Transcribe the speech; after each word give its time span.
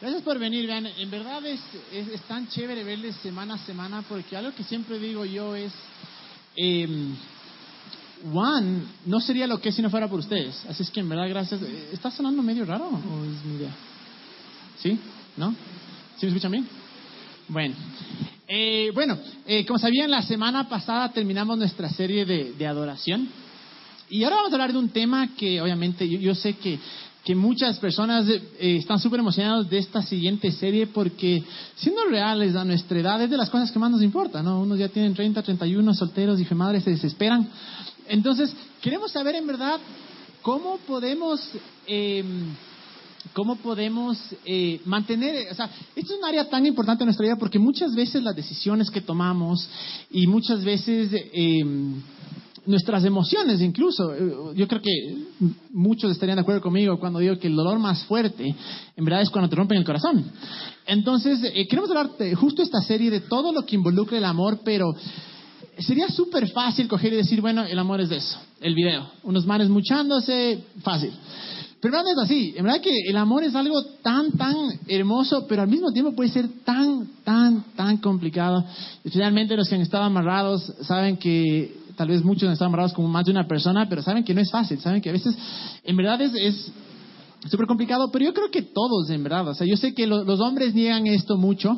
Gracias 0.00 0.22
por 0.22 0.38
venir, 0.38 0.66
vean, 0.66 0.86
en 0.86 1.10
verdad 1.10 1.44
es, 1.46 1.60
es, 1.92 2.20
tan 2.22 2.48
chévere 2.48 2.84
verles 2.84 3.16
semana 3.16 3.54
a 3.54 3.58
semana 3.58 4.02
porque 4.08 4.36
algo 4.36 4.54
que 4.54 4.64
siempre 4.64 4.98
digo 4.98 5.24
yo 5.24 5.54
es, 5.56 5.72
eh, 6.56 6.86
Juan 8.32 8.86
no 9.06 9.20
sería 9.20 9.46
lo 9.46 9.60
que 9.60 9.68
es 9.68 9.74
si 9.74 9.82
no 9.82 9.90
fuera 9.90 10.08
por 10.08 10.18
ustedes. 10.18 10.64
Así 10.68 10.82
es 10.82 10.90
que 10.90 11.00
en 11.00 11.08
verdad 11.08 11.28
gracias. 11.28 11.60
Eh, 11.62 11.90
¿Está 11.92 12.10
sonando 12.10 12.42
medio 12.42 12.64
raro 12.64 12.88
o 12.88 13.24
es 13.24 13.44
mi 13.44 13.56
idea? 13.56 13.74
¿Sí? 14.78 14.98
¿No? 15.36 15.54
¿Sí 16.16 16.26
me 16.26 16.28
escuchan 16.28 16.52
bien? 16.52 16.66
Bueno. 17.48 17.74
Eh, 18.46 18.90
bueno, 18.94 19.18
eh, 19.46 19.64
como 19.66 19.78
sabían, 19.78 20.10
la 20.10 20.22
semana 20.22 20.68
pasada 20.68 21.12
terminamos 21.12 21.58
nuestra 21.58 21.88
serie 21.88 22.24
de, 22.24 22.52
de 22.52 22.66
adoración. 22.66 23.28
Y 24.08 24.22
ahora 24.24 24.36
vamos 24.36 24.52
a 24.52 24.54
hablar 24.56 24.72
de 24.72 24.78
un 24.78 24.90
tema 24.90 25.34
que 25.34 25.60
obviamente 25.60 26.08
yo, 26.08 26.18
yo 26.18 26.34
sé 26.34 26.54
que 26.54 26.78
que 27.24 27.34
muchas 27.34 27.78
personas 27.78 28.28
eh, 28.28 28.42
están 28.58 29.00
súper 29.00 29.20
emocionados 29.20 29.68
de 29.70 29.78
esta 29.78 30.02
siguiente 30.02 30.52
serie 30.52 30.86
porque, 30.86 31.42
siendo 31.74 32.04
reales 32.04 32.54
a 32.54 32.64
nuestra 32.64 32.98
edad, 32.98 33.22
es 33.22 33.30
de 33.30 33.38
las 33.38 33.48
cosas 33.48 33.72
que 33.72 33.78
más 33.78 33.90
nos 33.90 34.02
importa, 34.02 34.42
¿no? 34.42 34.60
Unos 34.60 34.78
ya 34.78 34.88
tienen 34.88 35.14
30, 35.14 35.42
31 35.42 35.94
solteros 35.94 36.38
y 36.38 36.54
madres 36.54 36.84
se 36.84 36.90
desesperan. 36.90 37.48
Entonces, 38.08 38.54
queremos 38.82 39.10
saber 39.10 39.34
en 39.36 39.46
verdad 39.46 39.80
cómo 40.42 40.78
podemos... 40.86 41.40
Em, 41.86 42.54
cómo 43.32 43.56
podemos 43.56 44.18
eh, 44.44 44.82
mantener, 44.84 45.50
o 45.50 45.54
sea, 45.54 45.70
esto 45.96 46.12
es 46.12 46.18
un 46.18 46.26
área 46.26 46.48
tan 46.50 46.66
importante 46.66 47.04
en 47.04 47.06
nuestra 47.06 47.24
vida 47.24 47.36
porque 47.36 47.58
muchas 47.58 47.94
veces 47.94 48.22
las 48.22 48.36
decisiones 48.36 48.90
que 48.90 49.00
tomamos 49.00 49.66
y 50.10 50.26
muchas 50.26 50.62
veces 50.62 51.08
eh, 51.10 51.64
nuestras 52.66 53.04
emociones 53.04 53.60
incluso. 53.60 54.14
Eh, 54.14 54.54
yo 54.54 54.68
creo 54.68 54.80
que 54.80 55.16
muchos 55.72 56.10
estarían 56.12 56.36
de 56.36 56.42
acuerdo 56.42 56.60
conmigo 56.60 56.98
cuando 56.98 57.18
digo 57.18 57.38
que 57.38 57.48
el 57.48 57.56
dolor 57.56 57.78
más 57.78 58.04
fuerte 58.04 58.54
en 58.96 59.04
verdad 59.04 59.22
es 59.22 59.30
cuando 59.30 59.48
te 59.48 59.56
rompen 59.56 59.78
el 59.78 59.84
corazón. 59.84 60.24
Entonces, 60.86 61.40
eh, 61.42 61.66
queremos 61.66 61.90
hablar 61.90 62.10
justo 62.34 62.62
esta 62.62 62.80
serie 62.82 63.10
de 63.10 63.20
todo 63.20 63.52
lo 63.52 63.64
que 63.64 63.76
involucra 63.76 64.18
el 64.18 64.24
amor, 64.24 64.60
pero 64.64 64.94
sería 65.78 66.08
súper 66.08 66.48
fácil 66.50 66.88
coger 66.88 67.12
y 67.12 67.16
decir, 67.16 67.40
bueno, 67.40 67.64
el 67.64 67.78
amor 67.78 68.00
es 68.00 68.08
de 68.08 68.16
eso, 68.16 68.38
el 68.60 68.74
video, 68.74 69.08
unos 69.22 69.46
manes 69.46 69.68
muchándose, 69.68 70.64
fácil. 70.82 71.12
Pero 71.80 72.02
no 72.02 72.08
es 72.08 72.16
así, 72.16 72.54
en 72.56 72.64
verdad 72.64 72.80
que 72.80 72.96
el 73.06 73.16
amor 73.18 73.44
es 73.44 73.54
algo 73.54 73.82
tan, 74.02 74.32
tan 74.32 74.56
hermoso, 74.88 75.46
pero 75.46 75.60
al 75.60 75.68
mismo 75.68 75.92
tiempo 75.92 76.12
puede 76.12 76.30
ser 76.30 76.48
tan, 76.64 77.06
tan, 77.24 77.62
tan 77.76 77.98
complicado. 77.98 78.64
Especialmente 79.04 79.54
los 79.54 79.68
que 79.68 79.74
han 79.74 79.82
estado 79.82 80.04
amarrados 80.04 80.62
saben 80.80 81.18
que 81.18 81.83
tal 81.96 82.08
vez 82.08 82.24
muchos 82.24 82.52
están 82.52 82.68
amarrados 82.68 82.92
como 82.92 83.08
más 83.08 83.24
de 83.24 83.30
una 83.30 83.46
persona, 83.46 83.88
pero 83.88 84.02
saben 84.02 84.24
que 84.24 84.34
no 84.34 84.40
es 84.40 84.50
fácil, 84.50 84.78
saben 84.80 85.00
que 85.00 85.10
a 85.10 85.12
veces 85.12 85.36
en 85.84 85.96
verdad 85.96 86.20
es, 86.22 86.34
es 86.34 86.72
súper 87.48 87.66
complicado, 87.66 88.10
pero 88.10 88.24
yo 88.24 88.34
creo 88.34 88.50
que 88.50 88.62
todos, 88.62 89.10
en 89.10 89.22
verdad. 89.22 89.48
O 89.48 89.54
sea, 89.54 89.66
yo 89.66 89.76
sé 89.76 89.94
que 89.94 90.06
los 90.06 90.40
hombres 90.40 90.74
niegan 90.74 91.06
esto 91.06 91.36
mucho 91.36 91.76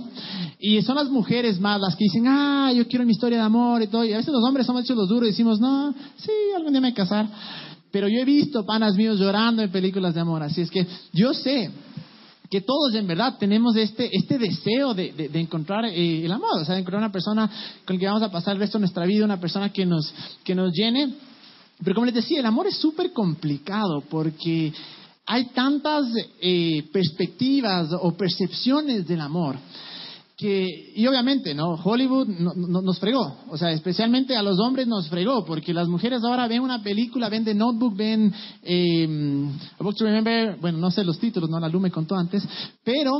y 0.59 0.81
son 0.83 0.97
las 0.97 1.11
mujeres 1.11 1.61
más 1.61 1.81
las 1.81 1.97
que 1.97 2.05
dicen, 2.05 2.27
ah, 2.27 2.73
yo 2.75 2.87
quiero 2.87 3.05
mi 3.05 3.13
historia 3.13 3.39
de 3.39 3.45
amor 3.45 3.83
y 3.83 3.89
todo. 3.89 4.05
Y 4.05 4.13
a 4.13 4.19
veces 4.19 4.33
los 4.33 4.45
hombres 4.45 4.67
somos 4.67 4.85
hechos 4.85 4.97
los 4.97 5.09
duros 5.09 5.25
y 5.25 5.33
decimos, 5.33 5.61
no, 5.61 5.95
sí, 6.17 6.33
algún 6.57 6.73
día 6.73 6.81
me 6.81 6.89
voy 6.89 6.93
a 6.93 6.95
casar. 6.95 7.29
Pero 7.91 8.09
yo 8.09 8.21
he 8.21 8.25
visto 8.25 8.65
panas 8.65 8.95
míos 8.97 9.19
llorando 9.19 9.63
en 9.63 9.71
películas 9.71 10.15
de 10.15 10.21
amor, 10.21 10.43
así 10.43 10.61
es 10.61 10.71
que 10.71 10.87
yo 11.13 11.33
sé 11.35 11.71
que 12.51 12.61
todos 12.61 12.95
en 12.95 13.07
verdad 13.07 13.37
tenemos 13.39 13.77
este, 13.77 14.09
este 14.13 14.39
deseo 14.39 14.95
de, 14.95 15.13
de, 15.13 15.41
encontrar 15.41 15.85
eh, 15.85 16.25
el 16.25 16.33
amor, 16.33 16.61
o 16.61 16.65
sea, 16.65 16.75
de 16.75 16.81
encontrar 16.81 17.03
una 17.03 17.13
persona 17.13 17.51
con 17.85 17.97
la 17.97 18.01
que 18.01 18.07
vamos 18.07 18.23
a 18.23 18.31
pasar 18.31 18.55
el 18.55 18.61
resto 18.61 18.79
de 18.79 18.83
nuestra 18.83 19.07
vida, 19.07 19.25
una 19.25 19.41
persona 19.41 19.73
que 19.73 19.85
nos, 19.87 20.13
que 20.45 20.55
nos 20.55 20.73
llene. 20.73 21.15
Pero 21.83 21.95
como 21.95 22.07
les 22.07 22.15
decía, 22.15 22.41
el 22.41 22.47
amor 22.47 22.67
es 22.67 22.77
súper 22.77 23.13
complicado 23.13 24.03
porque 24.09 24.73
hay 25.27 25.47
tantas 25.47 26.07
eh, 26.41 26.85
perspectivas 26.93 27.91
o 28.01 28.17
percepciones 28.17 29.07
del 29.07 29.21
amor 29.21 29.57
que, 30.37 30.93
y 30.95 31.07
obviamente, 31.07 31.55
¿no? 31.55 31.77
Hollywood 31.83 32.29
nos 32.29 32.99
fregó, 32.99 33.39
o 33.49 33.57
sea, 33.57 33.71
especialmente 33.71 34.37
a 34.37 34.43
los 34.43 34.59
hombres 34.59 34.87
nos 34.87 35.09
fregó, 35.09 35.47
porque 35.47 35.73
las 35.73 35.89
mujeres 35.89 36.23
ahora 36.23 36.47
ven 36.47 36.61
una 36.61 36.83
película, 36.83 37.31
ven 37.31 37.45
The 37.45 37.55
Notebook, 37.55 37.97
ven 37.97 38.35
eh, 38.63 39.49
A 39.79 39.93
to 39.93 40.05
Remember, 40.05 40.59
bueno, 40.61 40.77
no 40.77 40.91
sé 40.91 41.05
los 41.05 41.19
títulos, 41.19 41.49
no 41.49 41.59
la 41.59 41.69
Lu 41.71 41.81
me 41.81 41.91
contó 41.91 42.17
antes, 42.17 42.47
pero 42.85 43.13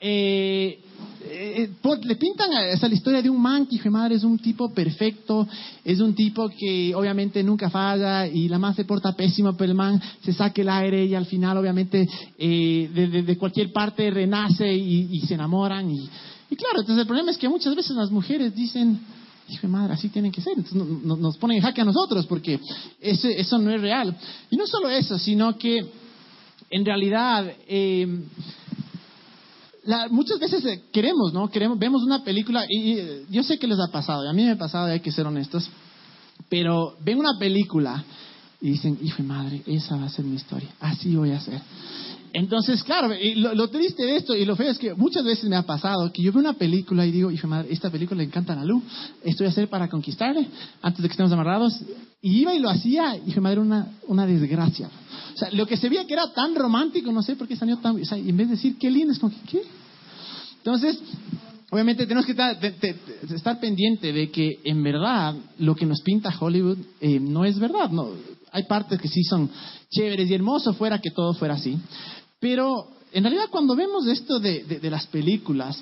eh, 0.00 0.80
eh, 1.26 1.70
le 2.02 2.16
pintan 2.16 2.52
esa 2.52 2.88
la 2.88 2.94
historia 2.94 3.22
de 3.22 3.30
un 3.30 3.40
man 3.40 3.66
que, 3.66 3.90
madre, 3.90 4.16
es 4.16 4.24
un 4.24 4.38
tipo 4.38 4.72
perfecto, 4.72 5.48
es 5.84 6.00
un 6.00 6.14
tipo 6.14 6.48
que 6.48 6.94
obviamente 6.94 7.42
nunca 7.42 7.70
falla 7.70 8.26
y 8.26 8.48
la 8.48 8.58
más 8.58 8.76
se 8.76 8.84
porta 8.84 9.12
pésimo, 9.12 9.56
pero 9.56 9.70
el 9.70 9.76
man 9.76 10.00
se 10.22 10.32
saca 10.32 10.60
el 10.60 10.68
aire 10.68 11.04
y 11.06 11.14
al 11.14 11.26
final 11.26 11.56
obviamente 11.56 12.06
eh, 12.38 13.22
de, 13.26 13.38
cualquier 13.38 13.72
parte 13.72 14.10
renace 14.10 14.72
y, 14.74 15.20
se 15.20 15.34
enamoran. 15.34 15.90
Y, 15.90 16.08
claro, 16.56 16.80
entonces 16.80 17.00
el 17.00 17.06
problema 17.06 17.30
es 17.30 17.38
que 17.38 17.48
muchas 17.48 17.74
veces 17.74 17.96
las 17.96 18.10
mujeres 18.10 18.54
dicen, 18.54 19.00
hijo 19.48 19.68
madre, 19.68 19.94
así 19.94 20.10
tienen 20.10 20.30
que 20.30 20.42
ser. 20.42 20.54
Entonces 20.56 20.82
nos 21.04 21.36
ponen 21.38 21.56
en 21.56 21.62
jaque 21.62 21.80
a 21.80 21.84
nosotros 21.84 22.26
porque 22.26 22.60
eso, 23.00 23.28
eso 23.28 23.58
no 23.58 23.70
es 23.70 23.80
real. 23.80 24.14
Y 24.50 24.56
no 24.56 24.66
solo 24.66 24.90
eso, 24.90 25.18
sino 25.18 25.56
que 25.56 25.86
en 26.70 26.84
realidad... 26.84 27.50
Eh, 27.66 28.06
muchas 30.10 30.38
veces 30.38 30.64
eh, 30.64 30.84
queremos, 30.92 31.32
¿no? 31.32 31.48
Queremos, 31.48 31.78
vemos 31.78 32.02
una 32.02 32.22
película 32.24 32.64
y, 32.68 32.96
yo 33.30 33.42
sé 33.42 33.58
que 33.58 33.66
les 33.66 33.78
ha 33.78 33.90
pasado, 33.90 34.24
y 34.24 34.28
a 34.28 34.32
mí 34.32 34.44
me 34.44 34.52
ha 34.52 34.58
pasado, 34.58 34.86
hay 34.86 35.00
que 35.00 35.12
ser 35.12 35.26
honestos, 35.26 35.68
pero 36.48 36.96
ven 37.00 37.18
una 37.18 37.38
película 37.38 38.04
y 38.60 38.70
dicen, 38.70 38.98
hijo 39.02 39.18
de 39.18 39.28
madre, 39.28 39.62
esa 39.66 39.96
va 39.96 40.06
a 40.06 40.08
ser 40.08 40.24
mi 40.24 40.36
historia, 40.36 40.70
así 40.80 41.14
voy 41.14 41.32
a 41.32 41.40
ser. 41.40 41.60
Entonces, 42.34 42.82
claro, 42.82 43.14
lo, 43.36 43.68
triste 43.68 44.02
de 44.02 44.16
esto 44.16 44.34
y 44.34 44.44
lo 44.44 44.56
feo 44.56 44.68
es 44.68 44.76
que 44.76 44.92
muchas 44.94 45.24
veces 45.24 45.48
me 45.48 45.54
ha 45.54 45.62
pasado 45.62 46.12
que 46.12 46.20
yo 46.20 46.32
veo 46.32 46.40
una 46.40 46.54
película 46.54 47.06
y 47.06 47.12
digo, 47.12 47.30
hijo 47.30 47.46
madre, 47.46 47.68
esta 47.70 47.90
película 47.90 48.18
le 48.18 48.24
encanta 48.24 48.54
a 48.54 48.56
la 48.56 48.64
luz, 48.64 48.82
esto 49.22 49.44
voy 49.44 49.46
a 49.46 49.50
hacer 49.50 49.68
para 49.68 49.88
conquistarle 49.88 50.48
antes 50.82 51.00
de 51.00 51.08
que 51.08 51.12
estemos 51.12 51.30
amarrados. 51.30 51.80
Y 52.20 52.40
iba 52.40 52.52
y 52.52 52.58
lo 52.58 52.68
hacía, 52.68 53.16
hijo 53.24 53.40
madre, 53.40 53.60
una, 53.60 53.86
una 54.08 54.26
desgracia. 54.26 54.90
O 55.32 55.38
sea, 55.38 55.48
lo 55.52 55.64
que 55.64 55.76
se 55.76 55.88
veía 55.88 56.08
que 56.08 56.14
era 56.14 56.32
tan 56.32 56.56
romántico, 56.56 57.12
no 57.12 57.22
sé 57.22 57.36
por 57.36 57.46
qué 57.46 57.54
salió 57.54 57.76
tan... 57.78 58.02
O 58.02 58.04
sea, 58.04 58.18
en 58.18 58.36
vez 58.36 58.48
de 58.48 58.56
decir, 58.56 58.78
qué 58.80 58.90
lindo, 58.90 59.12
es 59.12 59.20
como, 59.20 59.32
¿qué? 59.48 59.62
Entonces, 60.56 60.98
obviamente 61.70 62.04
tenemos 62.04 62.26
que 62.26 62.32
estar, 62.32 63.60
pendiente 63.60 64.12
de 64.12 64.32
que 64.32 64.58
en 64.64 64.82
verdad 64.82 65.36
lo 65.58 65.76
que 65.76 65.86
nos 65.86 66.00
pinta 66.02 66.34
Hollywood 66.36 66.78
eh, 67.00 67.20
no 67.20 67.44
es 67.44 67.60
verdad. 67.60 67.90
No, 67.90 68.08
hay 68.50 68.64
partes 68.64 69.00
que 69.00 69.08
sí 69.08 69.22
son 69.22 69.48
chéveres 69.88 70.28
y 70.28 70.34
hermosos 70.34 70.76
fuera 70.76 71.00
que 71.00 71.10
todo 71.10 71.34
fuera 71.34 71.54
así. 71.54 71.78
Pero 72.44 72.88
en 73.10 73.24
realidad 73.24 73.46
cuando 73.50 73.74
vemos 73.74 74.06
esto 74.06 74.38
de, 74.38 74.64
de 74.64 74.90
las 74.90 75.06
películas, 75.06 75.80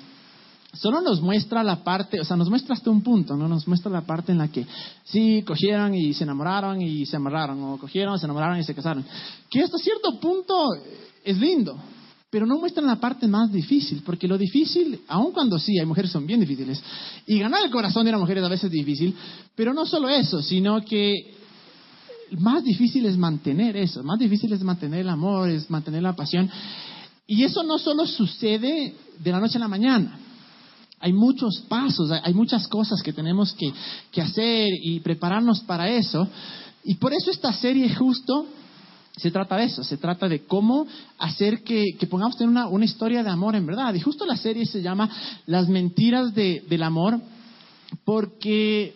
solo 0.71 1.01
nos 1.01 1.19
muestra 1.19 1.61
la 1.61 1.83
parte, 1.83 2.21
o 2.21 2.23
sea, 2.23 2.37
nos 2.37 2.49
muestra 2.49 2.73
hasta 2.73 2.89
un 2.89 3.01
punto, 3.01 3.35
¿no? 3.35 3.49
Nos 3.49 3.67
muestra 3.67 3.91
la 3.91 4.05
parte 4.05 4.31
en 4.31 4.37
la 4.37 4.47
que 4.47 4.65
sí, 5.03 5.43
cogieron 5.45 5.93
y 5.93 6.13
se 6.13 6.23
enamoraron 6.23 6.81
y 6.81 7.05
se 7.05 7.17
amarraron, 7.17 7.61
o 7.61 7.77
cogieron, 7.77 8.17
se 8.17 8.27
enamoraron 8.27 8.57
y 8.61 8.63
se 8.63 8.73
casaron. 8.73 9.03
Que 9.51 9.61
hasta 9.61 9.77
cierto 9.77 10.17
punto 10.21 10.69
es 11.25 11.37
lindo, 11.37 11.77
pero 12.29 12.45
no 12.45 12.57
muestran 12.57 12.87
la 12.87 12.95
parte 12.95 13.27
más 13.27 13.51
difícil, 13.51 14.01
porque 14.05 14.25
lo 14.25 14.37
difícil, 14.37 15.01
aun 15.09 15.33
cuando 15.33 15.59
sí, 15.59 15.77
hay 15.77 15.85
mujeres 15.85 16.11
son 16.11 16.25
bien 16.25 16.39
difíciles, 16.39 16.81
y 17.27 17.39
ganar 17.39 17.65
el 17.65 17.71
corazón 17.71 18.05
de 18.05 18.11
una 18.11 18.19
mujer 18.19 18.37
es 18.37 18.45
a 18.45 18.47
veces 18.47 18.71
difícil, 18.71 19.13
pero 19.53 19.73
no 19.73 19.85
solo 19.85 20.07
eso, 20.07 20.41
sino 20.41 20.79
que 20.79 21.42
más 22.31 22.63
difícil 22.63 23.05
es 23.05 23.17
mantener 23.17 23.77
eso, 23.77 24.03
más 24.03 24.19
difícil 24.19 24.51
es 24.53 24.61
mantener 24.63 25.01
el 25.01 25.09
amor, 25.09 25.49
es 25.49 25.69
mantener 25.69 26.03
la 26.03 26.15
pasión. 26.15 26.49
Y 27.27 27.43
eso 27.43 27.63
no 27.63 27.77
solo 27.77 28.05
sucede 28.05 28.95
de 29.19 29.31
la 29.31 29.39
noche 29.39 29.57
a 29.57 29.61
la 29.61 29.67
mañana. 29.67 30.19
Hay 30.99 31.13
muchos 31.13 31.63
pasos, 31.67 32.09
hay 32.11 32.33
muchas 32.33 32.67
cosas 32.67 33.01
que 33.01 33.13
tenemos 33.13 33.53
que, 33.53 34.21
hacer 34.21 34.69
y 34.81 34.99
prepararnos 35.01 35.61
para 35.61 35.89
eso. 35.89 36.27
Y 36.83 36.95
por 36.95 37.13
eso 37.13 37.29
esta 37.29 37.53
serie 37.53 37.93
justo 37.93 38.47
se 39.15 39.29
trata 39.29 39.57
de 39.57 39.65
eso, 39.65 39.83
se 39.83 39.97
trata 39.97 40.27
de 40.27 40.45
cómo 40.45 40.87
hacer 41.19 41.63
que, 41.63 41.83
que 41.99 42.07
pongamos 42.07 42.37
tener 42.37 42.49
una, 42.49 42.67
una, 42.67 42.85
historia 42.85 43.21
de 43.21 43.29
amor 43.29 43.55
en 43.55 43.65
verdad. 43.65 43.93
Y 43.93 43.99
justo 43.99 44.25
la 44.25 44.37
serie 44.37 44.65
se 44.65 44.81
llama 44.81 45.09
Las 45.45 45.67
mentiras 45.67 46.33
del 46.33 46.83
amor, 46.83 47.19
porque 48.05 48.95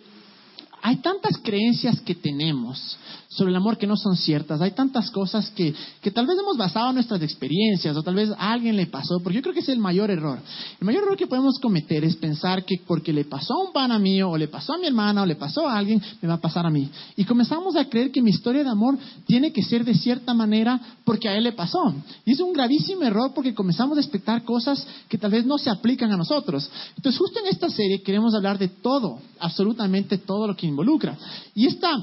hay 0.88 0.96
tantas 0.98 1.38
creencias 1.44 2.00
que 2.00 2.16
tenemos 2.16 2.98
sobre 3.30 3.52
el 3.52 3.58
amor 3.58 3.78
que 3.78 3.88
no 3.88 3.98
son 3.98 4.16
ciertas. 4.16 4.62
Hay 4.62 4.72
tantas 4.72 5.12
cosas 5.12 5.50
que, 5.52 5.74
que 6.02 6.12
tal 6.12 6.26
vez 6.26 6.38
hemos 6.40 6.58
basado 6.58 6.94
nuestras 6.94 7.22
experiencias 7.22 7.96
o 7.96 8.04
tal 8.04 8.16
vez 8.16 8.30
a 8.32 8.52
alguien 8.52 8.76
le 8.76 8.88
pasó, 8.88 9.20
porque 9.22 9.36
yo 9.36 9.42
creo 9.42 9.54
que 9.54 9.60
es 9.60 9.70
el 9.70 9.80
mayor 9.80 10.10
error. 10.10 10.40
El 10.80 10.86
mayor 10.86 11.04
error 11.04 11.18
que 11.18 11.28
podemos 11.28 11.60
cometer 11.60 12.04
es 12.06 12.16
pensar 12.16 12.64
que 12.64 12.82
porque 12.86 13.12
le 13.12 13.26
pasó 13.26 13.54
a 13.54 13.68
un 13.68 13.74
pana 13.74 14.00
mío 14.00 14.30
o 14.30 14.38
le 14.38 14.48
pasó 14.48 14.74
a 14.74 14.78
mi 14.78 14.88
hermana 14.88 15.24
o 15.24 15.26
le 15.26 15.36
pasó 15.36 15.68
a 15.68 15.78
alguien, 15.78 16.02
me 16.22 16.28
va 16.28 16.36
a 16.36 16.42
pasar 16.42 16.66
a 16.66 16.70
mí. 16.70 16.90
Y 17.16 17.26
comenzamos 17.26 17.76
a 17.76 17.86
creer 17.86 18.12
que 18.12 18.22
mi 18.22 18.30
historia 18.30 18.64
de 18.64 18.70
amor 18.70 18.98
tiene 19.26 19.52
que 19.52 19.64
ser 19.64 19.84
de 19.84 19.94
cierta 19.94 20.34
manera 20.34 20.80
porque 21.04 21.28
a 21.28 21.36
él 21.36 21.44
le 21.44 21.52
pasó. 21.52 21.94
Y 22.26 22.32
es 22.32 22.40
un 22.40 22.54
gravísimo 22.54 23.04
error 23.04 23.32
porque 23.34 23.54
comenzamos 23.54 23.98
a 23.98 24.02
expectar 24.02 24.44
cosas 24.44 24.86
que 25.10 25.18
tal 25.18 25.32
vez 25.32 25.46
no 25.46 25.58
se 25.58 25.70
aplican 25.70 26.12
a 26.12 26.18
nosotros. 26.18 26.70
Entonces 26.96 27.20
justo 27.20 27.40
en 27.40 27.48
esta 27.48 27.70
serie 27.70 28.02
queremos 28.02 28.34
hablar 28.34 28.58
de 28.58 28.70
todo, 28.70 29.20
absolutamente 29.40 30.18
todo 30.18 30.48
lo 30.48 30.56
que 30.56 30.68
involucra. 30.68 31.18
Y 31.54 31.68
esta 31.68 31.94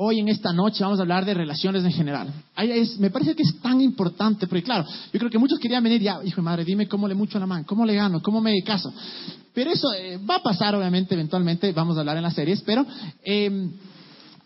hoy 0.00 0.20
en 0.20 0.28
esta 0.28 0.52
noche 0.52 0.84
vamos 0.84 1.00
a 1.00 1.02
hablar 1.02 1.24
de 1.24 1.34
relaciones 1.34 1.84
en 1.84 1.90
general. 1.90 2.32
me 3.00 3.10
parece 3.10 3.34
que 3.34 3.42
es 3.42 3.60
tan 3.60 3.80
importante, 3.80 4.46
porque 4.46 4.62
claro, 4.62 4.84
yo 5.12 5.18
creo 5.18 5.30
que 5.30 5.38
muchos 5.38 5.58
querían 5.58 5.82
venir 5.82 6.00
ya, 6.00 6.20
hijo 6.24 6.36
de 6.36 6.42
madre, 6.42 6.64
dime 6.64 6.86
cómo 6.86 7.08
le 7.08 7.16
mucho 7.16 7.38
la 7.40 7.46
mano, 7.46 7.64
cómo 7.66 7.84
le 7.84 7.96
gano, 7.96 8.22
cómo 8.22 8.40
me 8.40 8.62
caso. 8.62 8.92
Pero 9.52 9.70
eso 9.72 9.88
eh, 9.98 10.18
va 10.18 10.36
a 10.36 10.42
pasar, 10.42 10.76
obviamente, 10.76 11.14
eventualmente, 11.14 11.72
vamos 11.72 11.96
a 11.96 12.00
hablar 12.00 12.16
en 12.16 12.22
las 12.22 12.34
series, 12.34 12.62
pero 12.62 12.86
em, 13.24 13.72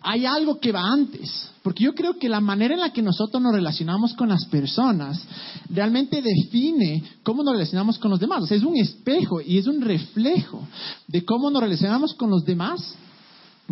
hay 0.01 0.25
algo 0.25 0.59
que 0.59 0.73
va 0.73 0.91
antes, 0.91 1.51
porque 1.63 1.85
yo 1.85 1.95
creo 1.95 2.19
que 2.19 2.31
la 2.31 2.41
manera 2.41 2.73
en 2.73 2.81
la 2.81 2.91
que 2.91 3.03
nosotros 3.03 3.43
nos 3.43 3.53
relacionamos 3.53 4.15
con 4.15 4.31
las 4.31 4.47
personas 4.47 5.23
realmente 5.69 6.23
define 6.23 7.03
cómo 7.23 7.43
nos 7.43 7.53
relacionamos 7.53 7.99
con 7.99 8.11
los 8.11 8.21
demás. 8.21 8.43
O 8.43 8.47
sea, 8.47 8.57
es 8.57 8.65
un 8.65 8.79
espejo 8.79 9.43
y 9.43 9.59
es 9.59 9.67
un 9.67 9.83
reflejo 9.83 10.67
de 11.09 11.23
cómo 11.27 11.51
nos 11.51 11.63
relacionamos 11.63 12.15
con 12.15 12.31
los 12.31 12.43
demás 12.43 12.97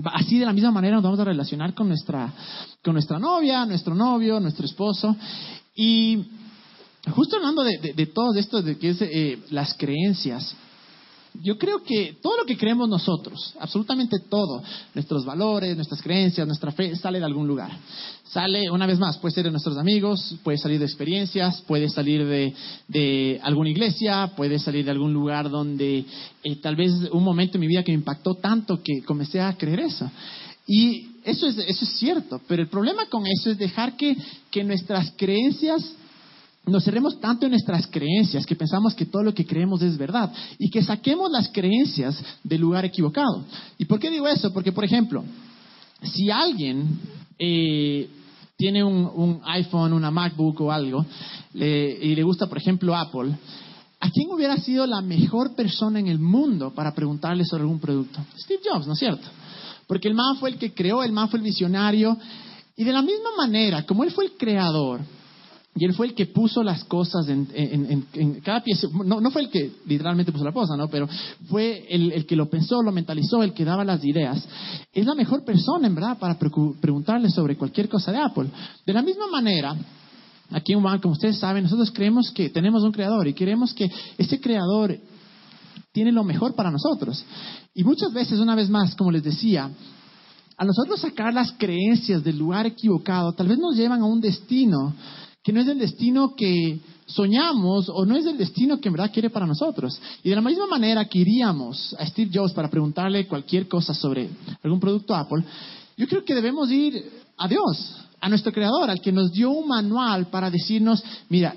Así 0.05 0.39
de 0.39 0.47
la 0.47 0.53
misma 0.53 0.71
manera 0.71 0.97
nos 0.97 1.05
vamos 1.05 1.21
a 1.21 1.25
relacionar 1.25 1.75
con 1.75 1.89
nuestra, 1.89 2.33
con 2.83 2.95
nuestra 2.95 3.19
novia, 3.19 3.67
nuestro 3.67 3.95
novio, 3.95 4.41
nuestro 4.41 4.65
esposo. 4.65 5.17
Y 5.75 6.25
justo 7.13 7.37
hablando 7.37 7.63
de, 7.63 7.93
de, 7.95 8.07
todo 8.07 8.35
esto, 8.35 8.63
de 8.63 8.79
que 8.79 8.91
es 8.91 9.03
eh, 9.03 9.39
las 9.51 9.75
creencias, 9.75 10.55
yo 11.35 11.57
creo 11.59 11.83
que 11.83 12.17
todo 12.21 12.39
lo 12.39 12.45
que 12.45 12.57
creemos 12.57 12.89
nosotros, 12.89 13.55
absolutamente 13.61 14.19
todo, 14.19 14.63
nuestros 14.95 15.25
valores, 15.25 15.77
nuestras 15.77 16.03
creencias, 16.03 16.47
nuestra 16.47 16.73
fe, 16.73 16.97
sale 16.97 17.19
de 17.19 17.25
algún 17.25 17.47
lugar. 17.47 17.71
Sale, 18.25 18.71
una 18.71 18.87
vez 18.87 18.99
más, 18.99 19.19
puede 19.19 19.35
ser 19.35 19.45
de 19.45 19.51
nuestros 19.51 19.77
amigos, 19.77 20.37
puede 20.43 20.59
salir 20.59 20.79
de 20.79 20.85
experiencias, 20.87 21.63
puede 21.63 21.89
salir 21.89 22.27
de, 22.27 23.41
alguna 23.43 23.71
iglesia, 23.71 24.33
puede 24.37 24.59
salir 24.59 24.85
de 24.85 24.91
algún 24.91 25.13
lugar 25.13 25.51
donde 25.51 26.05
eh, 26.43 26.57
tal 26.57 26.77
vez 26.77 26.93
un 27.13 27.25
momento 27.25 27.57
en 27.57 27.61
mi 27.61 27.67
vida 27.67 27.83
que 27.83 27.93
me 27.93 27.99
impactó 27.99 28.35
tanto 28.35 28.83
que 28.83 29.03
comencé 29.03 29.41
a 29.41 29.57
creer 29.57 29.81
eso. 29.81 30.11
Y 30.67 31.09
eso 31.25 31.47
es, 31.47 31.59
eso 31.59 31.85
es 31.85 31.91
cierto, 31.99 32.41
pero 32.47 32.63
el 32.63 32.69
problema 32.69 33.07
con 33.07 33.27
eso 33.27 33.51
es 33.51 33.59
dejar 33.59 33.97
que, 33.97 34.17
que 34.51 34.65
nuestras 34.65 35.13
creencias 35.17 35.95
nos 36.67 36.85
cerremos 36.85 37.19
tanto 37.21 37.47
en 37.47 37.53
nuestras 37.53 37.87
creencias 37.87 38.47
que 38.47 38.55
pensamos 38.55 38.95
que 38.95 39.07
todo 39.07 39.23
lo 39.23 39.35
que 39.35 39.47
creemos 39.47 39.83
es 39.83 39.97
verdad 39.97 40.33
y 40.59 40.71
que 40.71 40.83
saquemos 40.83 41.31
las 41.31 41.49
creencias 41.49 42.23
del 42.45 42.61
lugar 42.61 42.85
equivocado. 42.85 43.45
¿Y 43.79 43.87
por 43.87 43.99
qué 43.99 44.11
digo 44.11 44.29
eso? 44.29 44.53
Porque, 44.53 44.73
por 44.73 44.85
ejemplo, 44.85 45.25
si 46.03 46.31
alguien 46.31 47.01
eh, 47.39 48.09
tiene 48.57 48.85
un, 48.85 49.41
iPhone, 49.45 49.95
una 49.95 50.11
MacBook 50.11 50.61
o 50.61 50.71
algo 50.71 51.05
y 51.55 52.15
le 52.15 52.23
gusta, 52.23 52.47
por 52.47 52.59
ejemplo, 52.59 52.95
Apple, 52.95 53.35
¿a 53.99 54.11
quién 54.11 54.31
hubiera 54.31 54.57
sido 54.59 54.87
la 54.87 55.01
mejor 55.01 55.55
persona 55.55 55.99
en 55.99 56.09
el 56.09 56.19
mundo 56.19 56.73
para 56.75 56.95
preguntarle 56.95 57.45
sobre 57.45 57.63
algún 57.63 57.81
producto? 57.81 58.21
Steve 58.39 58.61
Jobs, 58.71 58.87
¿no 58.87 58.93
es 58.93 58.99
cierto? 58.99 59.27
Porque 59.87 60.09
el 60.09 60.15
man 60.15 60.37
fue 60.37 60.51
el 60.51 60.57
que 60.57 60.73
creó, 60.73 61.03
el 61.03 61.11
man 61.11 61.29
fue 61.29 61.39
el 61.39 61.45
visionario. 61.45 62.17
Y 62.77 62.85
de 62.85 62.93
la 62.93 63.03
misma 63.03 63.31
manera, 63.37 63.85
como 63.85 64.05
él 64.05 64.11
fue 64.13 64.27
el 64.27 64.33
creador, 64.33 65.01
y 65.75 65.85
él 65.85 65.95
fue 65.95 66.09
el 66.09 66.15
que 66.15 66.27
puso 66.27 66.63
las 66.65 66.83
cosas 66.85 67.29
en, 67.29 68.41
cada 68.45 68.63
pieza. 68.63 68.89
No, 69.05 69.21
no, 69.21 69.31
fue 69.31 69.43
el 69.43 69.51
que 69.51 69.73
literalmente 69.87 70.33
puso 70.33 70.45
la 70.45 70.53
cosa, 70.53 70.77
¿no? 70.77 70.89
Pero 70.89 71.09
fue 71.49 71.87
el, 71.89 72.27
que 72.27 72.35
lo 72.35 72.51
pensó, 72.51 72.83
lo 72.83 72.91
mentalizó, 72.91 73.43
el 73.43 73.55
que 73.55 73.65
daba 73.65 73.85
las 73.85 74.05
ideas. 74.05 74.47
Es 74.93 75.07
la 75.07 75.15
mejor 75.15 75.45
persona, 75.45 75.87
en 75.87 75.95
verdad, 75.95 76.19
para 76.19 76.37
preguntarle 76.39 77.31
sobre 77.31 77.57
cualquier 77.57 77.89
cosa 77.89 78.11
de 78.11 78.19
Apple. 78.19 78.51
De 78.85 78.93
la 78.93 79.01
misma 79.01 79.29
manera, 79.29 79.77
aquí 80.51 80.73
en 80.73 80.81
Juan, 80.81 80.99
como 80.99 81.13
ustedes 81.13 81.39
saben, 81.39 81.63
nosotros 81.63 81.93
creemos 81.93 82.33
que 82.33 82.51
tenemos 82.51 82.83
un 82.83 82.91
creador 82.91 83.29
y 83.29 83.35
queremos 83.35 83.73
que 83.73 83.89
ese 84.19 84.41
creador 84.41 84.99
tiene 85.93 86.11
lo 86.11 86.25
mejor 86.25 86.57
para 86.57 86.73
nosotros. 86.73 87.25
Y 87.75 87.85
muchas 87.85 88.13
veces, 88.13 88.41
una 88.41 88.57
vez 88.57 88.69
más, 88.69 88.97
como 88.97 89.13
les 89.13 89.23
decía, 89.23 89.71
a 90.57 90.65
nosotros 90.65 91.01
sacar 91.01 91.33
las 91.33 91.53
creencias 91.53 92.25
del 92.25 92.39
lugar 92.39 92.67
equivocado, 92.67 93.33
tal 93.33 93.47
vez 93.47 93.59
nos 93.59 93.77
llevan 93.77 94.03
a 94.03 94.07
un 94.07 94.21
destino 94.21 94.95
que 95.43 95.53
no 95.53 95.61
es 95.61 95.69
el 95.69 95.79
destino 95.79 96.35
que 96.37 96.81
soñamos 97.07 97.89
o 97.89 98.05
no 98.05 98.17
es 98.17 98.27
el 98.27 98.37
destino 98.37 98.81
que 98.81 98.89
en 98.89 98.95
verdad 98.95 99.11
quiere 99.13 99.31
para 99.31 99.47
nosotros. 99.47 100.01
Y 100.23 100.29
de 100.29 100.35
la 100.35 100.43
misma 100.43 100.67
manera 100.67 101.07
que 101.07 101.19
iríamos 101.19 101.95
a 101.99 102.07
Steve 102.07 102.31
Jobs 102.33 102.53
para 102.53 102.71
preguntarle 102.71 103.27
cualquier 103.27 103.67
cosa 103.67 103.95
sobre 103.95 104.29
algún 104.63 104.81
producto 104.81 105.15
Apple, 105.15 105.43
yo 105.97 106.07
creo 106.07 106.25
que 106.25 106.35
debemos 106.35 106.71
ir 106.71 107.11
a 107.37 107.49
Dios, 107.49 107.97
a 108.21 108.29
nuestro 108.29 108.53
creador, 108.53 108.91
al 108.91 109.01
que 109.01 109.13
nos 109.13 109.33
dio 109.33 109.51
un 109.51 109.69
manual 109.69 110.27
para 110.27 110.51
decirnos, 110.51 111.03
mira, 111.29 111.55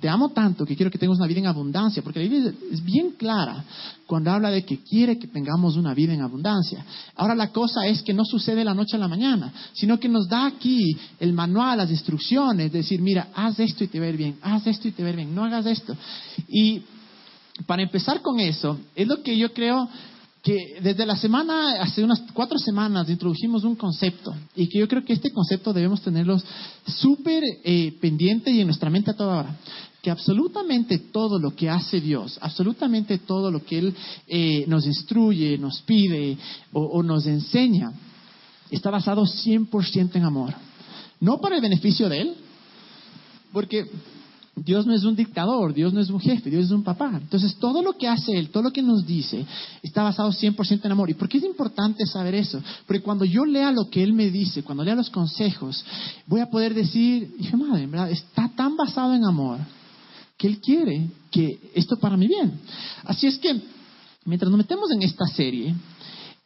te 0.00 0.08
amo 0.08 0.30
tanto 0.30 0.64
que 0.64 0.74
quiero 0.76 0.90
que 0.90 0.98
tengas 0.98 1.18
una 1.18 1.26
vida 1.26 1.40
en 1.40 1.46
abundancia, 1.46 2.02
porque 2.02 2.20
la 2.20 2.28
Biblia 2.28 2.52
es 2.72 2.82
bien 2.82 3.12
clara 3.12 3.64
cuando 4.06 4.30
habla 4.30 4.50
de 4.50 4.64
que 4.64 4.78
quiere 4.78 5.18
que 5.18 5.28
tengamos 5.28 5.76
una 5.76 5.92
vida 5.94 6.14
en 6.14 6.22
abundancia. 6.22 6.84
Ahora 7.16 7.34
la 7.34 7.52
cosa 7.52 7.86
es 7.86 8.02
que 8.02 8.14
no 8.14 8.24
sucede 8.24 8.56
de 8.56 8.64
la 8.64 8.74
noche 8.74 8.96
a 8.96 8.98
la 8.98 9.08
mañana, 9.08 9.52
sino 9.74 10.00
que 10.00 10.08
nos 10.08 10.26
da 10.26 10.46
aquí 10.46 10.96
el 11.18 11.32
manual, 11.32 11.78
las 11.78 11.90
instrucciones, 11.90 12.72
decir, 12.72 13.00
mira, 13.02 13.28
haz 13.34 13.60
esto 13.60 13.84
y 13.84 13.88
te 13.88 14.00
va 14.00 14.06
a 14.06 14.08
ir 14.08 14.16
bien, 14.16 14.38
haz 14.42 14.66
esto 14.66 14.88
y 14.88 14.92
te 14.92 15.02
va 15.02 15.08
a 15.08 15.10
ir 15.10 15.16
bien, 15.16 15.34
no 15.34 15.44
hagas 15.44 15.66
esto. 15.66 15.94
Y 16.48 16.82
para 17.66 17.82
empezar 17.82 18.22
con 18.22 18.40
eso, 18.40 18.78
es 18.94 19.06
lo 19.06 19.22
que 19.22 19.36
yo 19.36 19.52
creo 19.52 19.88
que 20.42 20.80
desde 20.82 21.04
la 21.04 21.16
semana, 21.16 21.82
hace 21.82 22.02
unas 22.02 22.22
cuatro 22.32 22.58
semanas, 22.58 23.10
introdujimos 23.10 23.64
un 23.64 23.76
concepto 23.76 24.34
y 24.56 24.68
que 24.68 24.78
yo 24.78 24.88
creo 24.88 25.04
que 25.04 25.12
este 25.12 25.30
concepto 25.30 25.72
debemos 25.72 26.00
tenerlo 26.00 26.40
súper 26.86 27.42
eh, 27.62 27.92
pendiente 28.00 28.50
y 28.50 28.60
en 28.60 28.66
nuestra 28.66 28.88
mente 28.88 29.10
a 29.10 29.16
toda 29.16 29.40
hora. 29.40 29.56
Que 30.02 30.10
absolutamente 30.10 30.98
todo 30.98 31.38
lo 31.38 31.54
que 31.54 31.68
hace 31.68 32.00
Dios, 32.00 32.38
absolutamente 32.40 33.18
todo 33.18 33.50
lo 33.50 33.64
que 33.64 33.78
Él 33.78 33.94
eh, 34.26 34.64
nos 34.66 34.86
instruye, 34.86 35.58
nos 35.58 35.82
pide 35.82 36.38
o, 36.72 37.02
nos 37.02 37.26
enseña, 37.26 37.92
está 38.70 38.90
basado 38.90 39.24
100% 39.24 40.16
en 40.16 40.24
amor. 40.24 40.54
No 41.20 41.38
para 41.38 41.56
el 41.56 41.62
beneficio 41.62 42.08
de 42.08 42.22
Él, 42.22 42.34
porque 43.52 43.90
Dios 44.56 44.86
no 44.86 44.94
es 44.94 45.04
un 45.04 45.16
dictador, 45.16 45.74
Dios 45.74 45.92
no 45.92 46.00
es 46.00 46.08
un 46.08 46.20
jefe, 46.20 46.48
Dios 46.48 46.64
es 46.64 46.70
un 46.70 46.82
papá. 46.82 47.10
Entonces, 47.20 47.56
todo 47.56 47.82
lo 47.82 47.92
que 47.92 48.08
hace 48.08 48.32
Él, 48.32 48.48
todo 48.48 48.62
lo 48.62 48.72
que 48.72 48.82
nos 48.82 49.06
dice, 49.06 49.44
está 49.82 50.02
basado 50.02 50.30
100% 50.30 50.80
en 50.84 50.92
amor. 50.92 51.10
¿Y 51.10 51.14
por 51.14 51.28
qué 51.28 51.38
es 51.38 51.44
importante 51.44 52.06
saber 52.06 52.34
eso? 52.34 52.62
Porque 52.86 53.02
cuando 53.02 53.26
yo 53.26 53.44
lea 53.44 53.70
lo 53.70 53.90
que 53.90 54.02
Él 54.02 54.14
me 54.14 54.30
dice, 54.30 54.62
cuando 54.62 54.82
lea 54.82 54.94
los 54.94 55.10
consejos, 55.10 55.84
voy 56.26 56.40
a 56.40 56.48
poder 56.48 56.72
decir, 56.72 57.34
hija 57.38 57.56
madre, 57.56 57.88
está 58.12 58.48
tan 58.56 58.76
basado 58.76 59.14
en 59.14 59.24
amor 59.24 59.58
que 60.40 60.46
Él 60.46 60.58
quiere 60.58 61.06
que 61.30 61.58
esto 61.74 61.98
para 61.98 62.16
mi 62.16 62.26
bien. 62.26 62.58
Así 63.04 63.26
es 63.26 63.36
que, 63.38 63.60
mientras 64.24 64.50
nos 64.50 64.56
metemos 64.56 64.90
en 64.90 65.02
esta 65.02 65.26
serie, 65.26 65.74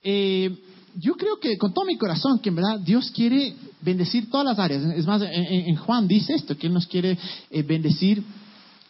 eh, 0.02 0.50
yo 0.96 1.14
creo 1.14 1.38
que 1.38 1.56
con 1.56 1.72
todo 1.72 1.84
mi 1.84 1.96
corazón 1.96 2.40
que 2.40 2.48
en 2.48 2.56
verdad 2.56 2.80
Dios 2.80 3.12
quiere 3.12 3.54
bendecir 3.82 4.28
todas 4.30 4.46
las 4.46 4.58
áreas. 4.58 4.82
Es 4.96 5.06
más, 5.06 5.22
en, 5.22 5.76
Juan 5.76 6.08
dice 6.08 6.34
esto, 6.34 6.58
que 6.58 6.66
Él 6.66 6.74
nos 6.74 6.88
quiere 6.88 7.16
eh, 7.50 7.62
bendecir 7.62 8.20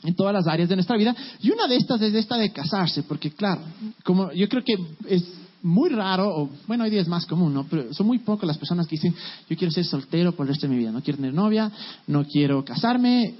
en 0.05 0.15
todas 0.15 0.33
las 0.33 0.47
áreas 0.47 0.71
de 0.71 0.77
nuestra 0.77 0.97
vida. 0.97 1.15
Y 1.43 1.51
una 1.51 1.67
de 1.67 1.77
estas 1.77 2.01
es 2.01 2.15
esta 2.15 2.39
de 2.39 2.51
casarse, 2.51 3.03
porque 3.03 3.31
claro, 3.31 3.61
como 4.05 4.32
yo 4.32 4.49
creo 4.49 4.65
que 4.65 4.79
es 5.06 5.23
muy 5.61 5.91
raro, 5.91 6.31
o 6.34 6.51
bueno, 6.67 6.84
hoy 6.84 6.91
día 6.91 7.03
es 7.03 7.08
más 7.08 7.27
común, 7.27 7.53
¿no? 7.53 7.67
Pero 7.69 7.93
son 7.93 8.06
muy 8.06 8.20
pocas 8.20 8.46
las 8.46 8.56
personas 8.56 8.87
que 8.87 8.96
dicen, 8.96 9.15
yo 9.51 9.56
quiero 9.56 9.70
ser 9.70 9.84
soltero 9.84 10.32
por 10.32 10.46
el 10.46 10.55
resto 10.55 10.67
de 10.67 10.73
mi 10.73 10.79
vida, 10.79 10.93
no 10.93 11.03
quiero 11.03 11.19
tener 11.19 11.34
novia, 11.34 11.70
no 12.06 12.25
quiero 12.25 12.65
casarme, 12.65 13.34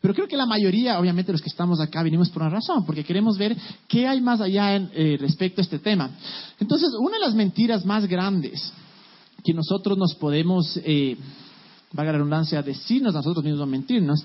pero 0.00 0.14
creo 0.14 0.28
que 0.28 0.36
la 0.36 0.46
mayoría, 0.46 0.98
obviamente 0.98 1.32
los 1.32 1.40
que 1.40 1.48
estamos 1.48 1.80
acá, 1.80 2.02
venimos 2.02 2.28
por 2.28 2.42
una 2.42 2.50
razón, 2.50 2.84
porque 2.84 3.04
queremos 3.04 3.38
ver 3.38 3.56
qué 3.88 4.06
hay 4.06 4.20
más 4.20 4.40
allá 4.40 4.76
en, 4.76 4.90
eh, 4.94 5.16
respecto 5.20 5.60
a 5.60 5.64
este 5.64 5.78
tema. 5.78 6.10
Entonces, 6.60 6.90
una 6.98 7.16
de 7.16 7.24
las 7.24 7.34
mentiras 7.34 7.84
más 7.84 8.06
grandes 8.06 8.72
que 9.42 9.54
nosotros 9.54 9.96
nos 9.98 10.14
podemos, 10.14 10.78
eh, 10.84 11.16
valga 11.92 12.12
la 12.12 12.18
redundancia, 12.18 12.62
decirnos 12.62 13.14
nosotros 13.14 13.44
mismos 13.44 13.68
mentirnos, 13.68 14.22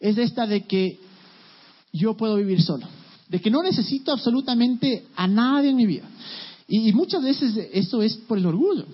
es 0.00 0.18
esta 0.18 0.46
de 0.46 0.66
que 0.66 0.98
yo 1.92 2.16
puedo 2.16 2.36
vivir 2.36 2.62
solo, 2.62 2.86
de 3.28 3.40
que 3.40 3.50
no 3.50 3.62
necesito 3.62 4.12
absolutamente 4.12 5.06
a 5.16 5.26
nadie 5.26 5.70
en 5.70 5.76
mi 5.76 5.86
vida. 5.86 6.04
y 6.68 6.90
muchas 6.92 7.22
veces 7.22 7.54
eso 7.72 8.00
es 8.00 8.16
por 8.16 8.38
el 8.38 8.46
orgullo. 8.46 8.86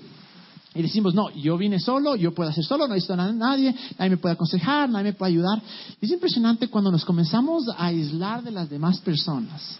Y 0.78 0.82
decimos, 0.82 1.12
no, 1.12 1.28
yo 1.30 1.58
vine 1.58 1.80
solo, 1.80 2.14
yo 2.14 2.32
puedo 2.32 2.50
hacer 2.50 2.64
solo, 2.64 2.86
no 2.86 2.94
necesito 2.94 3.14
a 3.14 3.32
nadie, 3.32 3.74
nadie 3.98 4.10
me 4.10 4.16
puede 4.16 4.34
aconsejar, 4.34 4.88
nadie 4.88 5.06
me 5.06 5.12
puede 5.12 5.32
ayudar. 5.32 5.60
Es 6.00 6.08
impresionante 6.08 6.68
cuando 6.68 6.92
nos 6.92 7.04
comenzamos 7.04 7.64
a 7.68 7.86
aislar 7.86 8.44
de 8.44 8.52
las 8.52 8.70
demás 8.70 9.00
personas. 9.00 9.76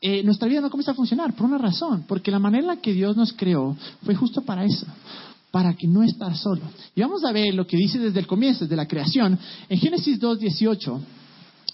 Eh, 0.00 0.24
nuestra 0.24 0.48
vida 0.48 0.60
no 0.60 0.70
comienza 0.70 0.90
a 0.90 0.94
funcionar 0.96 1.36
por 1.36 1.46
una 1.46 1.56
razón, 1.56 2.04
porque 2.08 2.32
la 2.32 2.40
manera 2.40 2.62
en 2.62 2.66
la 2.66 2.76
que 2.78 2.92
Dios 2.92 3.16
nos 3.16 3.32
creó 3.32 3.76
fue 4.04 4.16
justo 4.16 4.42
para 4.42 4.64
eso, 4.64 4.86
para 5.52 5.72
que 5.72 5.86
no 5.86 6.02
estar 6.02 6.36
solo. 6.36 6.62
Y 6.96 7.00
vamos 7.00 7.24
a 7.24 7.30
ver 7.30 7.54
lo 7.54 7.64
que 7.64 7.76
dice 7.76 8.00
desde 8.00 8.18
el 8.18 8.26
comienzo, 8.26 8.64
desde 8.64 8.74
la 8.74 8.88
creación. 8.88 9.38
En 9.68 9.78
Génesis 9.78 10.20
2.18 10.20 11.00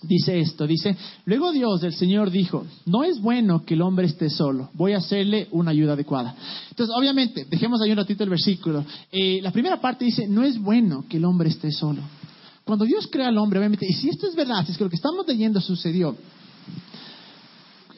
dice 0.02 0.38
esto, 0.40 0.66
dice, 0.66 0.96
luego 1.24 1.52
Dios, 1.52 1.82
el 1.82 1.92
Señor, 1.92 2.30
dijo, 2.30 2.64
no 2.86 3.04
es 3.04 3.20
bueno 3.20 3.64
que 3.64 3.74
el 3.74 3.82
hombre 3.82 4.06
esté 4.06 4.30
solo, 4.30 4.70
voy 4.74 4.92
a 4.92 4.98
hacerle 4.98 5.48
una 5.52 5.70
ayuda 5.70 5.94
adecuada. 5.94 6.34
Entonces, 6.70 6.94
obviamente, 6.96 7.46
dejemos 7.48 7.80
ahí 7.80 7.90
un 7.90 7.96
ratito 7.96 8.24
el 8.24 8.30
versículo. 8.30 8.84
Eh, 9.10 9.40
la 9.42 9.50
primera 9.50 9.80
parte 9.80 10.04
dice, 10.04 10.28
no 10.28 10.42
es 10.44 10.58
bueno 10.58 11.04
que 11.08 11.16
el 11.16 11.24
hombre 11.24 11.48
esté 11.48 11.72
solo. 11.72 12.02
Cuando 12.64 12.84
Dios 12.84 13.08
crea 13.10 13.28
al 13.28 13.38
hombre, 13.38 13.58
obviamente, 13.58 13.86
y 13.88 13.92
si 13.92 14.08
esto 14.08 14.26
es 14.26 14.34
verdad, 14.34 14.64
si 14.64 14.72
es 14.72 14.78
que 14.78 14.84
lo 14.84 14.90
que 14.90 14.96
estamos 14.96 15.26
leyendo 15.26 15.60
sucedió, 15.60 16.16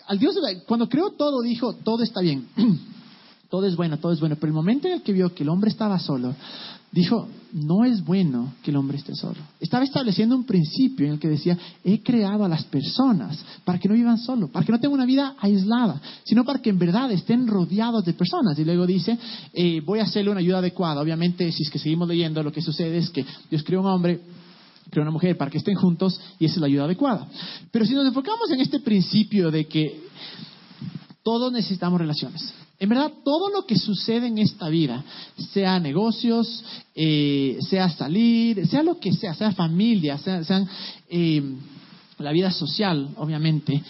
al 0.06 0.18
Dios, 0.18 0.34
cuando 0.66 0.88
creó 0.88 1.10
todo, 1.10 1.40
dijo, 1.40 1.74
todo 1.74 2.02
está 2.02 2.20
bien. 2.20 2.48
todo 3.50 3.66
es 3.66 3.76
bueno, 3.76 3.98
todo 3.98 4.12
es 4.12 4.18
bueno. 4.20 4.36
Pero 4.36 4.48
el 4.48 4.54
momento 4.54 4.88
en 4.88 4.94
el 4.94 5.02
que 5.02 5.12
vio 5.12 5.32
que 5.34 5.44
el 5.44 5.48
hombre 5.48 5.70
estaba 5.70 5.98
solo, 5.98 6.34
dijo, 6.90 7.28
no 7.52 7.84
es 7.84 8.04
bueno 8.04 8.54
que 8.62 8.70
el 8.70 8.76
hombre 8.76 8.98
esté 8.98 9.14
solo. 9.14 9.38
Estaba 9.58 9.84
estableciendo 9.84 10.36
un 10.36 10.44
principio 10.44 11.06
en 11.06 11.12
el 11.12 11.18
que 11.18 11.28
decía, 11.28 11.56
he 11.84 12.02
creado 12.02 12.44
a 12.44 12.48
las 12.48 12.64
personas 12.64 13.44
para 13.64 13.78
que 13.78 13.88
no 13.88 13.94
vivan 13.94 14.18
solo, 14.18 14.48
para 14.48 14.64
que 14.64 14.72
no 14.72 14.78
tengan 14.78 14.94
una 14.94 15.06
vida 15.06 15.34
aislada, 15.38 16.00
sino 16.24 16.44
para 16.44 16.60
que 16.60 16.70
en 16.70 16.78
verdad 16.78 17.10
estén 17.10 17.46
rodeados 17.46 18.04
de 18.04 18.12
personas. 18.12 18.58
Y 18.58 18.64
luego 18.64 18.86
dice, 18.86 19.18
eh, 19.52 19.80
voy 19.84 20.00
a 20.00 20.04
hacerle 20.04 20.30
una 20.30 20.40
ayuda 20.40 20.58
adecuada. 20.58 21.00
Obviamente, 21.00 21.50
si 21.52 21.62
es 21.62 21.70
que 21.70 21.78
seguimos 21.78 22.08
leyendo, 22.08 22.42
lo 22.42 22.52
que 22.52 22.62
sucede 22.62 22.98
es 22.98 23.10
que 23.10 23.24
Dios 23.50 23.62
creó 23.62 23.80
un 23.80 23.86
hombre, 23.86 24.20
creó 24.90 25.02
una 25.02 25.12
mujer 25.12 25.36
para 25.36 25.50
que 25.50 25.58
estén 25.58 25.74
juntos 25.74 26.20
y 26.38 26.44
esa 26.44 26.54
es 26.54 26.60
la 26.60 26.66
ayuda 26.66 26.84
adecuada. 26.84 27.26
Pero 27.70 27.84
si 27.84 27.94
nos 27.94 28.06
enfocamos 28.06 28.50
en 28.50 28.60
este 28.60 28.80
principio 28.80 29.50
de 29.50 29.66
que 29.66 30.00
todos 31.22 31.52
necesitamos 31.52 32.00
relaciones. 32.00 32.54
En 32.80 32.88
verdad, 32.88 33.12
todo 33.22 33.50
lo 33.50 33.66
que 33.66 33.76
sucede 33.76 34.28
en 34.28 34.38
esta 34.38 34.70
vida, 34.70 35.04
sea 35.52 35.78
negocios, 35.78 36.64
eh, 36.94 37.58
sea 37.68 37.90
salir, 37.90 38.66
sea 38.68 38.82
lo 38.82 38.98
que 38.98 39.12
sea, 39.12 39.34
sea 39.34 39.52
familia, 39.52 40.16
sea, 40.16 40.42
eh, 41.10 41.42
la 42.18 42.32
vida 42.32 42.50
social, 42.50 43.10
obviamente, 43.18 43.82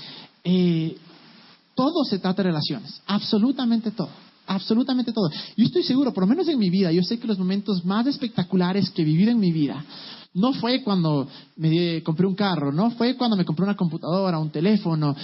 eh, 0.42 0.97
todo 1.76 2.04
se 2.04 2.18
trata 2.18 2.42
de 2.42 2.49
relaciones, 2.49 3.00
absolutamente 3.06 3.92
todo. 3.92 4.11
Absolutamente 4.49 5.12
todo. 5.12 5.30
Yo 5.56 5.64
estoy 5.64 5.85
seguro, 5.85 6.12
por 6.12 6.25
lo 6.25 6.26
menos 6.26 6.49
en 6.49 6.59
mi 6.59 6.70
vida, 6.70 6.90
yo 6.90 7.04
sé 7.04 7.20
que 7.20 7.28
los 7.28 7.38
momentos 7.38 7.85
más 7.85 8.09
espectaculares 8.09 8.90
que 8.90 9.02
he 9.02 9.04
vivido 9.04 9.30
en 9.30 9.38
mi 9.38 9.52
vida 9.52 9.85
no 10.35 10.52
fue 10.54 10.82
cuando 10.82 11.28
me 11.56 12.02
compré 12.02 12.26
un 12.26 12.35
carro, 12.35 12.73
no 12.73 12.90
fue 12.90 13.16
cuando 13.16 13.37
me 13.37 13.44
compré 13.44 13.62
una 13.62 13.76
computadora, 13.76 14.40
un 14.40 14.50
teléfono, 14.50 15.14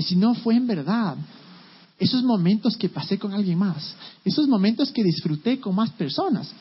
sino 0.00 0.34
fue 0.34 0.56
en 0.56 0.66
verdad 0.66 1.16
esos 2.02 2.24
momentos 2.24 2.76
que 2.76 2.88
pasé 2.88 3.16
con 3.16 3.32
alguien 3.32 3.58
más, 3.58 3.94
esos 4.24 4.48
momentos 4.48 4.90
que 4.90 5.04
disfruté 5.04 5.60
con 5.60 5.74
más 5.74 5.90
personas. 5.90 6.52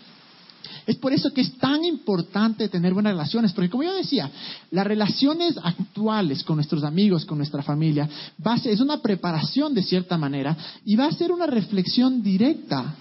Es 0.86 0.98
por 0.98 1.14
eso 1.14 1.34
que 1.34 1.42
es 1.42 1.58
tan 1.58 1.84
importante 1.84 2.70
tener 2.70 2.94
buenas 2.94 3.14
relaciones, 3.14 3.52
porque 3.52 3.70
como 3.70 3.84
yo 3.84 3.94
decía, 3.94 4.30
las 4.70 4.86
relaciones 4.86 5.56
actuales 5.62 6.44
con 6.44 6.58
nuestros 6.58 6.84
amigos, 6.84 7.26
con 7.26 7.40
nuestra 7.40 7.64
familia, 7.64 8.08
va 8.46 8.54
a 8.54 8.60
ser, 8.60 8.72
es 8.72 8.82
una 8.82 9.02
preparación 9.02 9.74
de 9.74 9.82
cierta 9.82 10.16
manera 10.16 10.56
y 10.86 10.96
va 10.96 11.08
a 11.08 11.12
ser 11.12 11.32
una 11.32 11.48
reflexión 11.48 12.22
directa 12.22 12.96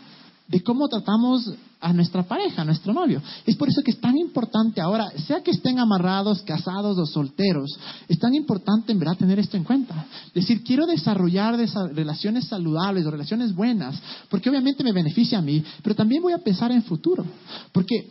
de 0.49 0.63
cómo 0.63 0.89
tratamos 0.89 1.53
a 1.81 1.93
nuestra 1.93 2.23
pareja, 2.23 2.63
a 2.63 2.65
nuestro 2.65 2.93
novio. 2.93 3.23
Es 3.47 3.57
por 3.57 3.69
eso 3.69 3.83
que 3.83 3.91
es 3.91 4.01
tan 4.01 4.17
importante 4.19 4.81
ahora, 4.81 5.11
sea 5.27 5.43
que 5.43 5.51
estén 5.51 5.79
amarrados, 5.79 6.43
casados 6.43 6.99
o 6.99 7.07
solteros, 7.07 7.79
es 8.09 8.19
tan 8.19 8.35
importante 8.35 8.93
en 8.93 8.99
verdad 8.99 9.17
tener 9.17 9.39
esto 9.39 9.57
en 9.57 9.65
cuenta. 9.65 10.07
Decir, 10.35 10.63
quiero 10.63 10.87
desarrollar 10.87 11.57
relaciones 11.95 12.47
saludables 12.47 13.07
o 13.07 13.11
relaciones 13.11 13.55
buenas, 13.55 13.99
porque 14.29 14.51
obviamente 14.51 14.85
me 14.85 14.93
beneficia 14.93 15.39
a 15.39 15.43
mí, 15.43 15.65
pero 15.83 15.95
también 15.95 16.23
voy 16.23 16.33
a 16.33 16.39
pensar 16.39 16.71
en 16.73 16.83
futuro. 16.83 17.25
Porque 17.73 18.09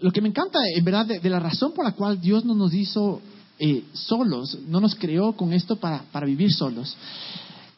lo 0.00 0.10
que 0.10 0.20
me 0.20 0.28
encanta, 0.28 0.58
en 0.76 0.84
verdad, 0.84 1.06
de, 1.06 1.30
la 1.30 1.40
razón 1.40 1.72
por 1.72 1.84
la 1.84 1.92
cual 1.92 2.20
Dios 2.20 2.44
no 2.44 2.54
nos 2.54 2.74
hizo 2.74 3.20
eh, 3.58 3.84
solos, 3.92 4.58
no 4.68 4.80
nos 4.80 4.94
creó 4.96 5.32
con 5.32 5.52
esto 5.52 5.76
para, 5.76 6.02
para 6.12 6.26
vivir 6.26 6.52
solos, 6.52 6.94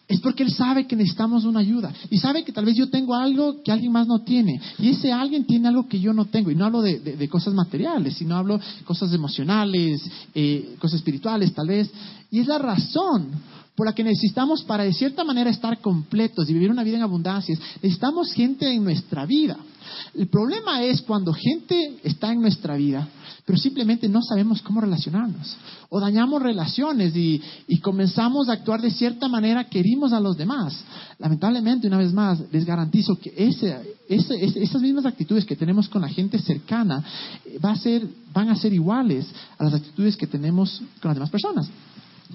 es 0.06 0.20
porque 0.20 0.42
Él 0.42 0.50
sabe 0.50 0.86
que 0.86 0.96
necesitamos 0.96 1.44
una 1.44 1.60
ayuda. 1.60 1.92
Y 2.10 2.18
sabe 2.18 2.44
que 2.44 2.52
tal 2.52 2.66
vez 2.66 2.76
yo 2.76 2.90
tengo 2.90 3.14
algo 3.14 3.62
que 3.62 3.72
alguien 3.72 3.90
más 3.90 4.06
no 4.06 4.20
tiene. 4.20 4.60
Y 4.78 4.90
ese 4.90 5.12
alguien 5.12 5.46
tiene 5.46 5.68
algo 5.68 5.88
que 5.88 5.98
yo 5.98 6.12
no 6.12 6.26
tengo. 6.26 6.50
Y 6.50 6.54
no 6.54 6.66
hablo 6.66 6.82
de, 6.82 7.28
cosas 7.28 7.54
materiales, 7.54 8.14
sino 8.14 8.36
hablo 8.36 8.58
de 8.58 8.84
cosas 8.84 9.12
emocionales, 9.14 10.02
eh, 10.34 10.76
cosas 10.78 10.98
espirituales 10.98 11.54
tal 11.54 11.68
vez. 11.68 11.90
Y 12.30 12.40
es 12.40 12.46
la 12.46 12.58
razón 12.58 13.28
por 13.74 13.86
la 13.86 13.94
que 13.94 14.04
necesitamos 14.04 14.62
para 14.62 14.84
de 14.84 14.92
cierta 14.92 15.24
manera 15.24 15.50
estar 15.50 15.80
completos 15.80 16.48
y 16.48 16.52
vivir 16.52 16.70
una 16.70 16.84
vida 16.84 16.98
en 16.98 17.02
abundancia. 17.02 17.58
Necesitamos 17.82 18.32
gente 18.32 18.70
en 18.70 18.84
nuestra 18.84 19.24
vida. 19.24 19.56
El 20.14 20.28
problema 20.28 20.82
es 20.82 21.02
cuando 21.02 21.32
gente 21.32 21.98
está 22.02 22.32
en 22.32 22.40
nuestra 22.40 22.76
vida, 22.76 23.08
pero 23.44 23.58
simplemente 23.58 24.08
no 24.08 24.22
sabemos 24.22 24.62
cómo 24.62 24.80
relacionarnos. 24.80 25.56
O 25.90 26.00
dañamos 26.00 26.42
relaciones 26.42 27.14
y, 27.14 27.42
comenzamos 27.82 28.48
a 28.48 28.54
actuar 28.54 28.80
de 28.80 28.90
cierta 28.90 29.28
manera 29.28 29.64
que 29.64 29.80
herimos 29.80 30.12
a 30.12 30.20
los 30.20 30.36
demás. 30.36 30.74
Lamentablemente, 31.18 31.86
una 31.86 31.98
vez 31.98 32.12
más, 32.12 32.40
les 32.50 32.64
garantizo 32.64 33.16
que 33.16 33.32
esas 34.08 34.80
mismas 34.80 35.04
actitudes 35.04 35.44
que 35.44 35.56
tenemos 35.56 35.88
con 35.88 36.02
la 36.02 36.08
gente 36.08 36.38
cercana 36.38 37.04
eh, 37.44 37.58
va 37.62 37.72
a 37.72 37.76
ser, 37.76 38.06
van 38.32 38.48
a 38.48 38.56
ser 38.56 38.72
iguales 38.72 39.26
a 39.58 39.64
las 39.64 39.74
actitudes 39.74 40.16
que 40.16 40.26
tenemos 40.26 40.82
con 41.00 41.10
las 41.10 41.16
demás 41.16 41.30
personas. 41.30 41.68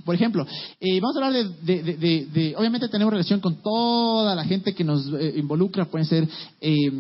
Por 0.04 0.16
ejemplo, 0.16 0.46
eh, 0.80 1.00
vamos 1.00 1.16
a 1.16 1.26
hablar 1.26 1.46
de, 1.62 2.56
obviamente 2.58 2.88
tenemos 2.90 3.12
relación 3.12 3.40
con 3.40 3.62
toda 3.62 4.36
la 4.36 4.44
gente 4.44 4.74
que 4.74 4.84
nos 4.84 5.08
eh, 5.14 5.36
involucra, 5.38 5.86
pueden 5.86 6.06
ser 6.06 6.28
eh, 6.62 6.92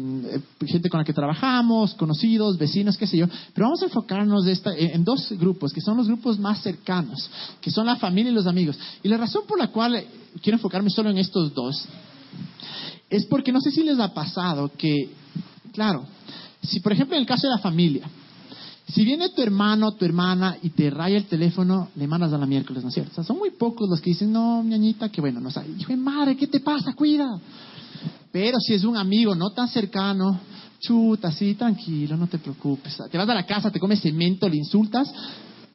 gente 0.66 0.90
con 0.90 1.00
la 1.00 1.04
que 1.04 1.14
trabajamos, 1.14 1.94
conocidos, 1.96 2.58
vecinos, 2.58 2.98
qué 2.98 3.08
sé 3.08 3.18
yo, 3.18 3.28
pero 3.54 3.68
vamos 3.68 3.82
a 3.82 3.86
enfocarnos 3.86 4.46
en 4.66 5.04
dos 5.04 5.32
grupos, 5.32 5.72
que 5.74 5.82
son 5.82 5.98
los 5.98 6.08
grupos 6.08 6.40
más 6.40 6.62
cercanos, 6.62 7.30
que 7.62 7.72
son 7.72 7.86
la 7.86 7.96
familia 7.96 8.32
y 8.32 8.36
los 8.36 8.48
amigos. 8.48 8.78
Y 9.04 9.08
la 9.08 9.18
razón 9.18 9.44
por 9.48 9.60
la 9.60 9.68
cual 9.68 10.04
quiero 10.42 10.58
enfocarme 10.58 10.90
solo 10.90 11.10
en 11.10 11.18
estos 11.18 11.54
dos, 11.54 11.86
es 13.10 13.26
porque 13.26 13.52
no 13.52 13.60
sé 13.60 13.72
si 13.72 13.84
les 13.84 14.00
ha 14.00 14.14
pasado 14.14 14.72
que, 14.78 15.10
claro, 15.74 16.06
si 16.62 16.80
por 16.80 16.92
ejemplo 16.92 17.16
en 17.16 17.22
el 17.22 17.28
caso 17.28 17.48
de 17.48 17.54
la 17.54 17.60
familia, 17.60 18.10
si 18.94 19.06
viene 19.06 19.30
tu 19.30 19.42
hermano, 19.42 19.92
tu 19.92 20.06
hermana 20.06 20.58
y 20.64 20.70
te 20.72 20.90
raya 20.90 21.18
el 21.18 21.26
teléfono, 21.26 21.90
le 21.96 22.08
mandas 22.08 22.34
a 22.34 22.38
la 22.38 22.46
miércoles, 22.48 22.82
¿no 22.82 22.90
es 22.90 22.96
cierto? 22.96 23.12
O 23.12 23.16
sea, 23.16 23.24
son 23.24 23.38
muy 23.38 23.52
pocos 23.52 23.88
los 23.88 24.02
que 24.02 24.12
dicen, 24.12 24.32
no, 24.32 24.64
ñañita, 24.64 25.10
que 25.10 25.22
bueno, 25.22 25.40
no 25.40 25.52
sé. 25.52 25.62
Hijo 25.78 25.96
madre, 25.98 26.36
¿qué 26.36 26.48
te 26.48 26.60
pasa? 26.60 26.94
Cuida. 26.94 27.40
Pero 28.32 28.60
si 28.60 28.74
es 28.74 28.84
un 28.84 28.98
amigo 28.98 29.36
no 29.36 29.52
tan 29.52 29.68
cercano, 29.68 30.40
chuta, 30.80 31.32
sí, 31.32 31.54
tranquilo, 31.54 32.18
no 32.18 32.28
te 32.28 32.40
preocupes. 32.40 32.98
Te 33.12 33.18
vas 33.18 33.30
a 33.30 33.34
la 33.36 33.46
casa, 33.46 33.70
te 33.70 33.80
comes 33.80 34.02
cemento, 34.02 34.50
le 34.50 34.58
insultas, 34.58 35.14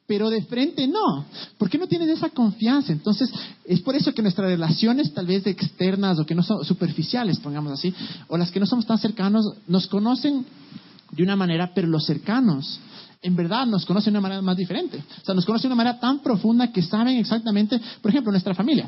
pero 0.05 0.29
de 0.29 0.41
frente 0.43 0.85
no. 0.85 1.25
¿Por 1.57 1.69
qué 1.69 1.77
no 1.77 1.87
tienes 1.87 2.09
esa 2.09 2.29
confianza? 2.29 2.91
Entonces, 2.91 3.29
es 3.63 3.79
por 3.79 3.95
eso 3.95 4.13
que 4.13 4.21
nuestras 4.21 4.49
relaciones, 4.49 5.13
tal 5.13 5.25
vez 5.25 5.47
externas 5.47 6.19
o 6.19 6.25
que 6.25 6.35
no 6.35 6.43
son 6.43 6.65
superficiales, 6.65 7.39
pongamos 7.39 7.71
así, 7.71 7.93
o 8.27 8.37
las 8.37 8.51
que 8.51 8.59
no 8.59 8.65
somos 8.65 8.85
tan 8.85 8.97
cercanos, 8.97 9.45
nos 9.67 9.87
conocen 9.87 10.45
de 11.11 11.23
una 11.23 11.37
manera, 11.37 11.71
pero 11.73 11.87
los 11.87 12.05
cercanos 12.05 12.79
en 13.25 13.35
verdad 13.35 13.65
nos 13.65 13.85
conocen 13.85 14.13
de 14.13 14.19
una 14.19 14.27
manera 14.27 14.41
más 14.43 14.55
diferente. 14.55 14.97
O 14.97 15.25
sea, 15.25 15.33
nos 15.33 15.45
conocen 15.45 15.69
de 15.69 15.73
una 15.73 15.83
manera 15.83 15.99
tan 15.99 16.19
profunda 16.19 16.71
que 16.71 16.83
saben 16.83 17.17
exactamente, 17.17 17.81
por 17.99 18.11
ejemplo, 18.11 18.31
nuestra 18.31 18.53
familia. 18.53 18.87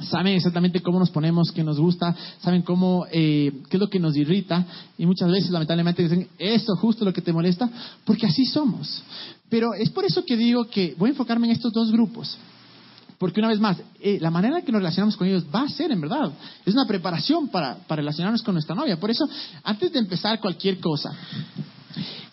Saben 0.00 0.34
exactamente 0.34 0.80
cómo 0.80 0.98
nos 0.98 1.10
ponemos, 1.10 1.52
qué 1.52 1.62
nos 1.62 1.78
gusta, 1.78 2.16
saben 2.40 2.62
cómo, 2.62 3.04
eh, 3.12 3.52
qué 3.68 3.76
es 3.76 3.80
lo 3.80 3.90
que 3.90 4.00
nos 4.00 4.16
irrita 4.16 4.64
y 4.96 5.04
muchas 5.04 5.30
veces 5.30 5.50
lamentablemente 5.50 6.02
dicen, 6.02 6.26
eso 6.38 6.74
justo 6.76 7.04
lo 7.04 7.12
que 7.12 7.20
te 7.20 7.34
molesta, 7.34 7.68
porque 8.06 8.26
así 8.26 8.46
somos. 8.46 9.02
Pero 9.50 9.74
es 9.74 9.90
por 9.90 10.06
eso 10.06 10.24
que 10.24 10.38
digo 10.38 10.64
que 10.64 10.94
voy 10.96 11.08
a 11.08 11.12
enfocarme 11.12 11.48
en 11.48 11.52
estos 11.52 11.70
dos 11.70 11.92
grupos. 11.92 12.38
Porque 13.18 13.40
una 13.40 13.50
vez 13.50 13.60
más, 13.60 13.76
eh, 14.00 14.16
la 14.22 14.30
manera 14.30 14.60
en 14.60 14.64
que 14.64 14.72
nos 14.72 14.80
relacionamos 14.80 15.18
con 15.18 15.28
ellos 15.28 15.44
va 15.54 15.64
a 15.64 15.68
ser, 15.68 15.92
en 15.92 16.00
verdad, 16.00 16.32
es 16.64 16.72
una 16.72 16.86
preparación 16.86 17.48
para, 17.48 17.74
para 17.86 18.00
relacionarnos 18.00 18.42
con 18.42 18.54
nuestra 18.54 18.74
novia. 18.74 18.98
Por 18.98 19.10
eso, 19.10 19.28
antes 19.62 19.92
de 19.92 19.98
empezar 19.98 20.40
cualquier 20.40 20.80
cosa, 20.80 21.10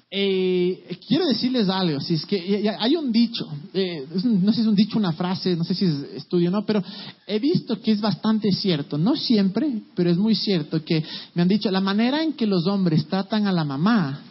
eh, 0.09 0.97
quiero 1.05 1.27
decirles 1.27 1.67
algo, 1.67 1.99
si 1.99 2.13
es 2.13 2.25
que 2.25 2.73
hay 2.79 2.95
un 2.95 3.11
dicho, 3.11 3.45
eh, 3.73 4.05
no 4.23 4.51
sé 4.51 4.57
si 4.57 4.61
es 4.61 4.67
un 4.67 4.75
dicho, 4.75 4.97
una 4.97 5.11
frase, 5.11 5.55
no 5.57 5.65
sé 5.65 5.73
si 5.73 5.83
es 5.83 5.95
estudio 6.15 6.47
o 6.47 6.51
no, 6.51 6.65
pero 6.65 6.81
he 7.25 7.39
visto 7.39 7.81
que 7.81 7.91
es 7.91 7.99
bastante 7.99 8.51
cierto, 8.53 8.97
no 8.97 9.17
siempre, 9.17 9.81
pero 9.95 10.09
es 10.09 10.17
muy 10.17 10.33
cierto 10.33 10.83
que 10.85 11.03
me 11.35 11.41
han 11.41 11.49
dicho, 11.49 11.69
la 11.71 11.81
manera 11.81 12.23
en 12.23 12.33
que 12.33 12.47
los 12.47 12.67
hombres 12.67 13.05
tratan 13.07 13.47
a 13.47 13.51
la 13.51 13.65
mamá 13.65 14.21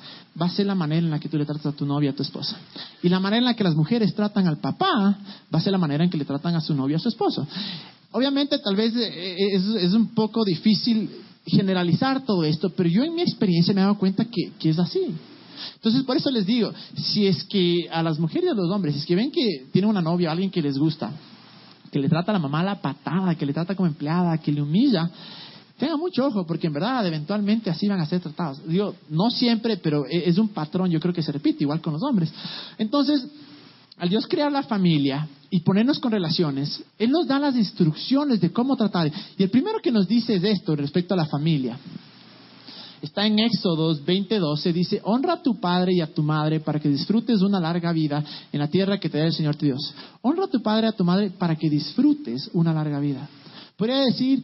va 0.40 0.46
a 0.46 0.50
ser 0.50 0.64
la 0.64 0.74
manera 0.74 1.04
en 1.04 1.10
la 1.10 1.18
que 1.18 1.28
tú 1.28 1.36
le 1.36 1.44
tratas 1.44 1.66
a 1.66 1.72
tu 1.72 1.84
novia, 1.84 2.10
a 2.10 2.14
tu 2.14 2.22
esposa. 2.22 2.56
Y 3.02 3.10
la 3.10 3.20
manera 3.20 3.38
en 3.38 3.44
la 3.44 3.54
que 3.54 3.64
las 3.64 3.74
mujeres 3.74 4.14
tratan 4.14 4.46
al 4.46 4.58
papá 4.58 5.18
va 5.54 5.58
a 5.58 5.60
ser 5.60 5.72
la 5.72 5.78
manera 5.78 6.04
en 6.04 6.10
que 6.10 6.18
le 6.18 6.24
tratan 6.24 6.54
a 6.56 6.60
su 6.60 6.74
novia, 6.74 6.96
a 6.96 7.00
su 7.00 7.08
esposo. 7.08 7.46
Obviamente 8.12 8.58
tal 8.60 8.76
vez 8.76 8.94
eh, 8.96 9.36
es, 9.52 9.92
un 9.92 10.14
poco 10.14 10.42
difícil 10.44 11.10
generalizar 11.46 12.24
todo 12.24 12.44
esto, 12.44 12.70
pero 12.70 12.88
yo 12.88 13.04
en 13.04 13.14
mi 13.14 13.22
experiencia 13.22 13.74
me 13.74 13.80
he 13.80 13.84
dado 13.84 13.98
cuenta 13.98 14.24
que 14.24 14.70
es 14.70 14.78
así. 14.78 15.14
Entonces, 15.74 16.02
por 16.02 16.16
eso 16.16 16.30
les 16.30 16.46
digo, 16.46 16.72
si 16.96 17.26
es 17.26 17.44
que 17.44 17.88
a 17.90 18.02
las 18.02 18.18
mujeres 18.18 18.44
y 18.44 18.52
a 18.52 18.54
los 18.54 18.70
hombres, 18.70 18.94
si 18.94 19.00
es 19.00 19.06
que 19.06 19.14
ven 19.14 19.30
que 19.30 19.66
tiene 19.72 19.88
una 19.88 20.02
novia, 20.02 20.30
alguien 20.30 20.50
que 20.50 20.62
les 20.62 20.78
gusta, 20.78 21.12
que 21.90 21.98
le 21.98 22.08
trata 22.08 22.32
a 22.32 22.34
la 22.34 22.38
mamá 22.38 22.62
la 22.62 22.80
patada, 22.80 23.34
que 23.34 23.46
le 23.46 23.52
trata 23.52 23.74
como 23.74 23.86
empleada, 23.86 24.38
que 24.38 24.52
le 24.52 24.62
humilla, 24.62 25.10
tengan 25.78 25.98
mucho 25.98 26.26
ojo, 26.26 26.46
porque 26.46 26.66
en 26.66 26.72
verdad 26.72 27.06
eventualmente 27.06 27.70
así 27.70 27.86
van 27.88 28.00
a 28.00 28.06
ser 28.06 28.20
tratados. 28.20 28.66
Digo, 28.66 28.94
no 29.10 29.30
siempre, 29.30 29.76
pero 29.76 30.06
e-, 30.06 30.28
es 30.28 30.38
un 30.38 30.48
patrón, 30.48 30.90
yo 30.90 31.00
creo 31.00 31.14
que 31.14 31.22
se 31.22 31.32
repite, 31.32 31.64
igual 31.64 31.80
con 31.80 31.92
los 31.92 32.02
hombres. 32.02 32.32
Entonces, 32.78 33.26
al 33.98 34.08
Dios 34.08 34.26
crear 34.26 34.52
la 34.52 34.62
familia 34.62 35.28
y 35.48 35.60
ponernos 35.60 35.98
con 35.98 36.12
relaciones, 36.12 36.82
Él 36.98 37.10
nos 37.10 37.26
da 37.26 37.38
las 37.38 37.56
instrucciones 37.56 38.40
de 38.40 38.52
cómo 38.52 38.76
tratar. 38.76 39.10
Y 39.38 39.42
el 39.42 39.50
primero 39.50 39.78
que 39.80 39.92
nos 39.92 40.06
dice 40.06 40.34
es 40.34 40.44
esto 40.44 40.76
respecto 40.76 41.14
a 41.14 41.16
la 41.16 41.26
familia 41.26 41.78
está 43.02 43.26
en 43.26 43.38
Éxodos 43.38 44.04
20:12, 44.04 44.72
dice, 44.72 45.00
honra 45.04 45.34
a 45.34 45.42
tu 45.42 45.60
padre 45.60 45.94
y 45.94 46.00
a 46.00 46.12
tu 46.12 46.22
madre 46.22 46.60
para 46.60 46.80
que 46.80 46.88
disfrutes 46.88 47.42
una 47.42 47.60
larga 47.60 47.92
vida 47.92 48.24
en 48.52 48.58
la 48.58 48.68
tierra 48.68 48.98
que 48.98 49.08
te 49.08 49.18
da 49.18 49.26
el 49.26 49.32
Señor 49.32 49.56
tu 49.56 49.66
Dios. 49.66 49.94
Honra 50.22 50.44
a 50.44 50.48
tu 50.48 50.62
padre 50.62 50.86
y 50.86 50.90
a 50.90 50.92
tu 50.92 51.04
madre 51.04 51.30
para 51.30 51.56
que 51.56 51.68
disfrutes 51.68 52.50
una 52.52 52.72
larga 52.72 53.00
vida. 53.00 53.28
Podría 53.76 53.98
decir, 53.98 54.42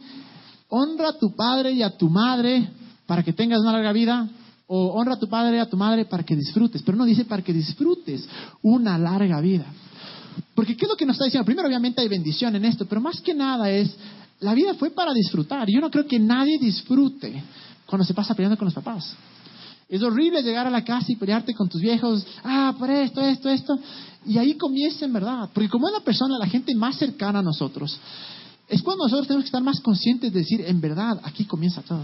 honra 0.69 1.09
a 1.09 1.17
tu 1.17 1.35
padre 1.35 1.71
y 1.71 1.81
a 1.81 1.97
tu 1.97 2.09
madre 2.09 2.69
para 3.05 3.23
que 3.23 3.33
tengas 3.33 3.59
una 3.59 3.73
larga 3.73 3.91
vida, 3.91 4.29
o 4.67 4.93
honra 4.93 5.13
a 5.15 5.19
tu 5.19 5.27
padre 5.27 5.57
y 5.57 5.59
a 5.59 5.69
tu 5.69 5.77
madre 5.77 6.05
para 6.05 6.23
que 6.23 6.35
disfrutes, 6.35 6.81
pero 6.83 6.97
no 6.97 7.05
dice 7.05 7.25
para 7.25 7.43
que 7.43 7.53
disfrutes 7.53 8.27
una 8.61 8.97
larga 8.97 9.39
vida. 9.41 9.65
Porque 10.55 10.75
¿qué 10.75 10.85
es 10.85 10.89
lo 10.89 10.95
que 10.95 11.05
nos 11.05 11.15
está 11.15 11.25
diciendo? 11.25 11.45
Primero, 11.45 11.67
obviamente 11.67 12.01
hay 12.01 12.07
bendición 12.07 12.55
en 12.55 12.65
esto, 12.65 12.85
pero 12.85 13.01
más 13.01 13.21
que 13.21 13.33
nada 13.33 13.69
es, 13.69 13.95
la 14.39 14.53
vida 14.53 14.73
fue 14.75 14.91
para 14.91 15.13
disfrutar. 15.13 15.67
Yo 15.69 15.79
no 15.79 15.91
creo 15.91 16.07
que 16.07 16.19
nadie 16.19 16.57
disfrute 16.59 17.43
cuando 17.85 18.05
se 18.05 18.13
pasa 18.13 18.33
peleando 18.33 18.57
con 18.57 18.65
los 18.65 18.73
papás. 18.73 19.15
Es 19.89 20.01
horrible 20.01 20.41
llegar 20.41 20.65
a 20.65 20.69
la 20.69 20.83
casa 20.83 21.07
y 21.09 21.15
pelearte 21.15 21.53
con 21.53 21.69
tus 21.69 21.81
viejos, 21.81 22.25
ah, 22.43 22.73
por 22.77 22.89
esto, 22.89 23.21
esto, 23.21 23.49
esto. 23.49 23.77
Y 24.25 24.37
ahí 24.37 24.55
comienza 24.55 25.05
en 25.05 25.13
verdad. 25.13 25.49
Porque 25.53 25.69
como 25.69 25.87
es 25.87 25.93
la 25.93 25.99
persona, 25.99 26.37
la 26.39 26.47
gente 26.47 26.73
más 26.75 26.97
cercana 26.97 27.39
a 27.39 27.43
nosotros, 27.43 27.99
es 28.67 28.81
cuando 28.81 29.03
nosotros 29.03 29.27
tenemos 29.27 29.43
que 29.43 29.49
estar 29.49 29.63
más 29.63 29.79
conscientes 29.81 30.31
de 30.33 30.39
decir, 30.39 30.61
en 30.65 30.81
verdad, 30.81 31.19
aquí 31.23 31.45
comienza 31.45 31.81
todo. 31.81 32.03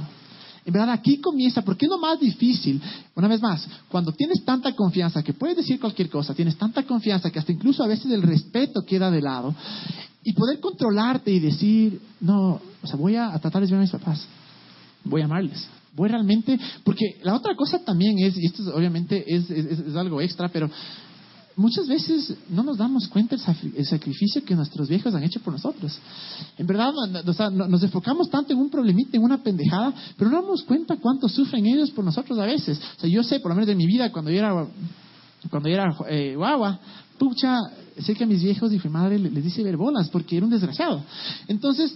En 0.66 0.74
verdad, 0.74 0.92
aquí 0.92 1.20
comienza, 1.20 1.64
porque 1.64 1.86
es 1.86 1.90
lo 1.90 1.98
más 1.98 2.20
difícil. 2.20 2.82
Una 3.16 3.28
vez 3.28 3.42
más, 3.42 3.66
cuando 3.90 4.12
tienes 4.12 4.44
tanta 4.44 4.76
confianza 4.76 5.24
que 5.24 5.34
puedes 5.34 5.58
decir 5.58 5.80
cualquier 5.80 6.10
cosa, 6.10 6.34
tienes 6.34 6.58
tanta 6.58 6.84
confianza 6.84 7.32
que 7.32 7.40
hasta 7.40 7.52
incluso 7.52 7.84
a 7.84 7.88
veces 7.88 8.12
el 8.12 8.22
respeto 8.22 8.84
queda 8.86 9.10
de 9.10 9.22
lado, 9.22 9.56
y 10.24 10.34
poder 10.34 10.60
controlarte 10.60 11.32
y 11.32 11.40
decir, 11.40 12.02
no, 12.20 12.62
o 12.84 12.88
sea, 12.88 12.98
voy 12.98 13.16
a, 13.16 13.32
tratar 13.40 13.62
de 13.62 13.68
bien 13.68 13.80
a 13.80 13.82
mis 13.82 13.92
papás, 13.92 14.26
voy 15.04 15.22
a 15.22 15.26
amarles, 15.26 15.68
voy 15.96 16.10
realmente, 16.10 16.60
porque 16.84 17.18
la 17.24 17.36
otra 17.36 17.56
cosa 17.56 17.80
también 17.80 18.20
es, 18.20 18.38
y 18.38 18.46
esto 18.46 18.64
obviamente 18.76 19.24
es, 19.28 19.50
es 19.50 19.96
algo 19.96 20.22
extra, 20.22 20.50
pero 20.50 20.70
muchas 21.60 21.88
veces 21.88 22.34
no 22.50 22.64
nos 22.64 22.78
damos 22.78 23.08
cuenta 23.10 23.36
el 23.36 23.86
sacrificio 23.86 24.44
que 24.46 24.56
nuestros 24.56 24.88
viejos 24.88 25.14
han 25.14 25.24
hecho 25.24 25.42
por 25.42 25.52
nosotros. 25.52 26.00
En 26.58 26.66
verdad, 26.66 26.94
nos 27.68 27.84
enfocamos 27.84 28.30
tanto 28.30 28.54
en 28.54 28.60
un 28.60 28.70
problemita, 28.70 29.18
en 29.18 29.24
una 29.24 29.44
pendejada, 29.44 29.94
pero 30.18 30.30
no 30.30 30.42
damos 30.42 30.64
cuenta 30.64 30.96
cuánto 30.96 31.28
sufren 31.28 31.66
ellos 31.66 31.92
por 31.92 32.06
nosotros 32.06 32.40
a 32.40 32.46
veces. 32.46 32.80
O 32.98 33.02
sea, 33.02 33.10
yo 33.10 33.24
sé, 33.24 33.42
por 33.42 33.52
lo 33.52 33.56
menos 33.56 33.68
de 33.68 33.76
mi 33.76 33.86
vida, 33.86 34.10
cuando 34.10 34.32
yo 34.32 34.38
era, 34.38 34.68
cuando 35.50 35.68
yo 35.68 35.76
era 35.76 35.94
eh, 36.10 36.34
guagua, 36.38 36.80
pucha, 37.18 37.58
sé 37.98 38.16
que 38.16 38.26
mis 38.26 38.42
viejos 38.42 38.72
y 38.72 38.80
mi 38.82 38.90
madre 38.90 39.20
les 39.20 39.44
dice 39.44 39.62
ver 39.62 39.76
bolas 39.76 40.08
porque 40.08 40.38
era 40.38 40.46
un 40.46 40.52
desgraciado. 40.52 41.04
Entonces, 41.50 41.94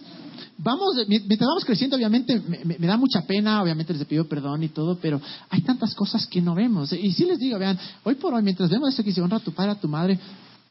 vamos, 0.58 0.96
mientras 1.08 1.40
vamos 1.40 1.66
creciendo, 1.66 1.96
obviamente 1.96 2.42
me, 2.42 2.88
da 2.88 2.98
mucha 2.98 3.22
pena, 3.22 3.62
obviamente 3.62 3.94
les 3.94 4.06
pido 4.06 4.28
perdón 4.28 4.64
y 4.64 4.70
todo, 4.70 4.98
pero 5.02 5.22
hay 5.50 5.62
tantas 5.62 5.94
cosas 5.96 6.26
que 6.28 6.42
no 6.42 6.56
vemos. 6.56 6.94
Y 6.94 7.12
si 7.12 7.26
les 7.26 7.40
digo, 7.40 7.60
vean, 7.60 7.78
hoy 8.04 8.16
por 8.16 8.34
hoy, 8.34 8.44
mientras 8.44 8.70
vemos 8.70 8.90
esto 8.90 9.04
que 9.04 9.12
se 9.12 9.22
honra 9.22 9.38
a 9.38 9.40
tu 9.40 9.52
padre, 9.52 9.72
a 9.72 9.76
tu 9.76 9.88
madre, 9.88 10.20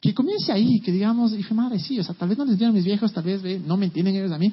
que 0.01 0.13
comience 0.13 0.51
ahí, 0.51 0.81
que 0.81 0.91
digamos, 0.91 1.33
dije, 1.33 1.55
madre, 1.55 1.79
sí, 1.79 1.99
o 2.01 2.05
sea, 2.05 2.15
tal 2.15 2.29
vez 2.29 2.37
no 2.37 2.45
les 2.45 2.61
a 2.61 2.73
mis 2.73 2.85
viejos, 2.85 3.13
tal 3.13 3.25
vez 3.25 3.43
no 3.65 3.77
me 3.77 3.87
entienden 3.87 4.17
ellos 4.17 4.33
a 4.33 4.39
mí, 4.39 4.53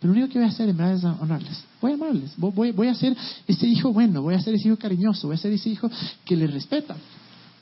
pero 0.00 0.12
lo 0.12 0.18
único 0.18 0.32
que 0.32 0.38
voy 0.38 0.48
a 0.48 0.50
hacer 0.50 0.68
en 0.68 0.76
verdad 0.76 0.94
es 0.94 1.04
honrarles. 1.04 1.62
Voy 1.80 1.92
a 1.92 1.94
amarles, 1.94 2.32
voy, 2.36 2.72
voy 2.72 2.88
a 2.88 2.94
ser 2.94 3.16
ese 3.46 3.66
hijo 3.66 3.92
bueno, 3.92 4.22
voy 4.22 4.34
a 4.34 4.40
ser 4.40 4.54
ese 4.54 4.68
hijo 4.68 4.78
cariñoso, 4.78 5.28
voy 5.28 5.36
a 5.36 5.38
ser 5.38 5.52
ese 5.52 5.68
hijo 5.68 5.90
que 6.24 6.36
les 6.36 6.50
respeta. 6.52 6.96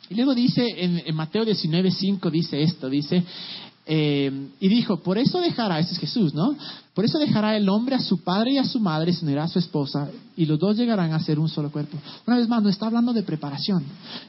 Y 0.08 0.14
luego 0.14 0.34
dice 0.34 0.64
en, 0.76 1.02
en 1.04 1.14
Mateo 1.14 1.44
19.5, 1.44 2.30
dice 2.30 2.62
esto, 2.62 2.88
dice, 2.88 3.22
eh, 3.90 4.50
y 4.60 4.68
dijo, 4.68 4.98
por 4.98 5.16
eso 5.16 5.40
dejará, 5.40 5.80
ese 5.80 5.94
es 5.94 5.98
Jesús, 5.98 6.34
¿no? 6.34 6.54
Por 6.92 7.06
eso 7.06 7.18
dejará 7.18 7.56
el 7.56 7.66
hombre 7.70 7.94
a 7.96 8.00
su 8.00 8.22
padre 8.22 8.52
y 8.52 8.58
a 8.58 8.64
su 8.64 8.80
madre, 8.80 9.14
se 9.14 9.24
unirá 9.24 9.44
a 9.44 9.48
su 9.48 9.58
esposa, 9.58 10.10
y 10.36 10.44
los 10.44 10.58
dos 10.58 10.76
llegarán 10.76 11.14
a 11.14 11.20
ser 11.20 11.38
un 11.38 11.48
solo 11.48 11.72
cuerpo. 11.72 11.96
Una 12.26 12.36
vez 12.36 12.46
más, 12.46 12.62
no 12.62 12.68
está 12.68 12.84
hablando 12.84 13.14
de 13.14 13.22
preparación. 13.22 13.82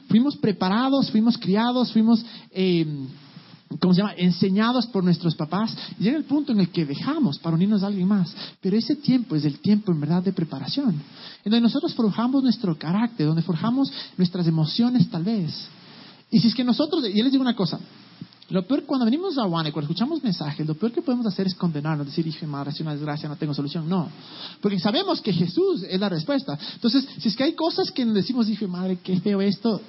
Fuimos 0.08 0.38
preparados, 0.38 1.10
fuimos 1.10 1.36
criados, 1.36 1.92
fuimos, 1.92 2.24
eh, 2.52 2.86
¿cómo 3.78 3.92
se 3.92 4.00
llama?, 4.00 4.14
enseñados 4.16 4.86
por 4.86 5.04
nuestros 5.04 5.34
papás. 5.34 5.76
Llega 5.98 6.16
el 6.16 6.24
punto 6.24 6.52
en 6.52 6.60
el 6.60 6.70
que 6.70 6.86
dejamos 6.86 7.38
para 7.38 7.54
unirnos 7.54 7.82
a 7.82 7.88
alguien 7.88 8.08
más. 8.08 8.34
Pero 8.62 8.78
ese 8.78 8.96
tiempo 8.96 9.36
es 9.36 9.44
el 9.44 9.58
tiempo, 9.58 9.92
en 9.92 10.00
verdad, 10.00 10.22
de 10.22 10.32
preparación. 10.32 10.94
En 11.44 11.50
donde 11.50 11.60
nosotros 11.60 11.92
forjamos 11.92 12.42
nuestro 12.42 12.78
carácter, 12.78 13.26
donde 13.26 13.42
forjamos 13.42 13.92
nuestras 14.16 14.46
emociones, 14.46 15.10
tal 15.10 15.24
vez. 15.24 15.52
Y 16.30 16.40
si 16.40 16.48
es 16.48 16.54
que 16.54 16.64
nosotros, 16.64 17.04
y 17.06 17.22
les 17.22 17.30
digo 17.30 17.42
una 17.42 17.56
cosa, 17.56 17.78
lo 18.50 18.66
peor, 18.66 18.84
cuando 18.84 19.04
venimos 19.04 19.38
a 19.38 19.44
One, 19.44 19.72
cuando 19.72 19.90
escuchamos 19.90 20.22
mensajes, 20.22 20.66
lo 20.66 20.74
peor 20.74 20.92
que 20.92 21.02
podemos 21.02 21.24
hacer 21.26 21.46
es 21.46 21.54
condenarnos, 21.54 22.06
decir, 22.06 22.26
hijo, 22.26 22.46
madre, 22.46 22.70
es 22.70 22.80
una 22.80 22.92
desgracia, 22.92 23.28
no 23.28 23.36
tengo 23.36 23.54
solución. 23.54 23.88
No. 23.88 24.08
Porque 24.60 24.78
sabemos 24.78 25.20
que 25.20 25.32
Jesús 25.32 25.84
es 25.88 26.00
la 26.00 26.08
respuesta. 26.08 26.58
Entonces, 26.74 27.06
si 27.18 27.28
es 27.28 27.36
que 27.36 27.44
hay 27.44 27.52
cosas 27.54 27.90
que 27.90 28.04
decimos, 28.04 28.48
hijo, 28.48 28.66
madre, 28.66 28.98
qué 29.02 29.20
feo 29.20 29.40
esto, 29.40 29.80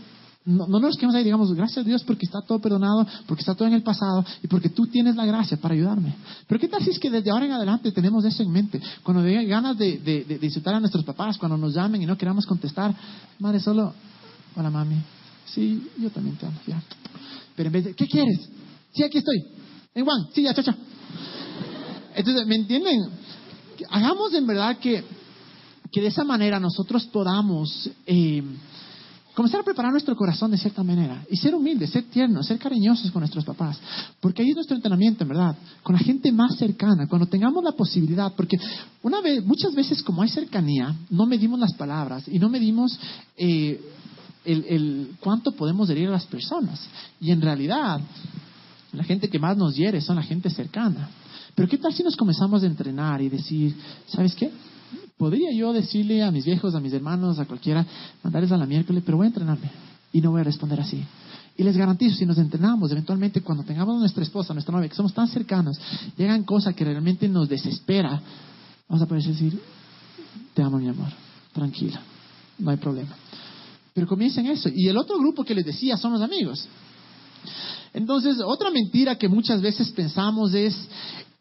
no, 0.46 0.68
no 0.68 0.80
nos 0.80 0.96
quedamos 0.96 1.16
ahí, 1.16 1.24
digamos, 1.24 1.54
gracias 1.54 1.86
a 1.86 1.88
Dios 1.88 2.04
porque 2.04 2.26
está 2.26 2.42
todo 2.42 2.60
perdonado, 2.60 3.06
porque 3.28 3.42
está 3.42 3.54
todo 3.54 3.68
en 3.68 3.76
el 3.76 3.84
pasado 3.84 4.26
y 4.42 4.48
porque 4.48 4.70
tú 4.70 4.88
tienes 4.88 5.16
la 5.16 5.26
gracia 5.26 5.58
para 5.58 5.76
ayudarme. 5.76 6.16
Pero 6.48 6.60
¿qué 6.60 6.68
tal 6.68 6.84
si 6.84 6.90
es 6.90 7.00
que 7.00 7.12
desde 7.12 7.30
ahora 7.30 7.46
en 7.46 7.52
adelante 7.52 7.92
tenemos 7.92 8.26
eso 8.26 8.42
en 8.42 8.52
mente? 8.52 8.82
Cuando 9.04 9.24
hay 9.24 9.46
ganas 9.46 9.78
de, 9.78 10.00
de, 10.00 10.24
de, 10.24 10.46
insultar 10.46 10.74
a 10.74 10.80
nuestros 10.80 11.04
papás, 11.04 11.38
cuando 11.38 11.58
nos 11.58 11.76
llamen 11.76 12.02
y 12.02 12.06
no 12.06 12.18
queramos 12.18 12.46
contestar, 12.46 12.96
madre, 13.38 13.60
solo, 13.60 13.94
hola 14.56 14.70
mami, 14.72 14.98
sí, 15.46 15.88
yo 16.00 16.10
también 16.10 16.36
te 16.38 16.48
amo, 16.48 16.58
ya. 16.66 16.82
En 17.68 17.74
vez 17.74 17.86
de, 17.86 17.94
¿qué 17.94 18.08
quieres? 18.08 18.50
Sí, 18.94 19.04
aquí 19.04 19.20
estoy. 19.20 19.44
En 19.94 20.06
Juan, 20.06 20.28
sí, 20.34 20.44
ya, 20.44 20.54
chacha. 20.54 20.76
Entonces, 22.16 22.46
¿me 22.46 22.56
entienden? 22.56 23.10
Hagamos 23.90 24.34
en 24.34 24.46
verdad 24.46 24.78
que, 24.78 25.04
que 25.92 26.02
de 26.02 26.08
esa 26.08 26.24
manera 26.24 26.60
nosotros 26.60 27.06
podamos 27.06 27.90
eh, 28.06 28.44
comenzar 29.34 29.62
a 29.62 29.64
preparar 29.64 29.92
nuestro 29.92 30.16
corazón 30.16 30.52
de 30.52 30.58
cierta 30.58 30.84
manera 30.84 31.26
y 31.30 31.38
ser 31.38 31.56
humildes, 31.56 31.90
ser 31.90 32.04
tiernos, 32.04 32.46
ser 32.46 32.60
cariñosos 32.60 33.12
con 33.12 33.22
nuestros 33.22 33.46
papás. 33.46 33.80
Porque 34.20 34.42
ahí 34.42 34.50
es 34.50 34.56
nuestro 34.56 34.76
entrenamiento, 34.76 35.24
en 35.24 35.30
verdad, 35.30 35.56
con 35.84 35.96
la 35.96 36.02
gente 36.02 36.32
más 36.32 36.56
cercana, 36.58 37.08
cuando 37.08 37.28
tengamos 37.28 37.64
la 37.64 37.72
posibilidad, 37.72 38.34
porque 38.36 38.58
una 39.04 39.22
vez, 39.22 39.44
muchas 39.46 39.74
veces 39.74 40.04
como 40.04 40.22
hay 40.22 40.30
cercanía, 40.30 40.96
no 41.10 41.26
medimos 41.26 41.60
las 41.60 41.74
palabras 41.74 42.28
y 42.28 42.40
no 42.40 42.50
medimos 42.50 42.98
eh, 43.38 43.80
el, 44.46 44.66
el 44.68 45.16
cuánto 45.20 45.52
podemos 45.52 45.90
herir 45.90 46.08
a 46.08 46.12
las 46.12 46.26
personas. 46.26 46.88
Y 47.20 47.32
en 47.32 47.42
realidad, 47.42 48.02
la 48.94 49.04
gente 49.04 49.30
que 49.30 49.40
más 49.40 49.58
nos 49.58 49.76
hiere 49.76 50.02
son 50.02 50.18
la 50.18 50.24
gente 50.24 50.50
cercana. 50.50 51.10
Pero 51.56 51.68
¿qué 51.68 51.78
tal 51.78 51.94
si 51.94 52.04
nos 52.04 52.16
comenzamos 52.16 52.64
a 52.64 52.66
entrenar 52.66 53.22
y 53.22 53.30
decir, 53.30 53.76
¿sabes 54.08 54.36
qué? 54.36 54.52
Podría 55.18 55.54
yo 55.54 55.74
decirle 55.74 56.24
a 56.24 56.32
mis 56.32 56.46
viejos, 56.46 56.74
a 56.76 56.80
mis 56.80 56.94
hermanos, 56.94 57.40
a 57.40 57.46
cualquiera, 57.46 57.86
mandarles 58.24 58.52
a 58.52 58.58
la 58.58 58.66
miércoles, 58.66 59.04
pero 59.06 59.18
voy 59.18 59.26
a 59.26 59.28
entrenarme 59.28 59.70
y 60.12 60.22
no 60.22 60.32
voy 60.32 60.42
a 60.42 60.44
responder 60.44 60.80
así. 60.80 61.04
Y 61.58 61.64
les 61.64 61.78
garantizo, 61.78 62.16
si 62.16 62.26
nos 62.26 62.38
entrenamos, 62.38 62.92
eventualmente 62.92 63.42
cuando 63.42 63.64
tengamos 63.64 63.98
a 63.98 64.00
nuestra 64.00 64.24
esposa, 64.24 64.54
a 64.54 64.56
nuestra 64.56 64.74
novia, 64.74 64.90
que 64.90 64.96
somos 64.96 65.14
tan 65.14 65.28
cercanos, 65.28 65.80
llegan 66.18 66.44
cosas 66.44 66.74
que 66.74 66.84
realmente 66.84 67.28
nos 67.28 67.48
desespera, 67.48 68.20
vamos 68.88 69.04
a 69.04 69.06
poder 69.06 69.24
decir, 69.24 69.62
te 70.54 70.64
amo 70.64 70.78
mi 70.80 70.88
amor, 70.88 71.10
tranquila, 71.54 72.02
no 72.58 72.72
hay 72.72 72.78
problema. 72.78 73.16
Pero 73.94 74.08
comiencen 74.08 74.46
eso. 74.48 74.70
Y 74.74 74.88
el 74.88 74.98
otro 74.98 75.18
grupo 75.18 75.44
que 75.44 75.56
les 75.56 75.66
decía 75.66 75.98
son 75.98 76.14
los 76.14 76.22
amigos. 76.22 76.68
Entonces, 77.94 78.38
otra 78.46 78.70
mentira 78.72 79.18
que 79.18 79.28
muchas 79.28 79.62
veces 79.62 79.90
pensamos 79.90 80.54
es, 80.54 80.76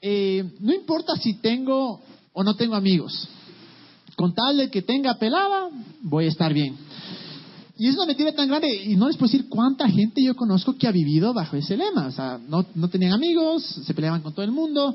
eh, 0.02 0.44
no 0.60 0.72
importa 0.74 1.14
si 1.16 1.34
tengo 1.34 2.00
o 2.32 2.42
no 2.42 2.54
tengo 2.56 2.74
amigos, 2.74 3.28
con 4.16 4.34
tal 4.34 4.56
de 4.56 4.70
que 4.70 4.82
tenga 4.82 5.14
pelada, 5.14 5.68
voy 6.02 6.24
a 6.26 6.28
estar 6.28 6.52
bien. 6.52 6.76
Y 7.78 7.88
es 7.88 7.94
una 7.94 8.04
mentira 8.04 8.32
tan 8.32 8.48
grande, 8.48 8.68
y 8.84 8.96
no 8.96 9.08
les 9.08 9.16
puedo 9.16 9.32
decir 9.32 9.48
cuánta 9.48 9.88
gente 9.88 10.22
yo 10.22 10.36
conozco 10.36 10.76
que 10.76 10.86
ha 10.86 10.92
vivido 10.92 11.32
bajo 11.32 11.56
ese 11.56 11.78
lema. 11.78 12.08
O 12.08 12.12
sea, 12.12 12.38
no, 12.46 12.66
no 12.74 12.88
tenían 12.88 13.12
amigos, 13.12 13.62
se 13.64 13.94
peleaban 13.94 14.20
con 14.20 14.34
todo 14.34 14.44
el 14.44 14.50
mundo. 14.50 14.94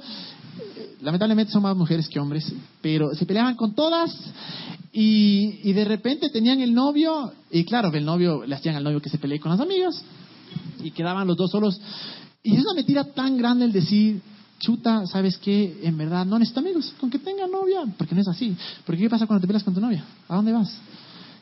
Lamentablemente 1.01 1.51
son 1.51 1.63
más 1.63 1.75
mujeres 1.75 2.07
que 2.09 2.19
hombres, 2.19 2.51
pero 2.81 3.13
se 3.13 3.25
peleaban 3.25 3.55
con 3.55 3.73
todas 3.73 4.15
y, 4.91 5.59
y 5.63 5.73
de 5.73 5.85
repente 5.85 6.29
tenían 6.29 6.61
el 6.61 6.73
novio, 6.73 7.31
y 7.51 7.63
claro, 7.65 7.93
el 7.93 8.05
novio 8.05 8.45
le 8.45 8.55
hacían 8.55 8.75
al 8.75 8.83
novio 8.83 9.01
que 9.01 9.09
se 9.09 9.17
pelee 9.17 9.39
con 9.39 9.51
las 9.51 9.59
amigas 9.59 10.03
y 10.83 10.91
quedaban 10.91 11.27
los 11.27 11.37
dos 11.37 11.51
solos. 11.51 11.79
Y 12.43 12.55
es 12.55 12.61
una 12.61 12.73
mentira 12.75 13.03
tan 13.03 13.37
grande 13.37 13.65
el 13.65 13.71
decir, 13.71 14.21
chuta, 14.59 15.05
¿sabes 15.07 15.37
qué? 15.37 15.79
En 15.83 15.97
verdad 15.97 16.25
no 16.25 16.39
necesito 16.39 16.59
amigos, 16.59 16.93
con 16.99 17.09
que 17.09 17.19
tenga 17.19 17.47
novia, 17.47 17.81
porque 17.97 18.15
no 18.15 18.21
es 18.21 18.27
así. 18.27 18.55
Porque 18.85 19.01
¿qué 19.01 19.09
pasa 19.09 19.27
cuando 19.27 19.41
te 19.41 19.47
peleas 19.47 19.63
con 19.63 19.73
tu 19.73 19.81
novia? 19.81 20.03
¿A 20.27 20.35
dónde 20.35 20.51
vas? 20.51 20.75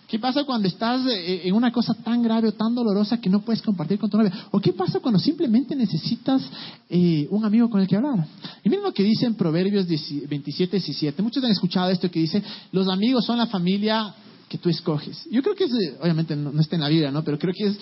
¿Qué 0.07 0.19
pasa 0.19 0.43
cuando 0.43 0.67
estás 0.67 1.05
eh, 1.07 1.41
en 1.45 1.53
una 1.55 1.71
cosa 1.71 1.93
tan 1.93 2.21
grave 2.21 2.49
o 2.49 2.51
tan 2.51 2.75
dolorosa 2.75 3.19
que 3.19 3.29
no 3.29 3.41
puedes 3.41 3.61
compartir 3.61 3.97
con 3.97 4.09
tu 4.09 4.17
novia? 4.17 4.31
¿O 4.51 4.59
qué 4.59 4.73
pasa 4.73 4.99
cuando 4.99 5.19
simplemente 5.19 5.75
necesitas 5.75 6.41
eh, 6.89 7.27
un 7.29 7.43
amigo 7.45 7.69
con 7.69 7.81
el 7.81 7.87
que 7.87 7.95
hablar? 7.95 8.27
Y 8.63 8.69
miren 8.69 8.83
lo 8.83 8.93
que 8.93 9.03
dice 9.03 9.25
en 9.25 9.35
Proverbios 9.35 9.87
27, 9.87 10.77
17. 10.77 11.21
Muchos 11.21 11.43
han 11.43 11.51
escuchado 11.51 11.89
esto 11.89 12.11
que 12.11 12.19
dice, 12.19 12.43
los 12.71 12.87
amigos 12.89 13.25
son 13.25 13.37
la 13.37 13.47
familia 13.47 14.13
que 14.49 14.57
tú 14.57 14.69
escoges. 14.69 15.27
Yo 15.31 15.41
creo 15.41 15.55
que 15.55 15.63
es, 15.63 15.71
obviamente 15.99 16.35
no, 16.35 16.59
está 16.59 16.75
en 16.75 16.81
la 16.81 16.89
Biblia, 16.89 17.09
¿no? 17.09 17.23
Pero 17.23 17.39
creo 17.39 17.53
que 17.57 17.67
es 17.69 17.77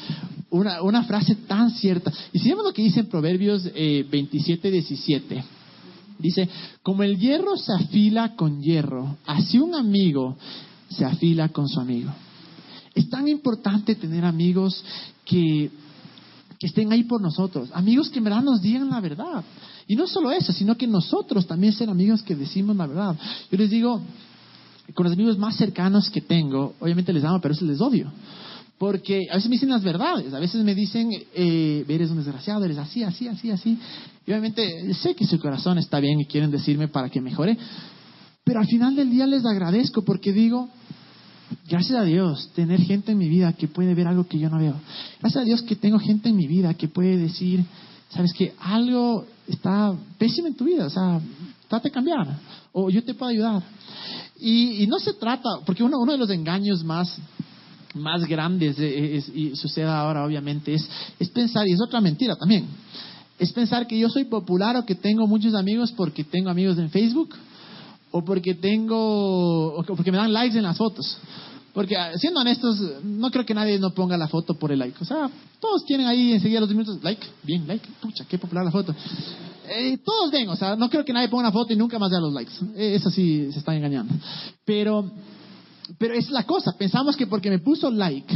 una, 0.52 0.82
una 0.82 1.04
frase 1.04 1.36
tan 1.36 1.72
cierta. 1.72 2.14
Y 2.32 2.40
si 2.40 2.50
vemos 2.50 2.64
lo 2.64 2.74
que 2.74 2.82
dice 2.82 3.02
en 3.02 3.08
Proverbios 3.08 3.68
eh, 3.76 4.06
27, 4.10 4.72
17. 4.72 5.44
Dice, 6.18 6.48
como 6.84 7.04
el 7.04 7.18
hierro 7.18 7.58
se 7.58 7.74
afila 7.74 8.36
con 8.36 8.62
hierro, 8.62 9.18
así 9.26 9.58
un 9.60 9.76
amigo 9.76 10.38
se 10.96 11.06
afila 11.06 11.50
con 11.50 11.68
su 11.68 11.80
amigo. 11.80 12.12
Es 12.94 13.10
tan 13.10 13.28
importante 13.28 13.96
tener 13.96 14.26
amigos 14.26 14.84
que, 15.26 15.72
estén 16.60 16.92
ahí 16.92 17.04
por 17.06 17.22
nosotros, 17.22 17.70
amigos 17.74 18.10
que 18.10 18.20
en 18.20 18.26
verdad 18.26 18.44
nos 18.44 18.62
digan 18.62 18.90
la 18.90 19.00
verdad. 19.00 19.44
Y 19.88 19.96
no 19.96 20.06
solo 20.06 20.32
eso, 20.32 20.54
sino 20.54 20.78
que 20.78 20.86
nosotros 20.86 21.48
también 21.48 21.74
ser 21.74 21.90
amigos 21.90 22.22
que 22.22 22.36
decimos 22.36 22.76
la 22.76 22.86
verdad. 22.86 23.16
Yo 23.52 23.58
les 23.58 23.70
digo, 23.70 24.00
con 24.94 25.06
los 25.06 25.14
amigos 25.14 25.38
más 25.40 25.56
cercanos 25.56 26.10
que 26.10 26.22
tengo, 26.22 26.76
obviamente 26.80 27.12
les 27.14 27.24
amo, 27.24 27.40
pero 27.42 27.54
eso 27.54 27.66
les 27.66 27.82
odio. 27.82 28.12
Porque 28.78 29.28
a 29.32 29.36
veces 29.36 29.50
me 29.50 29.56
dicen 29.56 29.70
las 29.70 29.84
verdades, 29.84 30.34
a 30.34 30.40
veces 30.40 30.64
me 30.64 30.76
dicen, 30.76 31.10
eh, 31.34 31.86
eres 31.88 32.10
un 32.12 32.18
desgraciado, 32.18 32.66
eres 32.66 32.78
así, 32.78 33.04
así, 33.04 33.28
así, 33.28 33.52
así. 33.52 33.78
Y 34.26 34.32
obviamente 34.32 34.94
sé 34.96 35.16
que 35.16 35.26
su 35.26 35.40
corazón 35.40 35.78
está 35.78 36.00
bien 36.00 36.20
y 36.20 36.26
quieren 36.26 36.52
decirme 36.52 36.88
para 36.88 37.10
que 37.10 37.22
mejore. 37.22 37.58
Pero 38.44 38.60
al 38.60 38.68
final 38.68 38.96
del 38.96 39.12
día 39.12 39.28
les 39.28 39.46
agradezco 39.46 40.04
porque 40.04 40.34
digo, 40.34 40.70
gracias 41.70 42.00
a 42.00 42.04
Dios, 42.04 42.50
tener 42.56 42.82
gente 42.82 43.12
en 43.12 43.18
mi 43.18 43.30
vida 43.30 43.54
que 43.54 43.68
puede 43.68 43.94
ver 43.94 44.08
algo 44.08 44.28
que 44.28 44.40
yo 44.40 44.50
no 44.50 44.60
veo. 44.60 44.76
Gracias 45.20 45.42
a 45.42 45.46
Dios 45.46 45.62
que 45.64 45.76
tengo 45.76 46.00
gente 46.00 46.30
en 46.30 46.36
mi 46.36 46.48
vida 46.48 46.74
que 46.74 46.88
puede 46.88 47.18
decir, 47.18 47.64
sabes 48.10 48.34
que 48.34 48.54
algo 48.60 49.26
está 49.48 49.94
pésimo 50.18 50.48
en 50.48 50.56
tu 50.56 50.66
vida, 50.66 50.86
o 50.86 50.90
sea, 50.90 51.20
trate 51.68 51.90
de 51.90 51.94
cambiar, 51.94 52.40
o 52.72 52.90
yo 52.90 53.04
te 53.04 53.14
puedo 53.14 53.32
ayudar. 53.32 53.64
Y, 54.40 54.88
no 54.88 54.98
se 55.00 55.14
trata, 55.14 55.50
porque 55.66 55.84
uno, 55.84 56.04
de 56.06 56.18
los 56.18 56.30
engaños 56.30 56.84
más 56.84 57.16
más 57.94 58.24
grandes 58.24 58.80
y 58.80 59.54
sucede 59.54 59.84
ahora 59.84 60.24
obviamente 60.24 60.74
es, 60.74 60.90
es 61.20 61.28
pensar, 61.28 61.68
y 61.68 61.74
es 61.74 61.82
otra 61.82 62.00
mentira 62.00 62.38
también, 62.38 62.66
es 63.38 63.52
pensar 63.52 63.86
que 63.86 64.00
yo 64.00 64.08
soy 64.08 64.24
popular 64.24 64.78
o 64.78 64.86
que 64.86 64.96
tengo 64.96 65.28
muchos 65.28 65.54
amigos 65.56 65.92
porque 65.92 66.24
tengo 66.24 66.50
amigos 66.50 66.78
en 66.78 66.90
Facebook 66.90 67.36
o 68.12 68.24
porque 68.24 68.56
tengo, 68.56 69.76
o 69.76 69.84
porque 69.84 70.12
me 70.12 70.17
dan 70.17 70.34
likes 70.34 70.58
en 70.58 70.63
las 70.63 70.78
fotos. 70.78 71.17
Porque 71.74 71.95
ah, 71.95 72.17
siendo 72.17 72.41
honestos, 72.41 72.78
no 73.04 73.32
creo 73.32 73.45
que 73.45 73.54
nadie 73.54 73.80
no 73.80 73.91
ponga 73.91 74.17
la 74.17 74.28
foto 74.28 74.56
por 74.56 74.71
el 74.71 74.80
like. 74.80 74.97
O 75.02 75.06
sea, 75.06 75.30
todos 75.60 75.86
tienen 75.86 76.08
ahí 76.08 76.34
enseguida 76.34 76.60
los 76.60 76.69
minutos, 76.69 77.00
like, 77.02 77.26
bien, 77.43 77.65
like, 77.65 77.88
pucha, 78.02 78.26
qué 78.26 78.38
popular 78.38 78.65
la 78.65 78.71
foto. 78.71 78.93
Eh, 79.69 79.97
todos 80.04 80.32
ven, 80.32 80.50
o 80.50 80.56
sea, 80.56 80.76
no 80.76 80.89
creo 80.89 81.06
que 81.06 81.13
nadie 81.13 81.30
ponga 81.30 81.43
una 81.43 81.52
foto 81.52 81.71
y 81.71 81.78
nunca 81.78 81.97
más 81.97 82.12
vea 82.12 82.19
los 82.19 82.34
likes. 82.34 82.52
Eh, 82.76 82.95
eso 82.95 83.10
sí, 83.10 83.52
se 83.54 83.60
están 83.60 83.76
engañando. 83.76 84.13
Pero 84.65 85.10
pero 85.97 86.13
es 86.13 86.30
la 86.30 86.43
cosa, 86.43 86.74
pensamos 86.78 87.15
que 87.15 87.28
porque 87.28 87.50
me 87.50 87.60
puso 87.60 87.89
like, 87.89 88.34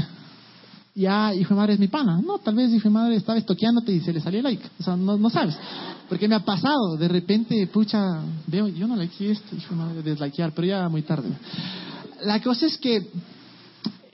ya 0.95 1.33
hijo 1.33 1.53
de 1.53 1.59
madre 1.59 1.73
es 1.73 1.79
mi 1.79 1.89
pana. 1.89 2.21
No, 2.25 2.39
tal 2.39 2.55
vez 2.55 2.71
hijo 2.71 2.87
de 2.87 2.93
madre 2.93 3.15
estaba 3.15 3.37
estoqueándote 3.37 3.91
y 3.91 3.99
se 3.99 4.13
le 4.13 4.21
salió 4.21 4.41
like. 4.41 4.63
O 4.79 4.83
sea, 4.83 4.95
no, 4.95 5.17
no 5.17 5.29
sabes. 5.29 5.55
Porque 6.07 6.27
me 6.27 6.35
ha 6.35 6.39
pasado, 6.39 6.95
de 6.97 7.07
repente, 7.09 7.67
pucha, 7.67 8.21
veo, 8.47 8.69
yo 8.69 8.87
no 8.87 8.95
like 8.95 9.31
esto, 9.31 9.55
hijo 9.55 9.71
de 9.71 9.75
madre, 9.75 10.01
deslikear, 10.01 10.53
pero 10.53 10.67
ya 10.67 10.87
muy 10.87 11.01
tarde. 11.01 11.29
La 12.23 12.41
cosa 12.41 12.65
es 12.65 12.77
que 12.77 13.07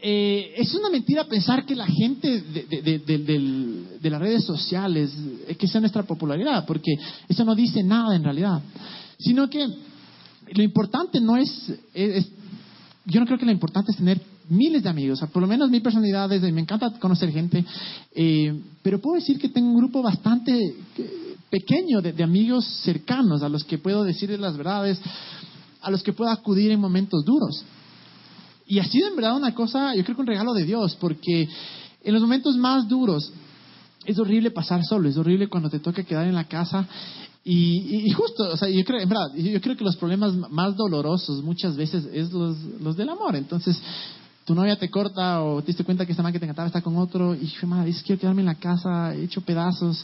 eh, 0.01 0.53
es 0.57 0.73
una 0.73 0.89
mentira 0.89 1.25
pensar 1.25 1.65
que 1.65 1.75
la 1.75 1.85
gente 1.85 2.41
de, 2.41 4.09
las 4.09 4.19
redes 4.19 4.43
sociales, 4.43 5.15
es 5.47 5.57
que 5.57 5.67
sea 5.67 5.79
nuestra 5.79 6.03
popularidad, 6.03 6.65
porque 6.65 6.93
eso 7.29 7.45
no 7.45 7.53
dice 7.53 7.83
nada 7.83 8.15
en 8.15 8.23
realidad. 8.23 8.59
Sino 9.19 9.47
que 9.47 9.67
lo 10.53 10.63
importante 10.63 11.21
no 11.21 11.37
es 11.37 11.71
yo 13.05 13.19
no 13.19 13.25
creo 13.25 13.37
que 13.37 13.45
lo 13.45 13.51
importante 13.51 13.91
es 13.91 13.97
tener 13.97 14.21
miles 14.51 14.83
de 14.83 14.89
amigos, 14.89 15.23
por 15.31 15.41
lo 15.41 15.47
menos 15.47 15.69
mi 15.69 15.79
personalidad 15.79 16.31
es 16.33 16.41
me 16.41 16.61
encanta 16.61 16.91
conocer 16.99 17.31
gente, 17.31 17.65
eh, 18.13 18.61
pero 18.83 18.99
puedo 18.99 19.15
decir 19.15 19.39
que 19.39 19.49
tengo 19.49 19.69
un 19.69 19.77
grupo 19.77 20.01
bastante 20.01 20.51
eh, 20.51 21.35
pequeño 21.49 22.01
de, 22.01 22.21
amigos 22.21 22.65
cercanos 22.83 23.43
a 23.43 23.49
los 23.49 23.63
que 23.63 23.77
puedo 23.77 24.03
decirles 24.03 24.39
las 24.39 24.57
verdades, 24.57 24.99
a 25.81 25.89
los 25.89 26.03
que 26.03 26.13
puedo 26.13 26.29
acudir 26.29 26.71
en 26.71 26.79
momentos 26.79 27.23
duros. 27.23 27.63
Y 28.67 28.79
ha 28.79 28.85
sido 28.85 29.07
en 29.07 29.15
verdad 29.15 29.35
una 29.35 29.55
cosa, 29.55 29.95
yo 29.95 30.03
creo 30.03 30.15
que 30.15 30.21
un 30.21 30.27
regalo 30.27 30.53
de 30.53 30.65
Dios, 30.65 30.97
porque 30.99 31.47
en 32.03 32.13
los 32.13 32.21
momentos 32.21 32.57
más 32.57 32.87
duros 32.87 33.31
es 34.05 34.19
horrible 34.19 34.51
pasar 34.51 34.83
solo, 34.83 35.07
es 35.07 35.17
horrible 35.17 35.47
cuando 35.47 35.69
te 35.69 35.79
toca 35.79 36.03
quedar 36.03 36.27
en 36.27 36.35
la 36.35 36.47
casa 36.47 36.87
y, 37.43 38.11
justo, 38.11 38.43
o 38.51 38.57
sea, 38.57 38.69
yo 38.69 38.83
creo, 38.83 38.99
en 38.99 39.09
verdad, 39.09 39.33
yo 39.33 39.59
creo 39.61 39.75
que 39.75 39.83
los 39.83 39.95
problemas 39.95 40.33
más 40.51 40.75
dolorosos 40.75 41.43
muchas 41.43 41.75
veces 41.75 42.05
es 42.13 42.31
los, 42.31 42.55
los 42.79 42.95
del 42.95 43.09
amor. 43.09 43.35
Entonces, 43.35 43.81
tu 44.51 44.55
novia 44.55 44.75
te 44.75 44.89
corta 44.89 45.41
o 45.41 45.61
te 45.61 45.67
diste 45.67 45.85
cuenta 45.85 46.05
que 46.05 46.11
esta 46.11 46.21
man 46.21 46.33
que 46.33 46.37
te 46.37 46.43
encantaba 46.43 46.67
está 46.67 46.81
con 46.81 46.97
otro 46.97 47.33
y 47.33 47.49
madre, 47.65 47.85
dices, 47.85 48.03
quiero 48.03 48.19
quedarme 48.19 48.41
en 48.41 48.47
la 48.47 48.55
casa, 48.55 49.15
hecho 49.15 49.39
pedazos. 49.39 50.03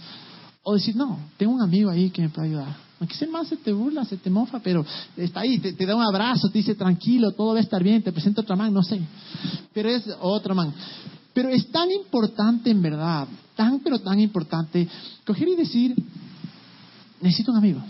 O 0.64 0.74
decir, 0.74 0.96
no, 0.96 1.20
tengo 1.36 1.52
un 1.52 1.62
amigo 1.62 1.90
ahí 1.90 2.10
que 2.12 2.22
me 2.22 2.30
puede 2.30 2.48
ayudar. 2.48 2.74
Aunque 2.98 3.14
sea 3.14 3.28
más 3.28 3.50
se 3.50 3.58
te 3.58 3.74
burla, 3.74 4.06
se 4.06 4.16
te 4.16 4.30
mofa, 4.30 4.60
pero 4.60 4.86
está 5.18 5.42
ahí, 5.42 5.60
te, 5.60 5.86
da 5.86 5.98
un 5.98 6.02
abrazo, 6.02 6.48
te 6.48 6.60
dice, 6.60 6.76
tranquilo, 6.76 7.34
todo 7.34 7.52
va 7.52 7.60
a 7.60 7.62
estar 7.62 7.84
bien, 7.84 8.02
te 8.02 8.14
presenta 8.14 8.40
otra 8.40 8.56
man, 8.56 8.74
no 8.74 8.84
sé. 8.84 9.02
Pero 9.74 9.90
es 9.90 10.06
otro 10.22 10.56
man. 10.56 10.74
Pero 11.34 11.50
es 11.50 11.70
tan 11.70 11.92
importante 11.92 12.70
en 12.72 12.82
verdad, 12.82 13.28
tan 13.54 13.82
pero 13.82 14.00
tan 14.00 14.18
importante, 14.18 14.88
coger 15.26 15.50
y 15.50 15.56
decir, 15.58 15.94
necesito 17.20 17.52
un 17.52 17.58
amigo. 17.58 17.84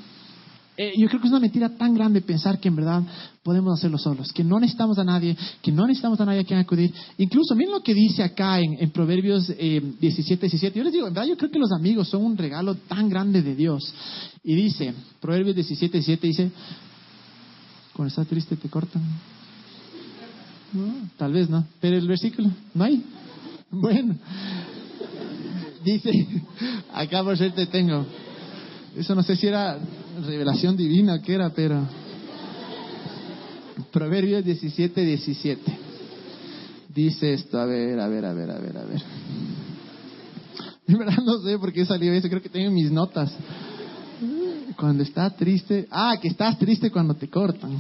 Eh, 0.80 0.94
yo 0.96 1.08
creo 1.08 1.20
que 1.20 1.26
es 1.26 1.32
una 1.32 1.40
mentira 1.40 1.70
tan 1.70 1.96
grande 1.96 2.22
pensar 2.22 2.60
que 2.60 2.68
en 2.68 2.76
verdad 2.76 3.02
podemos 3.42 3.80
hacerlo 3.80 3.98
solos, 3.98 4.32
que 4.32 4.44
no 4.44 4.60
necesitamos 4.60 5.00
a 5.00 5.04
nadie, 5.04 5.36
que 5.60 5.72
no 5.72 5.88
necesitamos 5.88 6.22
a 6.22 6.26
nadie 6.26 6.42
a 6.42 6.44
quien 6.44 6.60
acudir. 6.60 6.94
Incluso, 7.18 7.56
miren 7.56 7.74
lo 7.74 7.82
que 7.82 7.96
dice 7.96 8.22
acá 8.22 8.60
en, 8.60 8.92
Proverbios 8.92 9.48
17, 9.48 9.66
eh, 9.66 10.50
17. 10.50 10.78
Yo 10.78 10.84
les 10.84 10.94
digo, 10.94 11.08
en 11.08 11.16
verdad 11.16 11.28
yo 11.28 11.36
creo 11.36 11.50
que 11.50 11.58
los 11.58 11.72
amigos 11.72 12.10
son 12.10 12.24
un 12.24 12.38
regalo 12.38 12.76
tan 12.76 13.10
grande 13.10 13.42
de 13.42 13.56
Dios. 13.56 13.92
Y 14.44 14.54
dice, 14.54 14.94
Proverbios 15.20 15.56
17, 15.56 15.98
17 15.98 16.28
dice, 16.28 16.52
cuando 17.94 18.10
estás 18.10 18.28
triste 18.28 18.56
te 18.56 18.70
cortan. 18.70 19.02
tal 21.18 21.34
vez 21.34 21.50
no, 21.50 21.66
pero 21.82 21.98
el 21.98 22.08
versículo, 22.08 22.52
¿no 22.76 22.84
hay? 22.84 23.04
Bueno, 23.72 24.16
dice, 25.84 26.44
acá 26.94 27.24
por 27.24 27.36
te 27.36 27.66
tengo. 27.66 28.06
Eso 28.96 29.16
no 29.16 29.24
sé 29.24 29.36
si 29.36 29.48
era 29.48 29.80
revelación 30.26 30.76
divina 30.76 31.16
o 31.16 31.22
qué 31.22 31.34
era, 31.34 31.50
pero. 31.50 31.88
Proverbios 33.92 34.44
17, 34.44 35.02
17. 35.02 35.78
Dice 36.94 37.34
esto, 37.34 37.60
a 37.60 37.66
ver, 37.66 38.00
a 38.00 38.08
ver, 38.08 38.26
a 38.26 38.34
ver, 38.34 38.52
a 38.52 38.60
ver, 38.60 38.78
a 38.78 38.86
ver. 38.86 39.02
No 41.24 41.40
sé 41.42 41.60
por 41.60 41.74
qué 41.74 41.86
salió 41.86 42.14
eso, 42.14 42.30
creo 42.30 42.42
que 42.42 42.50
tengo 42.50 42.72
mis 42.72 42.92
notas. 42.92 43.34
Cuando 44.78 45.04
está 45.04 45.30
triste, 45.32 45.88
ah, 45.92 46.18
que 46.22 46.28
estás 46.30 46.58
triste 46.58 46.92
cuando 46.92 47.14
te 47.16 47.28
cortan. 47.28 47.78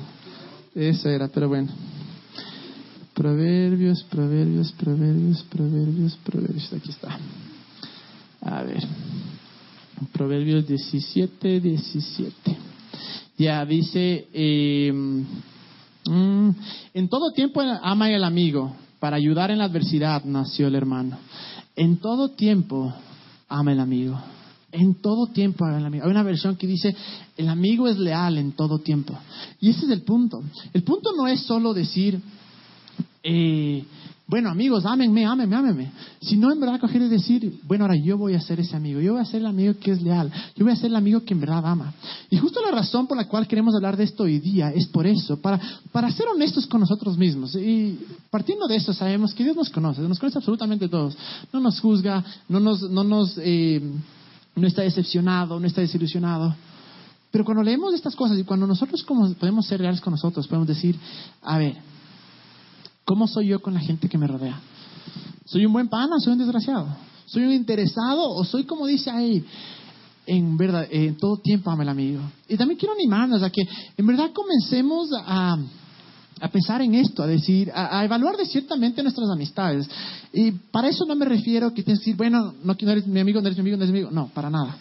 Eso 0.76 1.10
era, 1.10 1.28
pero 1.28 1.47
bueno. 1.47 1.69
Proverbios, 3.13 4.04
proverbios, 4.04 4.71
proverbios, 4.73 5.43
proverbios, 5.43 6.17
proverbios. 6.23 6.73
Aquí 6.73 6.89
está. 6.91 7.17
A 8.41 8.63
ver. 8.63 8.84
Proverbios 10.12 10.68
17, 10.68 11.60
17. 11.60 12.58
Ya 13.38 13.66
dice, 13.66 14.28
eh, 14.34 14.92
mm, 14.94 16.50
en 16.94 17.10
todo 17.10 17.32
tiempo 17.32 17.62
ama 17.62 18.12
el 18.12 18.24
amigo, 18.24 18.76
para 19.00 19.18
ayudar 19.18 19.52
en 19.52 19.60
la 19.60 19.66
adversidad 19.66 20.24
nació 20.26 20.68
el 20.68 20.76
hermano. 20.76 21.18
En 21.76 21.98
todo 21.98 22.30
tiempo 22.30 22.94
ama 23.48 23.72
el 23.72 23.80
amigo. 23.80 24.20
En 24.72 24.96
todo 24.96 25.28
tiempo 25.28 25.66
ama 25.66 25.78
el 25.78 25.86
amigo. 25.86 26.06
Hay 26.06 26.12
una 26.12 26.24
versión 26.24 26.56
que 26.56 26.68
dice, 26.68 26.96
el 27.36 27.48
amigo 27.50 27.88
es 27.88 27.98
leal 27.98 28.38
en 28.38 28.52
todo 28.52 28.80
tiempo. 28.80 29.18
Y 29.60 29.70
ese 29.70 29.86
es 29.86 29.92
el 29.92 30.02
punto. 30.02 30.44
El 30.74 30.84
punto 30.84 31.12
no 31.16 31.28
es 31.28 31.42
solo 31.42 31.74
decir, 31.74 32.20
eh, 33.24 33.84
bueno, 34.28 34.50
amigos, 34.50 34.86
ámenme, 34.86 35.26
ámenme, 35.26 35.56
ámenme. 35.56 35.92
Si 36.20 36.36
no, 36.36 36.52
en 36.52 36.60
verdad 36.60 36.82
coger 36.82 37.02
y 37.02 37.08
decir, 37.08 37.62
bueno, 37.63 37.86
ahora 37.86 37.96
yo 37.96 38.18
voy 38.18 38.34
a 38.34 38.42
ser 38.42 38.60
ese 38.60 38.76
amigo, 38.76 39.00
yo 39.00 39.13
voy 39.13 39.22
a 39.22 39.26
ser 39.26 39.40
el 39.40 39.46
amigo 39.46 39.74
que 39.80 39.92
es 39.92 40.02
leal, 40.02 40.30
yo 40.54 40.66
voy 40.66 40.74
a 40.74 40.76
ser 40.76 40.88
el 40.88 40.98
amigo 40.98 41.24
que 41.24 41.34
en 41.34 41.40
verdad 41.40 41.66
ama. 41.66 41.94
Y 42.30 42.38
justo 42.38 42.60
la 42.62 42.72
razón 42.72 43.08
por 43.08 43.16
la 43.16 43.26
cual 43.30 43.48
queremos 43.48 43.74
hablar 43.74 43.96
de 43.96 44.04
esto 44.04 44.24
hoy 44.24 44.40
día 44.40 44.70
es 44.72 44.86
por 44.88 45.08
eso, 45.08 45.40
para, 45.40 45.62
para 45.94 46.12
ser 46.12 46.28
honestos 46.28 46.68
con 46.68 46.82
nosotros 46.82 47.18
mismos. 47.18 47.56
Y 47.56 47.98
partiendo 48.30 48.68
de 48.68 48.76
eso, 48.76 48.94
sabemos 48.94 49.34
que 49.34 49.46
Dios 49.46 49.56
nos 49.56 49.70
conoce, 49.70 50.02
nos 50.02 50.20
conoce 50.20 50.40
absolutamente 50.40 50.90
todos. 50.90 51.18
No 51.54 51.62
nos 51.62 51.80
juzga, 51.80 52.22
no 52.50 52.60
nos, 52.60 52.82
no 52.82 53.06
nos, 53.06 53.34
eh, 53.38 53.82
no 54.58 54.68
está 54.68 54.82
decepcionado, 54.82 55.58
no 55.58 55.68
está 55.68 55.80
desilusionado. 55.80 56.54
Pero 57.32 57.46
cuando 57.46 57.63
leemos 57.63 57.94
estas 57.94 58.13
cosas 58.13 58.38
y 58.38 58.44
cuando 58.44 58.68
nosotros 58.68 59.04
como 59.04 59.34
podemos 59.36 59.66
ser 59.66 59.80
reales 59.80 60.02
con 60.02 60.12
nosotros, 60.12 60.46
podemos 60.48 60.68
decir, 60.68 60.98
a 61.42 61.58
ver, 61.58 61.78
¿Cómo 63.08 63.26
soy 63.26 63.48
yo 63.48 63.62
con 63.62 63.74
la 63.74 63.80
gente 63.80 64.10
que 64.10 64.17
me 64.17 64.28
rodea? 64.28 64.60
¿Soy 65.46 65.65
un 65.65 65.72
buen 65.72 65.88
pana? 65.88 66.20
¿Soy 66.20 66.34
un 66.34 66.39
desgraciado? 66.39 66.89
¿Soy 67.26 67.43
un 67.43 67.54
interesado? 67.54 68.30
¿O 68.32 68.43
soy 68.43 68.65
como 68.65 68.86
dice 68.86 69.10
ahí? 69.10 69.46
En 70.26 70.58
verdad, 70.58 70.86
en 70.91 71.15
todo 71.15 71.38
tiempo 71.38 71.72
ama 71.72 71.84
el 71.84 71.89
amigo. 71.89 72.22
Y 72.50 72.58
también 72.58 72.78
quiero 72.78 72.93
animarnos 72.93 73.41
a 73.41 73.50
que 73.50 73.62
en 73.96 74.06
verdad 74.06 74.32
comencemos 74.34 75.08
a, 75.26 75.58
a 76.41 76.48
pensar 76.50 76.82
en 76.82 76.96
esto, 76.96 77.24
a 77.24 77.28
decir, 77.28 77.72
a, 77.74 78.04
evaluar 78.04 78.36
de 78.36 78.46
ciertamente 78.46 79.02
nuestras 79.02 79.30
amistades. 79.30 79.89
Y 80.34 80.52
para 80.52 80.89
eso 80.89 81.06
no 81.06 81.15
me 81.15 81.24
refiero 81.24 81.74
que 81.74 81.84
tienes 81.84 82.00
que 82.00 82.10
decir, 82.10 82.17
bueno, 82.17 82.56
no, 82.62 82.76
no 82.78 82.91
eres 82.91 83.08
mi 83.08 83.22
amigo, 83.22 83.39
no 83.39 83.48
eres 83.48 83.58
mi 83.58 83.62
amigo, 83.62 83.78
no 83.78 83.84
eres 83.84 83.93
mi 83.93 84.00
amigo. 84.00 84.12
No, 84.12 84.28
para 84.34 84.50
nada. 84.50 84.76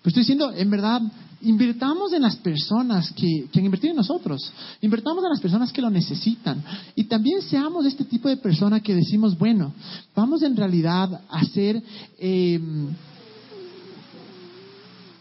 Pues 0.00 0.12
estoy 0.12 0.20
diciendo, 0.20 0.52
en 0.52 0.70
verdad, 0.70 1.02
invertamos 1.44 2.12
en 2.12 2.22
las 2.22 2.36
personas 2.36 3.12
que, 3.12 3.46
que 3.52 3.58
han 3.58 3.64
invertido 3.64 3.92
en 3.92 3.96
nosotros. 3.96 4.52
Invertamos 4.80 5.22
en 5.24 5.30
las 5.30 5.40
personas 5.40 5.72
que 5.72 5.82
lo 5.82 5.90
necesitan. 5.90 6.62
Y 6.94 7.04
también 7.04 7.42
seamos 7.42 7.86
este 7.86 8.04
tipo 8.04 8.28
de 8.28 8.36
persona 8.36 8.80
que 8.80 8.94
decimos, 8.94 9.38
bueno, 9.38 9.72
vamos 10.14 10.42
en 10.42 10.56
realidad 10.56 11.22
a 11.28 11.38
hacer... 11.38 11.82
Eh, 12.18 12.60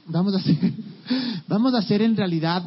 vamos 0.06 0.34
a 0.34 0.38
hacer, 0.38 0.58
vamos 1.48 1.74
a 1.74 1.80
hacer 1.80 2.02
en 2.02 2.16
realidad 2.16 2.64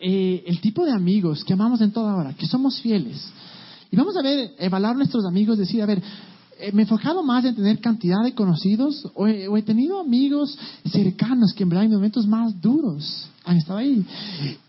eh, 0.00 0.44
el 0.46 0.60
tipo 0.60 0.84
de 0.84 0.92
amigos 0.92 1.44
que 1.44 1.52
amamos 1.52 1.80
en 1.80 1.92
toda 1.92 2.14
hora, 2.14 2.34
que 2.34 2.46
somos 2.46 2.80
fieles. 2.80 3.30
Y 3.90 3.96
vamos 3.96 4.16
a 4.16 4.22
ver, 4.22 4.54
evaluar 4.58 4.96
nuestros 4.96 5.24
amigos, 5.24 5.58
decir, 5.58 5.82
a 5.82 5.86
ver, 5.86 6.02
me 6.72 6.82
he 6.82 6.84
enfocado 6.84 7.22
más 7.22 7.44
en 7.44 7.54
tener 7.54 7.80
cantidad 7.80 8.22
de 8.22 8.34
conocidos 8.34 9.06
o 9.14 9.26
he, 9.26 9.62
tenido 9.62 10.00
amigos 10.00 10.58
cercanos 10.90 11.52
que 11.54 11.62
en 11.62 11.68
verdad 11.68 11.84
en 11.84 11.92
momentos 11.92 12.26
más 12.26 12.60
duros 12.60 13.28
han 13.44 13.56
estado 13.56 13.78
ahí. 13.78 14.04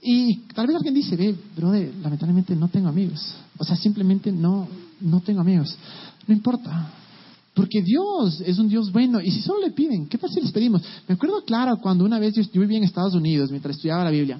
Y 0.02 0.38
tal 0.54 0.67
vez 0.67 0.75
alguien 0.75 0.93
dice, 0.93 1.15
ve, 1.15 1.36
brother, 1.56 1.91
lamentablemente 2.02 2.56
no 2.56 2.67
tengo 2.67 2.89
amigos. 2.89 3.36
O 3.58 3.63
sea, 3.63 3.75
simplemente 3.75 4.32
no, 4.32 4.67
no 5.02 5.19
tengo 5.21 5.41
amigos. 5.41 5.75
No 6.28 6.34
importa. 6.34 6.91
Porque 7.54 7.82
Dios 7.82 8.41
es 8.41 8.58
un 8.60 8.69
Dios 8.69 8.91
bueno. 8.91 9.19
Y 9.19 9.32
si 9.32 9.41
solo 9.41 9.62
le 9.62 9.71
piden, 9.71 10.08
¿qué 10.08 10.17
tal 10.17 10.30
si 10.30 10.39
les 10.39 10.52
pedimos? 10.52 10.82
Me 11.08 11.15
acuerdo 11.15 11.43
claro 11.43 11.78
cuando 11.82 12.06
una 12.06 12.19
vez 12.19 12.36
yo, 12.36 12.43
yo 12.43 12.62
vivía 12.62 12.78
en 12.78 12.84
Estados 12.84 13.15
Unidos 13.15 13.49
mientras 13.49 13.75
estudiaba 13.75 14.04
la 14.04 14.12
Biblia. 14.12 14.39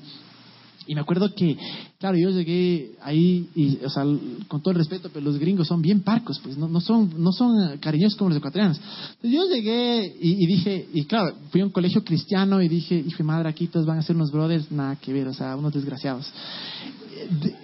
Y 0.89 0.95
me 0.95 1.02
acuerdo 1.02 1.36
que, 1.36 1.56
claro, 1.99 2.17
yo 2.17 2.32
llegué 2.32 2.93
ahí, 3.04 3.47
y, 3.54 3.78
o 3.86 3.89
sea, 3.91 4.04
con 4.47 4.60
todo 4.60 4.71
el 4.71 4.78
respeto, 4.78 5.12
pero 5.13 5.23
los 5.23 5.38
gringos 5.38 5.67
son 5.67 5.84
bien 5.84 6.02
parcos, 6.02 6.39
pues 6.39 6.58
no, 6.58 6.67
no 6.67 6.82
son, 6.82 7.13
no 7.15 7.32
son 7.32 7.78
cariñosos 7.78 8.17
como 8.17 8.30
los 8.30 8.39
ecuatorianos. 8.39 8.78
Entonces 8.78 9.32
yo 9.32 9.45
llegué 9.45 10.15
y, 10.19 10.47
dije, 10.47 10.88
y 10.91 11.06
claro, 11.06 11.36
fui 11.52 11.62
a 11.62 11.65
un 11.65 11.69
colegio 11.69 12.04
cristiano 12.04 12.60
y 12.60 12.67
dije, 12.67 12.95
hijo 12.95 13.19
de 13.19 13.23
madre, 13.23 13.49
aquí 13.49 13.67
todos 13.67 13.86
van 13.86 13.99
a 13.99 14.02
ser 14.02 14.15
unos 14.15 14.32
brothers, 14.32 14.71
nada 14.71 14.95
que 14.95 15.13
ver, 15.13 15.28
o 15.28 15.34
sea, 15.36 15.56
unos 15.56 15.75
desgraciados. 15.75 16.25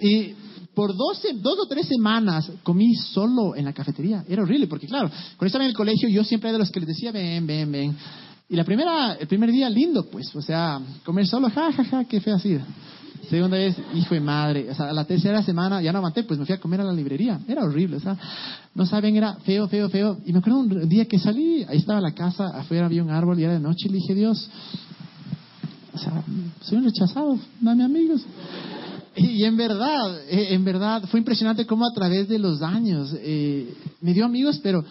Y 0.00 0.32
por 0.72 0.96
12, 0.96 1.32
dos 1.42 1.58
o 1.58 1.66
tres 1.66 1.88
semanas 1.88 2.48
comí 2.62 2.94
solo 2.94 3.56
en 3.56 3.64
la 3.64 3.72
cafetería. 3.72 4.24
Era 4.28 4.42
horrible, 4.42 4.68
porque 4.68 4.86
claro, 4.86 5.08
cuando 5.08 5.46
estaba 5.46 5.64
en 5.64 5.70
el 5.70 5.76
colegio 5.76 6.08
yo 6.08 6.22
siempre 6.22 6.50
era 6.50 6.58
de 6.58 6.60
los 6.60 6.70
que 6.70 6.78
les 6.78 6.90
decía, 6.90 7.10
ven, 7.10 7.44
ven, 7.44 7.72
ven. 7.72 7.96
Y 8.48 8.54
la 8.54 8.62
primera, 8.62 9.14
el 9.14 9.26
primer 9.26 9.50
día 9.50 9.68
lindo, 9.68 10.04
pues, 10.04 10.32
o 10.36 10.40
sea, 10.40 10.80
comer 11.04 11.26
solo, 11.26 11.50
ja, 11.50 11.72
ja, 11.72 11.84
ja, 11.84 12.04
qué 12.04 12.20
fea 12.20 12.38
sido. 12.38 12.60
Segunda 13.28 13.56
vez, 13.56 13.76
hijo 13.94 14.14
de 14.14 14.20
madre. 14.20 14.70
O 14.70 14.74
sea, 14.74 14.92
la 14.92 15.04
tercera 15.04 15.42
semana 15.42 15.82
ya 15.82 15.92
no 15.92 15.98
aguanté, 15.98 16.22
pues 16.22 16.38
me 16.38 16.46
fui 16.46 16.54
a 16.54 16.60
comer 16.60 16.80
a 16.80 16.84
la 16.84 16.92
librería. 16.92 17.40
Era 17.48 17.64
horrible, 17.64 17.96
o 17.96 18.00
sea, 18.00 18.16
no 18.74 18.86
saben, 18.86 19.16
era 19.16 19.34
feo, 19.36 19.66
feo, 19.68 19.88
feo. 19.88 20.18
Y 20.24 20.32
me 20.32 20.38
acuerdo 20.38 20.60
un 20.60 20.88
día 20.88 21.06
que 21.06 21.18
salí, 21.18 21.64
ahí 21.68 21.78
estaba 21.78 22.00
la 22.00 22.12
casa, 22.12 22.46
afuera 22.54 22.86
había 22.86 23.02
un 23.02 23.10
árbol 23.10 23.38
y 23.40 23.44
era 23.44 23.54
de 23.54 23.60
noche 23.60 23.86
y 23.88 23.92
le 23.92 23.96
dije, 23.96 24.14
Dios, 24.14 24.48
o 25.92 25.98
sea, 25.98 26.22
soy 26.60 26.78
un 26.78 26.84
rechazado, 26.84 27.38
dame 27.60 27.84
amigos. 27.84 28.22
Y 29.18 29.44
en 29.44 29.56
verdad, 29.56 30.20
eh, 30.28 30.48
en 30.50 30.62
verdad, 30.62 31.02
fue 31.10 31.18
impresionante 31.18 31.64
cómo 31.64 31.86
a 31.86 31.94
través 31.94 32.28
de 32.28 32.38
los 32.38 32.60
años 32.60 33.16
eh, 33.18 33.72
me 34.02 34.12
dio 34.12 34.26
amigos, 34.26 34.60
pero 34.62 34.84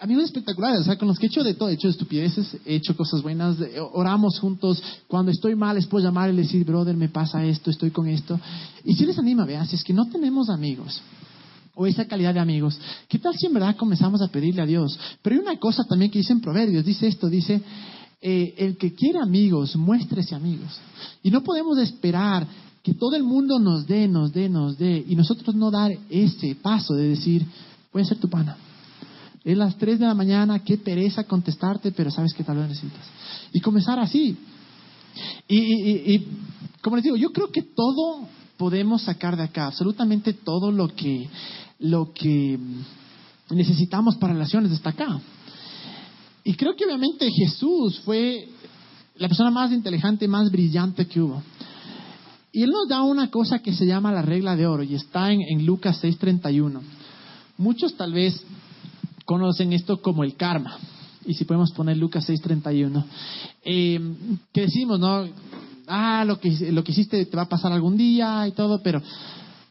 amigos 0.00 0.24
espectaculares, 0.24 0.80
o 0.80 0.84
sea, 0.84 0.96
con 0.96 1.08
los 1.08 1.18
que 1.18 1.26
he 1.26 1.28
hecho 1.28 1.44
de 1.44 1.54
todo, 1.54 1.68
he 1.68 1.74
hecho 1.74 1.88
estupideces, 1.88 2.56
he 2.64 2.76
hecho 2.76 2.96
cosas 2.96 3.22
buenas, 3.22 3.56
oramos 3.92 4.38
juntos, 4.38 4.82
cuando 5.06 5.30
estoy 5.30 5.54
mal 5.54 5.76
les 5.76 5.86
puedo 5.86 6.04
llamar 6.04 6.32
y 6.32 6.36
decir, 6.36 6.64
brother, 6.64 6.96
me 6.96 7.08
pasa 7.08 7.44
esto, 7.44 7.70
estoy 7.70 7.90
con 7.90 8.08
esto. 8.08 8.40
Y 8.84 8.94
si 8.94 9.04
les 9.04 9.18
anima, 9.18 9.44
vean, 9.44 9.66
si 9.66 9.76
es 9.76 9.84
que 9.84 9.92
no 9.92 10.06
tenemos 10.08 10.48
amigos, 10.48 11.00
o 11.74 11.86
esa 11.86 12.06
calidad 12.06 12.34
de 12.34 12.40
amigos, 12.40 12.78
¿qué 13.08 13.18
tal 13.18 13.34
si 13.36 13.46
en 13.46 13.54
verdad 13.54 13.76
comenzamos 13.76 14.22
a 14.22 14.28
pedirle 14.28 14.62
a 14.62 14.66
Dios? 14.66 14.98
Pero 15.22 15.36
hay 15.36 15.42
una 15.42 15.58
cosa 15.58 15.84
también 15.84 16.10
que 16.10 16.18
dice 16.18 16.32
en 16.32 16.40
Proverbios, 16.40 16.84
dice 16.84 17.06
esto, 17.06 17.28
dice, 17.28 17.60
eh, 18.22 18.54
el 18.58 18.76
que 18.76 18.94
quiere 18.94 19.18
amigos, 19.20 19.76
muéstrese 19.76 20.34
amigos. 20.34 20.78
Y 21.22 21.30
no 21.30 21.42
podemos 21.42 21.78
esperar 21.78 22.46
que 22.82 22.94
todo 22.94 23.14
el 23.16 23.22
mundo 23.22 23.58
nos 23.58 23.86
dé, 23.86 24.08
nos 24.08 24.32
dé, 24.32 24.48
nos 24.48 24.78
dé, 24.78 25.04
y 25.06 25.14
nosotros 25.14 25.54
no 25.54 25.70
dar 25.70 25.92
ese 26.08 26.54
paso 26.54 26.94
de 26.94 27.08
decir, 27.08 27.46
voy 27.92 28.02
a 28.02 28.06
ser 28.06 28.18
tu 28.18 28.28
pana 28.28 28.56
es 29.44 29.56
las 29.56 29.76
3 29.76 29.98
de 29.98 30.06
la 30.06 30.14
mañana, 30.14 30.62
qué 30.62 30.76
pereza 30.76 31.24
contestarte, 31.24 31.92
pero 31.92 32.10
sabes 32.10 32.34
que 32.34 32.44
tal 32.44 32.58
vez 32.58 32.68
necesitas. 32.68 33.06
Y 33.52 33.60
comenzar 33.60 33.98
así. 33.98 34.36
Y, 35.48 36.22
como 36.82 36.96
les 36.96 37.04
digo, 37.04 37.16
yo 37.16 37.32
creo 37.32 37.50
que 37.50 37.62
todo 37.62 38.28
podemos 38.56 39.02
sacar 39.02 39.36
de 39.36 39.44
acá, 39.44 39.66
absolutamente 39.66 40.34
todo 40.34 40.70
lo 40.70 40.88
que, 40.88 41.28
lo 41.78 42.12
que 42.12 42.58
necesitamos 43.50 44.16
para 44.16 44.34
relaciones 44.34 44.72
está 44.72 44.90
acá. 44.90 45.20
Y 46.44 46.54
creo 46.54 46.76
que 46.76 46.84
obviamente 46.84 47.30
Jesús 47.30 48.00
fue 48.00 48.48
la 49.16 49.28
persona 49.28 49.50
más 49.50 49.72
inteligente, 49.72 50.28
más 50.28 50.50
brillante 50.50 51.06
que 51.06 51.20
hubo. 51.20 51.42
Y 52.52 52.62
Él 52.62 52.70
nos 52.70 52.88
da 52.88 53.02
una 53.02 53.30
cosa 53.30 53.60
que 53.60 53.72
se 53.72 53.86
llama 53.86 54.12
la 54.12 54.22
regla 54.22 54.56
de 54.56 54.66
oro 54.66 54.82
y 54.82 54.94
está 54.94 55.32
en, 55.32 55.40
en 55.42 55.64
Lucas 55.64 56.02
6:31. 56.02 56.80
Muchos 57.58 57.94
tal 57.94 58.12
vez 58.12 58.42
conocen 59.30 59.72
esto 59.72 60.02
como 60.02 60.24
el 60.24 60.34
karma. 60.34 60.76
Y 61.24 61.34
si 61.34 61.44
podemos 61.44 61.70
poner 61.70 61.96
Lucas 61.96 62.28
6:31. 62.28 63.04
Eh, 63.64 64.00
que 64.52 64.62
decimos, 64.62 64.98
¿no? 64.98 65.24
Ah, 65.86 66.24
lo 66.26 66.40
que, 66.40 66.72
lo 66.72 66.82
que 66.82 66.90
hiciste 66.90 67.24
te 67.26 67.36
va 67.36 67.44
a 67.44 67.48
pasar 67.48 67.70
algún 67.70 67.96
día 67.96 68.48
y 68.48 68.50
todo, 68.50 68.82
pero 68.82 69.00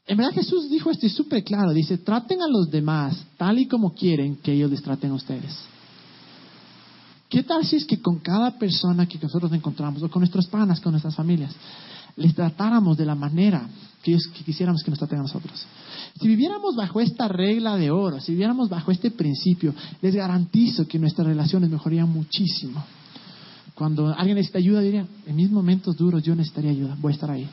en 0.08 0.16
verdad 0.16 0.32
Jesús 0.32 0.70
dijo 0.70 0.90
esto 0.90 1.06
y 1.06 1.10
súper 1.10 1.44
claro. 1.44 1.74
Dice, 1.74 1.98
traten 1.98 2.42
a 2.42 2.48
los 2.48 2.70
demás 2.70 3.22
tal 3.36 3.60
y 3.60 3.68
como 3.68 3.94
quieren 3.94 4.38
que 4.38 4.54
ellos 4.54 4.72
les 4.72 4.82
traten 4.82 5.12
a 5.12 5.16
ustedes. 5.16 5.54
¿Qué 7.28 7.44
tal 7.44 7.66
si 7.66 7.76
es 7.76 7.86
que 7.86 8.02
con 8.02 8.20
cada 8.20 8.58
persona 8.58 9.08
que 9.08 9.20
nosotros 9.20 9.52
encontramos, 9.52 10.02
o 10.02 10.10
con 10.10 10.22
nuestros 10.22 10.48
panas, 10.48 10.80
con 10.80 10.94
nuestras 10.94 11.16
familias, 11.16 11.54
les 12.16 12.34
tratáramos 12.34 12.98
de 12.98 13.06
la 13.06 13.16
manera 13.16 13.68
que, 14.04 14.18
quisiéramos 14.46 14.84
que 14.84 14.92
nos 14.92 15.00
traten 15.00 15.20
a 15.20 15.24
nosotros. 15.24 15.66
Si 16.20 16.28
viviéramos 16.28 16.76
bajo 16.76 17.02
esta 17.02 17.28
regla 17.28 17.76
de 17.76 17.92
oro, 17.92 18.20
si 18.20 18.32
viviéramos 18.32 18.70
bajo 18.70 18.92
este 18.92 19.12
principio, 19.12 19.74
les 20.02 20.16
garantizo 20.16 20.88
que 20.88 21.00
nuestras 21.00 21.28
relaciones 21.28 21.70
mejorarían 21.70 22.10
muchísimo. 22.10 22.84
Cuando 23.76 24.08
alguien 24.08 24.36
necesita 24.36 24.60
ayuda, 24.60 24.82
diría, 24.82 25.06
en 25.26 25.36
mis 25.36 25.50
momentos 25.50 25.96
duros 25.96 26.22
yo 26.24 26.36
necesitaría 26.36 26.72
ayuda, 26.72 26.98
voy 27.00 27.12
a 27.12 27.16
estar 27.16 27.32
ahí. 27.32 27.48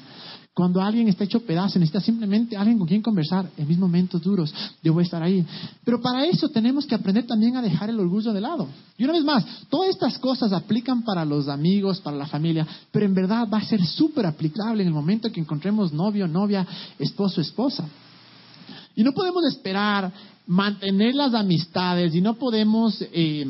Cuando 0.57 0.81
alguien 0.81 1.07
está 1.07 1.23
hecho 1.23 1.41
pedazo, 1.41 1.79
necesita 1.79 2.01
simplemente 2.01 2.57
alguien 2.57 2.79
con 2.79 2.89
quien 2.89 3.03
conversar 3.03 3.47
en 3.59 3.69
mis 3.69 3.77
momentos 3.77 4.23
duros, 4.23 4.55
yo 4.83 4.95
voy 4.95 5.03
a 5.03 5.05
estar 5.05 5.23
ahí. 5.23 5.45
Pero 5.85 6.01
para 6.01 6.25
eso 6.25 6.49
tenemos 6.49 6.87
que 6.87 6.95
aprender 6.95 7.27
también 7.27 7.57
a 7.57 7.63
dejar 7.63 7.91
el 7.91 8.01
orgullo 8.01 8.33
de 8.33 8.41
lado. 8.41 8.67
Y 8.97 9.05
una 9.05 9.13
vez 9.13 9.23
más, 9.23 9.45
todas 9.69 9.91
estas 9.91 10.19
cosas 10.19 10.55
aplican 10.55 11.03
para 11.03 11.27
los 11.27 11.49
amigos, 11.49 12.01
para 12.01 12.17
la 12.17 12.27
familia, 12.27 12.67
pero 12.91 13.05
en 13.05 13.13
verdad 13.13 13.47
va 13.53 13.59
a 13.59 13.65
ser 13.65 13.85
súper 13.85 14.25
aplicable 14.25 14.83
en 14.83 14.89
el 14.89 14.95
momento 14.95 15.31
que 15.31 15.41
encontremos 15.41 15.93
novio, 15.93 16.27
novia, 16.27 16.67
esposo, 16.99 17.43
esposa. 17.43 17.87
Y 18.97 19.05
no 19.05 19.13
podemos 19.13 19.45
esperar 19.45 20.13
mantener 20.47 21.15
las 21.15 21.35
amistades 21.35 22.15
y 22.15 22.21
no 22.21 22.35
podemos... 22.35 23.01
Eh, 23.13 23.47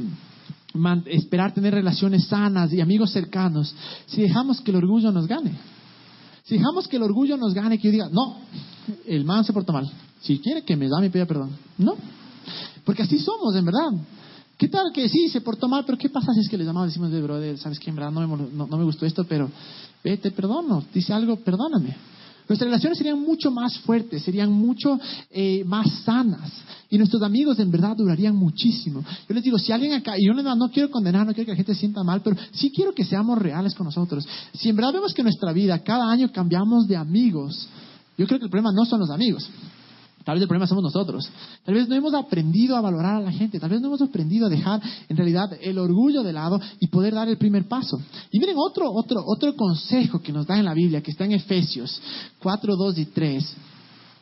esperar 1.06 1.54
tener 1.54 1.72
relaciones 1.72 2.26
sanas 2.26 2.70
y 2.70 2.82
amigos 2.82 3.11
cercanos 3.11 3.74
si 4.04 4.20
dejamos 4.20 4.61
que 4.61 4.70
el 4.70 4.76
orgullo 4.76 5.11
nos 5.11 5.26
gane. 5.26 5.52
Si 6.44 6.59
dejamos 6.59 6.87
que 6.87 6.96
el 6.96 7.02
orgullo 7.02 7.37
nos 7.37 7.54
gane, 7.54 7.78
que 7.78 7.88
yo 7.88 7.92
diga, 7.92 8.09
no, 8.12 8.37
el 9.06 9.24
man 9.24 9.42
se 9.44 9.54
porta 9.54 9.72
mal. 9.72 9.90
Si 10.20 10.38
quiere 10.38 10.64
que 10.64 10.76
me 10.76 10.87
da 10.87 11.00
mi 11.00 11.09
pida 11.09 11.24
perdón. 11.26 11.50
No. 11.78 11.94
Porque 12.85 13.02
así 13.02 13.18
somos, 13.18 13.56
en 13.56 13.64
verdad. 13.64 13.90
¿Qué 14.56 14.68
tal 14.68 14.92
que 14.92 15.09
sí, 15.09 15.28
se 15.28 15.40
portó 15.40 15.68
mal, 15.68 15.85
pero 15.85 15.98
qué 15.98 16.09
pasa 16.09 16.32
si 16.32 16.40
es 16.40 16.48
que 16.48 16.56
le 16.56 16.64
llamamos 16.64 16.88
y 16.88 16.90
decimos, 16.90 17.11
de 17.11 17.20
brother, 17.20 17.59
sabes 17.59 17.78
que 17.78 17.90
en 17.90 17.96
verdad 17.96 18.11
no 18.11 18.26
me, 18.26 18.48
no 18.52 18.66
me 18.66 18.85
gustó 18.85 19.04
esto, 19.06 19.24
pero 19.24 19.50
vete, 20.04 20.30
perdono, 20.30 20.85
dice 20.94 21.12
algo, 21.12 21.37
perdóname. 21.37 21.96
Nuestras 22.48 22.68
relaciones 22.68 22.98
serían 22.98 23.20
mucho 23.20 23.50
más 23.50 23.78
fuertes, 23.78 24.22
serían 24.22 24.52
mucho 24.52 24.98
eh, 25.30 25.64
más 25.64 25.87
sanas. 26.04 26.52
Y 26.88 26.98
nuestros 26.98 27.22
amigos 27.22 27.59
en 27.59 27.70
verdad 27.70 27.96
durarían 27.96 28.37
muchísimo. 28.37 29.04
Yo 29.28 29.35
les 29.35 29.42
digo, 29.42 29.59
si 29.59 29.72
alguien 29.72 29.92
acá, 29.94 30.16
y 30.16 30.26
yo 30.26 30.32
no, 30.32 30.54
no 30.54 30.70
quiero 30.70 30.90
condenar, 30.90 31.26
no 31.26 31.35
quiero 31.35 31.46
que 31.46 31.52
la 31.52 31.56
gente 31.56 31.74
se 31.74 31.80
sienta 31.80 32.04
mal, 32.04 32.20
pero 32.22 32.37
sí 32.52 32.70
quiero 32.70 32.92
que 32.92 33.04
seamos 33.04 33.38
reales 33.38 33.74
con 33.74 33.87
nosotros. 33.87 34.26
Si 34.54 34.68
en 34.68 34.76
verdad 34.76 34.92
vemos 34.92 35.12
que 35.12 35.22
en 35.22 35.26
nuestra 35.26 35.52
vida 35.52 35.82
cada 35.82 36.11
año 36.11 36.30
cambiamos 36.30 36.87
de 36.87 36.96
amigos, 36.96 37.68
yo 38.16 38.26
creo 38.26 38.38
que 38.38 38.44
el 38.44 38.50
problema 38.50 38.72
no 38.72 38.85
son 38.85 39.00
los 39.00 39.11
amigos. 39.11 39.48
Tal 40.26 40.34
vez 40.34 40.42
el 40.42 40.48
problema 40.48 40.66
somos 40.66 40.82
nosotros. 40.82 41.30
Tal 41.64 41.72
vez 41.72 41.88
no 41.88 41.94
hemos 41.94 42.12
aprendido 42.12 42.76
a 42.76 42.80
valorar 42.80 43.14
a 43.14 43.20
la 43.20 43.30
gente. 43.30 43.60
Tal 43.60 43.70
vez 43.70 43.80
no 43.80 43.86
hemos 43.86 44.02
aprendido 44.02 44.46
a 44.46 44.48
dejar 44.48 44.82
en 45.08 45.16
realidad 45.16 45.56
el 45.62 45.78
orgullo 45.78 46.24
de 46.24 46.32
lado 46.32 46.60
y 46.80 46.88
poder 46.88 47.14
dar 47.14 47.28
el 47.28 47.38
primer 47.38 47.68
paso. 47.68 48.00
Y 48.32 48.40
miren 48.40 48.56
otro, 48.58 48.90
otro, 48.90 49.22
otro 49.24 49.54
consejo 49.54 50.20
que 50.20 50.32
nos 50.32 50.44
da 50.44 50.58
en 50.58 50.64
la 50.64 50.74
Biblia, 50.74 51.00
que 51.00 51.12
está 51.12 51.26
en 51.26 51.30
Efesios 51.30 52.00
4, 52.40 52.74
2 52.74 52.98
y 52.98 53.04
3. 53.04 53.56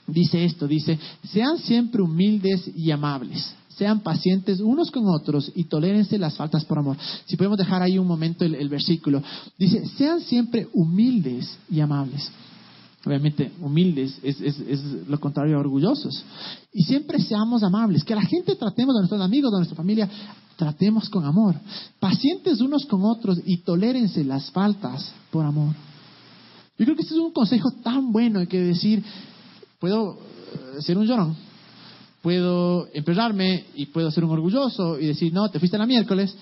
Dice 0.09 0.45
esto, 0.45 0.69
dice, 0.69 0.99
sean 1.23 1.57
siempre 1.57 2.03
humildes 2.03 2.71
y 2.77 2.91
amables. 2.91 3.55
Sean 3.71 4.01
pacientes 4.01 4.61
unos 4.61 4.91
con 4.91 5.09
otros 5.09 5.51
y 5.55 5.65
tolérense 5.65 6.19
las 6.19 6.37
faltas 6.37 6.67
por 6.67 6.81
amor. 6.81 6.99
Si 7.25 7.39
podemos 7.39 7.57
dejar 7.57 7.81
ahí 7.81 7.97
un 7.97 8.07
momento 8.07 8.45
el 8.45 8.69
versículo. 8.69 9.23
Dice, 9.59 9.87
sean 9.97 10.21
siempre 10.21 10.69
humildes 10.75 11.57
y 11.71 11.81
amables 11.81 12.31
obviamente 13.07 13.53
humildes, 13.61 14.19
es, 14.23 14.41
es, 14.41 14.59
es, 14.61 15.09
lo 15.09 15.19
contrario 15.21 15.57
a 15.57 15.61
orgullosos. 15.61 16.25
Y 16.73 16.83
siempre 16.83 17.19
seamos 17.19 17.63
amables, 17.63 18.05
que 18.05 18.15
la 18.15 18.23
gente 18.23 18.55
tratemos 18.57 18.97
a 18.97 19.01
nuestros 19.01 19.21
amigos, 19.21 19.53
a 19.53 19.59
nuestra 19.59 19.77
familia, 19.77 20.09
tratemos 20.57 21.09
con 21.09 21.25
amor. 21.25 21.57
Pacientes 22.01 22.61
unos 22.61 22.87
con 22.87 23.05
otros 23.05 23.41
y 23.45 23.59
tolérense 23.59 24.25
las 24.25 24.51
faltas 24.51 25.13
por 25.31 25.45
amor. 25.45 25.75
Yo 26.79 26.85
creo 26.85 26.97
que 26.97 27.03
este 27.03 27.15
es 27.15 27.21
un 27.21 27.33
consejo 27.33 27.71
tan 27.83 28.11
bueno 28.11 28.47
que 28.49 28.61
decir, 28.61 29.03
puedo 29.79 30.15
eh, 30.15 30.83
ser 30.83 30.99
un 30.99 31.07
llorón, 31.07 31.37
puedo 32.23 32.89
emperrarme 32.93 33.67
y 33.75 33.87
puedo 33.87 34.11
ser 34.11 34.25
un 34.25 34.31
orgulloso 34.31 34.99
y 34.99 35.07
decir, 35.07 35.33
no, 35.33 35.49
te 35.51 35.59
fuiste 35.59 35.79
la 35.79 35.87
miércoles, 35.87 36.35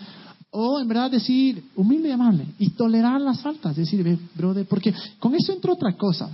o 0.51 0.79
en 0.81 0.87
verdad 0.87 1.11
decir 1.11 1.65
humilde 1.77 2.09
y 2.09 2.13
amable 2.13 2.47
y 2.59 2.71
tolerar 2.71 3.21
las 3.21 3.41
faltas, 3.41 3.75
decir, 3.75 4.19
brother, 4.35 4.67
porque 4.67 4.95
con 5.19 5.35
eso 5.35 5.53
entra 5.53 5.73
otra 5.73 5.97
cosa. 5.97 6.31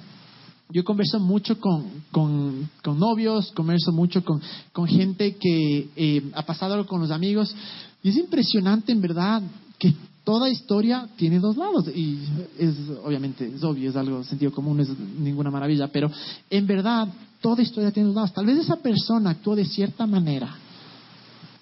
Yo 0.71 0.85
converso 0.85 1.19
mucho 1.19 1.59
con, 1.59 2.03
con, 2.13 2.99
novios, 2.99 3.51
converso 3.53 3.91
mucho 3.91 4.23
con, 4.23 4.41
con 4.73 4.87
gente 4.87 5.37
que 5.37 5.89
eh, 5.97 6.31
ha 6.35 6.45
pasado 6.45 6.75
algo 6.75 6.87
con 6.87 7.01
los 7.01 7.11
amigos 7.11 7.55
y 8.03 8.11
es 8.11 8.17
impresionante 8.17 8.93
en 8.93 9.01
verdad 9.01 9.43
que 9.79 9.95
toda 10.25 10.51
historia 10.51 11.09
tiene 11.17 11.39
dos 11.39 11.57
lados 11.57 11.89
y 11.89 12.19
es 12.59 12.75
obviamente 13.03 13.47
es 13.47 13.65
obvio, 13.65 13.89
es 13.89 13.97
algo 13.97 14.23
sentido 14.25 14.53
común, 14.53 14.81
es 14.81 14.91
ninguna 15.19 15.51
maravilla, 15.51 15.89
pero 15.89 16.11
en 16.51 16.67
verdad 16.67 17.09
toda 17.41 17.63
historia 17.63 17.91
tiene 17.91 18.09
dos 18.09 18.17
lados. 18.17 18.35
Tal 18.35 18.45
vez 18.45 18.59
esa 18.59 18.77
persona 18.77 19.31
actuó 19.31 19.57
de 19.57 19.65
cierta 19.65 20.07
manera 20.07 20.55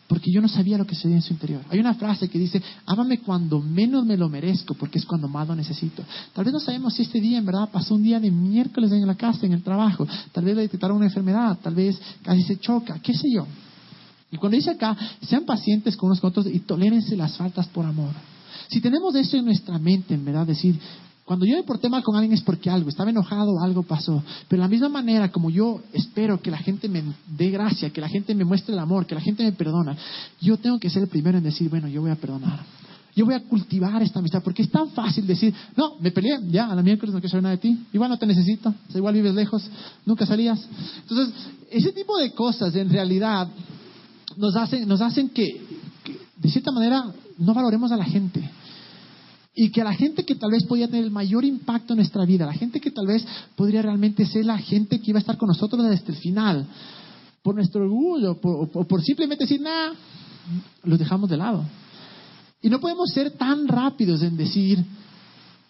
porque 0.09 0.31
yo 0.31 0.41
no 0.41 0.49
sabía 0.49 0.79
lo 0.79 0.87
que 0.87 0.95
se 0.95 1.09
en 1.09 1.23
su 1.23 1.33
interior. 1.33 1.63
Hay 1.69 1.79
una 1.81 1.95
frase 1.95 2.29
que 2.29 2.39
dice, 2.39 2.63
ámame 2.87 3.19
cuando 3.19 3.61
menos 3.61 4.05
me 4.05 4.17
lo 4.17 4.29
merezco, 4.29 4.75
porque 4.75 4.99
es 4.99 5.05
cuando 5.05 5.29
más 5.29 5.49
lo 5.49 5.55
necesito. 5.55 6.05
Tal 6.33 6.45
vez 6.45 6.55
no 6.55 6.61
sabemos 6.61 6.95
si 6.95 7.03
este 7.03 7.21
día 7.21 7.39
en 7.39 7.47
verdad 7.47 7.69
pasó 7.71 7.95
un 7.95 8.03
día 8.03 8.21
de 8.21 8.31
miércoles 8.31 8.93
en 8.93 9.07
la 9.07 9.17
casa, 9.17 9.47
en 9.47 9.53
el 9.53 9.63
trabajo, 9.63 10.07
tal 10.33 10.45
vez 10.45 10.55
le 10.55 10.63
detectaron 10.63 10.97
una 10.97 11.07
enfermedad, 11.07 11.59
tal 11.63 11.75
vez 11.75 12.01
casi 12.23 12.43
se 12.43 12.59
choca, 12.59 12.99
qué 13.01 13.15
sé 13.15 13.31
yo. 13.31 13.47
Y 14.31 14.37
cuando 14.37 14.57
dice 14.57 14.71
acá, 14.71 14.97
sean 15.23 15.45
pacientes 15.45 15.97
con 15.97 16.09
unos 16.09 16.21
con 16.21 16.31
otros 16.31 16.47
y 16.47 16.61
tolérense 16.61 17.17
las 17.17 17.37
faltas 17.37 17.67
por 17.69 17.85
amor. 17.85 18.13
Si 18.69 18.81
tenemos 18.81 19.15
eso 19.15 19.37
en 19.37 19.45
nuestra 19.45 19.79
mente, 19.79 20.15
en 20.15 20.25
verdad, 20.25 20.47
decir, 20.47 20.79
cuando 21.27 21.45
yo 21.45 21.57
me 21.57 21.65
porté 21.65 21.89
mal 21.89 22.05
con 22.05 22.15
alguien 22.15 22.35
es 22.35 22.43
porque 22.43 22.71
algo, 22.71 22.89
estaba 22.89 23.11
enojado, 23.11 23.59
algo 23.61 23.83
pasó. 23.83 24.23
Pero 24.49 24.63
de 24.63 24.67
la 24.67 24.71
misma 24.71 24.89
manera 24.89 25.33
como 25.33 25.51
yo 25.51 25.83
espero 25.93 26.41
que 26.41 26.53
la 26.53 26.59
gente 26.59 26.89
me 26.89 27.03
dé 27.27 27.51
gracia, 27.51 27.91
que 27.91 28.01
la 28.01 28.09
gente 28.09 28.33
me 28.33 28.45
muestre 28.45 28.73
el 28.75 28.79
amor, 28.79 29.07
que 29.07 29.17
la 29.17 29.21
gente 29.21 29.43
me 29.43 29.51
perdona, 29.51 29.97
yo 30.41 30.57
tengo 30.57 30.79
que 30.79 30.89
ser 30.89 31.03
el 31.03 31.09
primero 31.09 31.37
en 31.37 31.43
decir, 31.43 31.69
bueno, 31.69 31.89
yo 31.89 32.01
voy 32.01 32.13
a 32.13 32.15
perdonar. 32.15 32.65
Yo 33.17 33.25
voy 33.25 33.35
a 33.35 33.41
cultivar 33.41 34.01
esta 34.03 34.21
amistad, 34.21 34.41
porque 34.43 34.63
es 34.63 34.71
tan 34.71 34.91
fácil 34.91 35.27
decir, 35.27 35.53
no, 35.77 35.97
me 35.99 36.13
peleé, 36.13 36.39
ya, 36.49 36.71
a 36.71 36.75
la 36.75 36.83
miércoles 36.83 37.13
no 37.13 37.19
quiero 37.19 37.31
saber 37.31 37.43
nada 37.43 37.57
de 37.57 37.63
ti, 37.63 37.87
igual 37.93 38.09
no 38.09 38.19
te 38.19 38.27
necesito, 38.27 38.73
igual 38.95 39.15
vives 39.15 39.35
lejos, 39.35 39.69
nunca 40.05 40.27
salías. 40.27 40.65
Entonces, 41.01 41.35
ese 41.71 41.93
tipo 41.93 42.17
de 42.19 42.31
cosas 42.33 42.75
en 42.77 42.89
realidad 42.89 43.49
nos 44.37 44.55
hacen, 44.55 44.87
nos 44.87 45.01
hacen 45.01 45.31
que 45.31 45.61
de 46.37 46.51
cierta 46.51 46.71
manera, 46.71 47.05
no 47.39 47.55
valoremos 47.55 47.91
a 47.93 47.97
la 47.97 48.05
gente. 48.05 48.49
Y 49.59 49.71
que 49.71 49.83
la 49.83 49.95
gente 49.95 50.27
que 50.27 50.35
tal 50.35 50.51
vez 50.51 50.65
podía 50.65 50.87
tener 50.87 51.05
el 51.05 51.11
mayor 51.11 51.43
impacto 51.43 51.95
en 51.95 51.97
nuestra 51.97 52.27
vida, 52.27 52.45
la 52.45 52.53
gente 52.53 52.79
que 52.79 52.91
tal 52.91 53.07
vez 53.07 53.27
podría 53.57 53.81
realmente 53.81 54.27
ser 54.27 54.45
la 54.45 54.59
gente 54.59 55.01
que 55.01 55.11
iba 55.11 55.19
a 55.19 55.21
estar 55.21 55.39
con 55.39 55.49
nosotros 55.49 55.83
desde 55.83 56.13
el 56.13 56.19
final, 56.19 56.67
por 57.43 57.55
nuestro 57.55 57.83
orgullo, 57.83 58.39
o 58.43 58.85
por, 58.85 59.03
simplemente 59.03 59.45
decir, 59.45 59.63
nada, 59.63 59.95
los 60.85 60.99
dejamos 60.99 61.31
de 61.31 61.39
lado. 61.39 61.65
Y 62.61 62.69
no 62.69 62.81
podemos 62.81 63.09
ser 63.11 63.31
tan 63.31 63.67
rápidos 63.67 64.23
en 64.23 64.37
decir, 64.37 64.85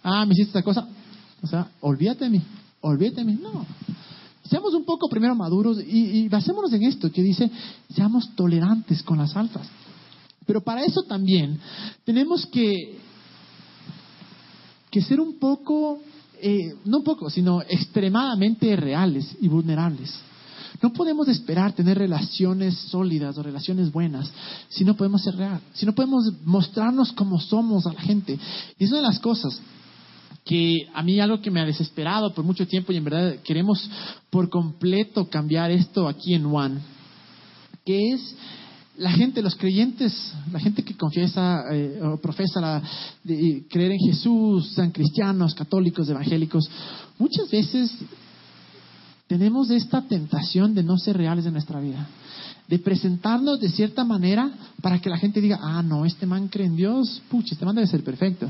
ah, 0.03 0.27
me 0.27 0.33
hiciste 0.33 0.59
esta 0.59 0.63
cosa, 0.63 0.89
o 1.43 1.47
sea, 1.47 1.71
olvídate 1.81 2.25
de 2.25 2.31
mí, 2.31 2.43
olvídate 2.81 3.21
de 3.21 3.25
mí. 3.25 3.39
No. 3.41 3.65
Seamos 4.51 4.75
un 4.75 4.85
poco 4.85 5.09
primero 5.09 5.37
maduros 5.37 5.79
y, 5.81 6.25
y 6.25 6.29
basémonos 6.29 6.73
en 6.73 6.83
esto 6.83 7.13
que 7.13 7.23
dice, 7.23 7.49
seamos 7.95 8.35
tolerantes 8.35 9.03
con 9.05 9.19
las 9.19 9.33
faltas. 9.33 9.69
Pero 10.45 10.61
para 10.61 10.85
eso 10.85 11.03
también 11.03 11.59
tenemos 12.05 12.47
que 12.47 13.06
que 14.91 15.03
ser 15.03 15.21
un 15.21 15.39
poco, 15.39 16.01
eh, 16.41 16.75
no 16.85 16.99
un 16.99 17.05
poco, 17.05 17.31
sino 17.31 17.63
extremadamente 17.63 18.75
reales 18.77 19.37
y 19.41 19.49
vulnerables. 19.49 20.15
No 20.83 20.93
podemos 20.93 21.29
esperar 21.29 21.73
tener 21.73 21.99
relaciones 21.99 22.77
sólidas 22.91 23.39
o 23.39 23.43
relaciones 23.43 23.91
buenas 23.91 24.31
si 24.69 24.85
no 24.85 24.95
podemos 24.95 25.23
ser 25.23 25.37
real, 25.37 25.61
si 25.73 25.87
no 25.87 25.95
podemos 25.95 26.31
mostrarnos 26.45 27.13
como 27.13 27.41
somos 27.41 27.87
a 27.87 27.93
la 27.93 28.01
gente. 28.01 28.39
Y 28.79 28.85
es 28.85 28.91
una 28.91 29.01
de 29.01 29.07
las 29.07 29.19
cosas 29.19 29.59
que 30.45 30.87
a 30.95 31.03
mí 31.03 31.19
algo 31.19 31.41
que 31.41 31.51
me 31.51 31.61
ha 31.61 31.65
desesperado 31.65 32.33
por 32.33 32.45
mucho 32.45 32.67
tiempo 32.67 32.93
y 32.93 32.97
en 32.97 33.05
verdad 33.05 33.37
queremos 33.43 33.91
por 34.31 34.49
completo 34.49 35.29
cambiar 35.29 35.71
esto 35.71 36.07
aquí 36.07 36.35
en 36.35 36.47
One, 36.47 36.81
que 37.85 38.13
es 38.13 38.37
la 38.99 39.11
gente, 39.11 39.43
los 39.43 39.55
creyentes, 39.57 40.33
la 40.51 40.59
gente 40.59 40.83
que 40.83 40.97
confiesa 40.97 41.65
eh, 41.73 42.01
o 42.03 42.17
profesa 42.19 42.83
de, 43.23 43.65
creer 43.69 43.93
en 43.93 43.99
Jesús, 43.99 44.73
sean 44.75 44.91
cristianos, 44.91 45.55
católicos, 45.55 46.09
evangélicos, 46.09 46.69
muchas 47.19 47.51
veces 47.51 47.93
tenemos 49.27 49.71
esta 49.71 50.03
tentación 50.03 50.75
de 50.75 50.83
no 50.83 50.97
ser 50.99 51.17
reales 51.17 51.45
en 51.47 51.53
nuestra 51.53 51.81
vida, 51.81 52.07
de 52.69 52.79
presentarnos 52.79 53.61
de 53.61 53.69
cierta 53.69 54.05
manera 54.05 54.51
para 54.81 55.01
que 55.01 55.11
la 55.11 55.19
gente 55.19 55.41
diga, 55.41 55.59
ah, 55.61 55.83
no, 55.83 56.05
este 56.05 56.27
man 56.27 56.49
cree 56.49 56.67
en 56.67 56.77
Dios, 56.77 57.23
pucha, 57.29 57.55
este 57.55 57.65
man 57.65 57.75
debe 57.75 57.87
ser 57.87 58.03
perfecto. 58.03 58.49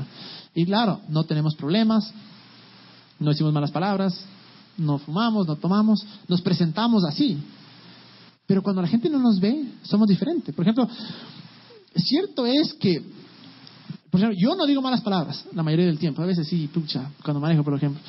Y 0.55 0.65
claro, 0.65 1.01
no 1.09 1.23
tenemos 1.23 1.55
problemas, 1.55 2.13
no 3.19 3.31
decimos 3.31 3.53
malas 3.53 3.71
palabras, 3.71 4.19
no 4.77 4.97
fumamos, 4.99 5.47
no 5.47 5.55
tomamos, 5.55 6.05
nos 6.27 6.41
presentamos 6.41 7.03
así. 7.05 7.37
Pero 8.47 8.63
cuando 8.63 8.81
la 8.81 8.87
gente 8.87 9.09
no 9.09 9.19
nos 9.19 9.39
ve, 9.39 9.65
somos 9.83 10.07
diferentes. 10.07 10.55
Por 10.55 10.63
ejemplo, 10.63 10.87
cierto 11.95 12.45
es 12.45 12.73
que, 12.75 13.03
por 14.09 14.21
ejemplo, 14.21 14.37
yo 14.41 14.55
no 14.55 14.65
digo 14.65 14.81
malas 14.81 15.01
palabras 15.01 15.45
la 15.53 15.63
mayoría 15.63 15.85
del 15.85 15.99
tiempo. 15.99 16.21
A 16.21 16.25
veces 16.25 16.47
sí, 16.47 16.67
pucha, 16.73 17.11
cuando 17.23 17.41
manejo, 17.41 17.63
por 17.63 17.75
ejemplo. 17.75 18.01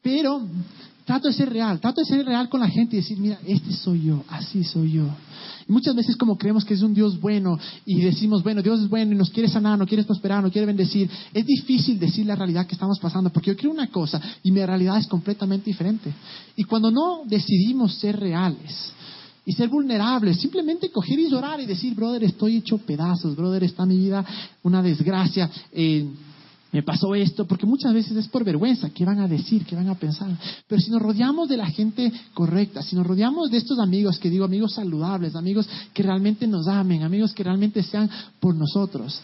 Pero 0.00 0.46
trato 1.04 1.26
de 1.26 1.34
ser 1.34 1.50
real, 1.50 1.80
trato 1.80 2.00
de 2.02 2.06
ser 2.06 2.24
real 2.24 2.48
con 2.48 2.60
la 2.60 2.68
gente 2.68 2.94
y 2.94 3.00
decir, 3.00 3.18
mira, 3.18 3.40
este 3.44 3.72
soy 3.72 4.04
yo, 4.04 4.22
así 4.28 4.62
soy 4.62 4.92
yo. 4.92 5.08
Y 5.68 5.72
muchas 5.72 5.96
veces 5.96 6.16
como 6.16 6.38
creemos 6.38 6.64
que 6.64 6.74
es 6.74 6.82
un 6.82 6.94
Dios 6.94 7.20
bueno 7.20 7.58
y 7.84 8.00
decimos, 8.00 8.44
bueno, 8.44 8.62
Dios 8.62 8.80
es 8.80 8.88
bueno 8.88 9.12
y 9.12 9.16
nos 9.16 9.30
quiere 9.30 9.48
sanar, 9.48 9.76
nos 9.76 9.88
quiere 9.88 10.04
prosperar, 10.04 10.40
nos 10.40 10.52
quiere 10.52 10.66
bendecir, 10.66 11.10
es 11.34 11.44
difícil 11.44 11.98
decir 11.98 12.26
la 12.26 12.36
realidad 12.36 12.64
que 12.64 12.74
estamos 12.74 13.00
pasando 13.00 13.30
porque 13.30 13.50
yo 13.50 13.56
creo 13.56 13.72
una 13.72 13.88
cosa 13.88 14.20
y 14.44 14.52
mi 14.52 14.64
realidad 14.64 14.98
es 14.98 15.08
completamente 15.08 15.66
diferente. 15.66 16.14
Y 16.54 16.62
cuando 16.62 16.92
no 16.92 17.22
decidimos 17.26 17.94
ser 17.96 18.20
reales, 18.20 18.92
y 19.44 19.52
ser 19.52 19.68
vulnerables, 19.68 20.40
simplemente 20.40 20.90
coger 20.90 21.18
y 21.18 21.30
llorar 21.30 21.60
y 21.60 21.66
decir, 21.66 21.94
brother, 21.94 22.24
estoy 22.24 22.56
hecho 22.56 22.78
pedazos, 22.78 23.36
brother, 23.36 23.64
está 23.64 23.86
mi 23.86 23.96
vida 23.96 24.24
una 24.62 24.82
desgracia, 24.82 25.50
eh, 25.72 26.08
me 26.72 26.82
pasó 26.84 27.14
esto, 27.14 27.46
porque 27.46 27.66
muchas 27.66 27.92
veces 27.92 28.16
es 28.16 28.28
por 28.28 28.44
vergüenza, 28.44 28.90
¿qué 28.90 29.04
van 29.04 29.18
a 29.18 29.26
decir? 29.26 29.64
¿Qué 29.64 29.74
van 29.74 29.88
a 29.88 29.96
pensar? 29.96 30.30
Pero 30.68 30.80
si 30.80 30.90
nos 30.90 31.02
rodeamos 31.02 31.48
de 31.48 31.56
la 31.56 31.66
gente 31.66 32.12
correcta, 32.32 32.80
si 32.82 32.94
nos 32.94 33.06
rodeamos 33.06 33.50
de 33.50 33.56
estos 33.56 33.78
amigos, 33.80 34.18
que 34.20 34.30
digo 34.30 34.44
amigos 34.44 34.74
saludables, 34.74 35.34
amigos 35.34 35.68
que 35.92 36.02
realmente 36.02 36.46
nos 36.46 36.68
amen, 36.68 37.02
amigos 37.02 37.34
que 37.34 37.42
realmente 37.42 37.82
sean 37.82 38.08
por 38.38 38.54
nosotros, 38.54 39.20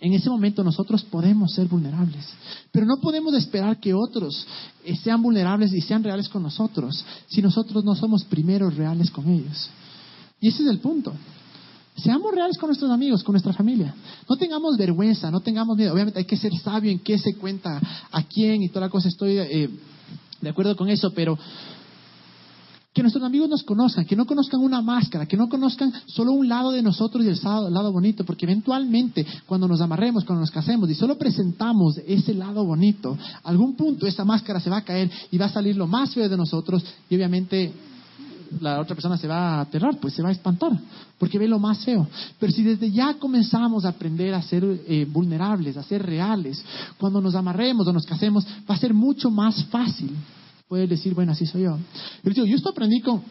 en 0.00 0.12
ese 0.12 0.28
momento 0.30 0.62
nosotros 0.62 1.02
podemos 1.04 1.52
ser 1.52 1.66
vulnerables, 1.68 2.26
pero 2.72 2.86
no 2.86 2.98
podemos 2.98 3.34
esperar 3.34 3.78
que 3.78 3.94
otros 3.94 4.46
eh, 4.84 4.96
sean 4.96 5.22
vulnerables 5.22 5.72
y 5.72 5.80
sean 5.80 6.02
reales 6.02 6.28
con 6.28 6.42
nosotros 6.42 7.04
si 7.28 7.42
nosotros 7.42 7.84
no 7.84 7.94
somos 7.94 8.24
primero 8.24 8.70
reales 8.70 9.10
con 9.10 9.28
ellos. 9.28 9.68
Y 10.40 10.48
ese 10.48 10.62
es 10.62 10.68
el 10.68 10.78
punto. 10.78 11.12
Seamos 11.96 12.34
reales 12.34 12.58
con 12.58 12.68
nuestros 12.68 12.90
amigos, 12.90 13.24
con 13.24 13.32
nuestra 13.32 13.54
familia. 13.54 13.94
No 14.28 14.36
tengamos 14.36 14.76
vergüenza, 14.76 15.30
no 15.30 15.40
tengamos 15.40 15.78
miedo. 15.78 15.94
Obviamente 15.94 16.18
hay 16.18 16.26
que 16.26 16.36
ser 16.36 16.52
sabio 16.58 16.90
en 16.90 16.98
qué 16.98 17.18
se 17.18 17.34
cuenta, 17.36 17.80
a 18.10 18.22
quién 18.24 18.62
y 18.62 18.68
toda 18.68 18.86
la 18.86 18.90
cosa. 18.90 19.08
Estoy 19.08 19.38
eh, 19.38 19.70
de 20.40 20.48
acuerdo 20.50 20.76
con 20.76 20.90
eso, 20.90 21.10
pero 21.14 21.38
que 22.96 23.02
nuestros 23.02 23.24
amigos 23.24 23.50
nos 23.50 23.62
conozcan, 23.62 24.06
que 24.06 24.16
no 24.16 24.24
conozcan 24.24 24.58
una 24.58 24.80
máscara, 24.80 25.26
que 25.26 25.36
no 25.36 25.50
conozcan 25.50 25.92
solo 26.06 26.32
un 26.32 26.48
lado 26.48 26.70
de 26.70 26.80
nosotros 26.80 27.22
y 27.26 27.28
el 27.28 27.38
lado 27.44 27.92
bonito, 27.92 28.24
porque 28.24 28.46
eventualmente 28.46 29.26
cuando 29.44 29.68
nos 29.68 29.82
amarremos, 29.82 30.24
cuando 30.24 30.40
nos 30.40 30.50
casemos 30.50 30.88
y 30.88 30.94
solo 30.94 31.18
presentamos 31.18 31.98
ese 32.06 32.32
lado 32.32 32.64
bonito, 32.64 33.18
algún 33.44 33.76
punto 33.76 34.06
esa 34.06 34.24
máscara 34.24 34.60
se 34.60 34.70
va 34.70 34.78
a 34.78 34.80
caer 34.80 35.10
y 35.30 35.36
va 35.36 35.44
a 35.44 35.50
salir 35.50 35.76
lo 35.76 35.86
más 35.86 36.14
feo 36.14 36.26
de 36.26 36.38
nosotros 36.38 36.82
y 37.10 37.16
obviamente 37.16 37.70
la 38.62 38.80
otra 38.80 38.94
persona 38.94 39.18
se 39.18 39.28
va 39.28 39.56
a 39.56 39.60
aterrar, 39.60 39.98
pues 40.00 40.14
se 40.14 40.22
va 40.22 40.30
a 40.30 40.32
espantar, 40.32 40.72
porque 41.18 41.38
ve 41.38 41.48
lo 41.48 41.58
más 41.58 41.84
feo. 41.84 42.08
Pero 42.40 42.50
si 42.50 42.62
desde 42.62 42.90
ya 42.90 43.12
comenzamos 43.18 43.84
a 43.84 43.90
aprender 43.90 44.32
a 44.32 44.40
ser 44.40 44.64
eh, 44.64 45.06
vulnerables, 45.06 45.76
a 45.76 45.82
ser 45.82 46.02
reales, 46.02 46.64
cuando 46.96 47.20
nos 47.20 47.34
amarremos 47.34 47.86
o 47.86 47.92
nos 47.92 48.06
casemos, 48.06 48.46
va 48.70 48.74
a 48.74 48.78
ser 48.78 48.94
mucho 48.94 49.30
más 49.30 49.66
fácil 49.66 50.16
Puedes 50.68 50.88
decir, 50.88 51.14
bueno, 51.14 51.32
así 51.32 51.46
soy 51.46 51.62
yo. 51.62 51.78
Yo, 52.24 52.44
yo 52.44 52.56
esto 52.56 52.70
aprendí 52.70 53.00
con, 53.00 53.22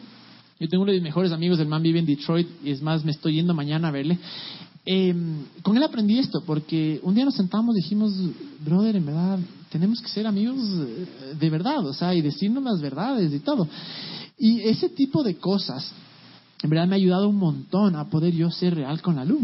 yo 0.58 0.68
tengo 0.68 0.84
uno 0.84 0.92
de 0.92 0.98
mis 0.98 1.04
mejores 1.04 1.32
amigos, 1.32 1.58
el 1.58 1.68
man 1.68 1.82
vive 1.82 1.98
en 1.98 2.06
Detroit, 2.06 2.48
y 2.64 2.70
es 2.70 2.80
más, 2.80 3.04
me 3.04 3.10
estoy 3.10 3.34
yendo 3.34 3.52
mañana 3.52 3.88
a 3.88 3.90
verle. 3.90 4.18
Em, 4.86 5.44
con 5.62 5.76
él 5.76 5.82
aprendí 5.82 6.18
esto, 6.18 6.42
porque 6.46 6.98
un 7.02 7.14
día 7.14 7.24
nos 7.24 7.34
sentamos 7.34 7.76
y 7.76 7.82
dijimos, 7.82 8.14
brother, 8.64 8.96
en 8.96 9.04
verdad, 9.04 9.38
tenemos 9.70 10.00
que 10.00 10.08
ser 10.08 10.26
amigos 10.26 10.56
eh, 10.58 11.34
de 11.38 11.50
verdad, 11.50 11.84
o 11.84 11.92
sea, 11.92 12.14
y 12.14 12.22
decirnos 12.22 12.62
las 12.64 12.80
verdades 12.80 13.34
y 13.34 13.40
todo. 13.40 13.68
Y 14.38 14.60
ese 14.60 14.88
tipo 14.88 15.22
de 15.22 15.36
cosas, 15.36 15.92
en 16.62 16.70
verdad 16.70 16.86
me 16.86 16.94
ha 16.94 16.96
ayudado 16.96 17.28
un 17.28 17.36
montón 17.36 17.96
a 17.96 18.08
poder 18.08 18.32
yo 18.32 18.50
ser 18.50 18.76
real 18.76 19.02
con 19.02 19.16
la 19.16 19.24
luz. 19.24 19.42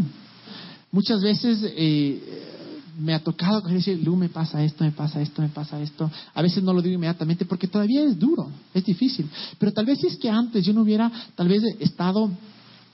Muchas 0.91 1.21
veces 1.21 1.59
eh, 1.63 2.52
me 2.97 3.13
ha 3.13 3.19
tocado 3.19 3.61
decir, 3.61 4.01
Lu, 4.03 4.15
me 4.15 4.29
pasa 4.29 4.63
esto, 4.63 4.83
me 4.83 4.91
pasa 4.91 5.21
esto, 5.21 5.41
me 5.41 5.49
pasa 5.49 5.81
esto. 5.81 6.09
A 6.33 6.41
veces 6.41 6.63
no 6.63 6.73
lo 6.73 6.81
digo 6.81 6.95
inmediatamente 6.95 7.45
porque 7.45 7.67
todavía 7.67 8.03
es 8.03 8.17
duro, 8.17 8.49
es 8.73 8.83
difícil. 8.85 9.29
Pero 9.57 9.71
tal 9.71 9.85
vez 9.85 9.99
si 9.99 10.07
es 10.07 10.17
que 10.17 10.29
antes 10.29 10.65
yo 10.65 10.73
no 10.73 10.81
hubiera 10.81 11.11
tal 11.35 11.47
vez 11.47 11.63
estado 11.79 12.29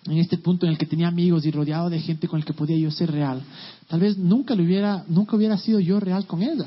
en 0.05 0.17
este 0.17 0.37
punto 0.37 0.65
en 0.65 0.71
el 0.71 0.77
que 0.77 0.85
tenía 0.85 1.07
amigos 1.07 1.45
y 1.45 1.51
rodeado 1.51 1.89
de 1.89 1.99
gente 1.99 2.27
con 2.27 2.39
el 2.39 2.45
que 2.45 2.53
podía 2.53 2.77
yo 2.77 2.89
ser 2.91 3.11
real, 3.11 3.41
tal 3.87 3.99
vez 3.99 4.17
nunca 4.17 4.55
lo 4.55 4.63
hubiera, 4.63 5.03
nunca 5.07 5.35
hubiera 5.35 5.57
sido 5.57 5.79
yo 5.79 5.99
real 5.99 6.25
con 6.25 6.41
ella. 6.41 6.65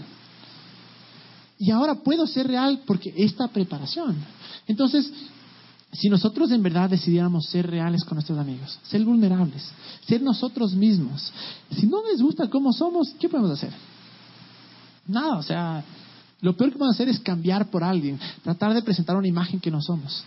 Y 1.59 1.71
ahora 1.71 1.95
puedo 1.95 2.27
ser 2.27 2.49
real 2.49 2.81
porque 2.87 3.15
esta 3.17 3.49
preparación. 3.49 4.17
Entonces, 4.67 5.11
si 5.93 6.09
nosotros 6.09 6.51
en 6.51 6.63
verdad 6.63 6.89
decidiéramos 6.89 7.47
ser 7.47 7.67
reales 7.67 8.03
con 8.05 8.17
nuestros 8.17 8.39
amigos, 8.39 8.79
ser 8.85 9.05
vulnerables, 9.05 9.71
ser 10.07 10.23
nosotros 10.23 10.75
mismos, 10.75 11.31
si 11.71 11.87
no 11.87 11.99
les 12.11 12.23
gusta 12.23 12.49
cómo 12.49 12.73
somos, 12.73 13.15
¿qué 13.21 13.29
podemos 13.29 13.51
hacer? 13.51 13.73
Nada, 15.07 15.37
o 15.37 15.43
sea, 15.43 15.85
lo 16.41 16.57
peor 16.57 16.73
que 16.73 16.79
podemos 16.79 16.97
hacer 16.97 17.11
es 17.11 17.21
cambiar 17.21 17.71
por 17.71 17.85
alguien, 17.85 18.19
tratar 18.43 18.73
de 18.73 18.83
presentar 18.83 19.17
una 19.17 19.29
imagen 19.29 19.61
que 19.61 19.71
no 19.71 19.83
somos. 19.83 20.25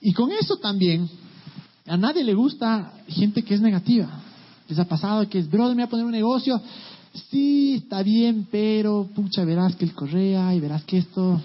Y 0.00 0.12
con 0.12 0.32
eso 0.32 0.56
también, 0.56 1.08
a 1.86 1.96
nadie 1.96 2.24
le 2.24 2.34
gusta 2.34 2.94
gente 3.06 3.42
que 3.42 3.54
es 3.54 3.60
negativa. 3.60 4.08
Les 4.68 4.78
ha 4.78 4.84
pasado 4.84 5.28
que 5.28 5.38
es, 5.38 5.48
brother, 5.48 5.76
me 5.76 5.82
voy 5.82 5.86
a 5.86 5.90
poner 5.90 6.04
un 6.04 6.12
negocio. 6.12 6.60
Sí, 7.30 7.74
está 7.74 8.02
bien, 8.02 8.48
pero 8.50 9.08
pucha, 9.14 9.44
verás 9.44 9.76
que 9.76 9.84
el 9.84 9.94
correa 9.94 10.52
y 10.54 10.60
verás 10.60 10.84
que 10.84 10.98
esto 10.98 11.40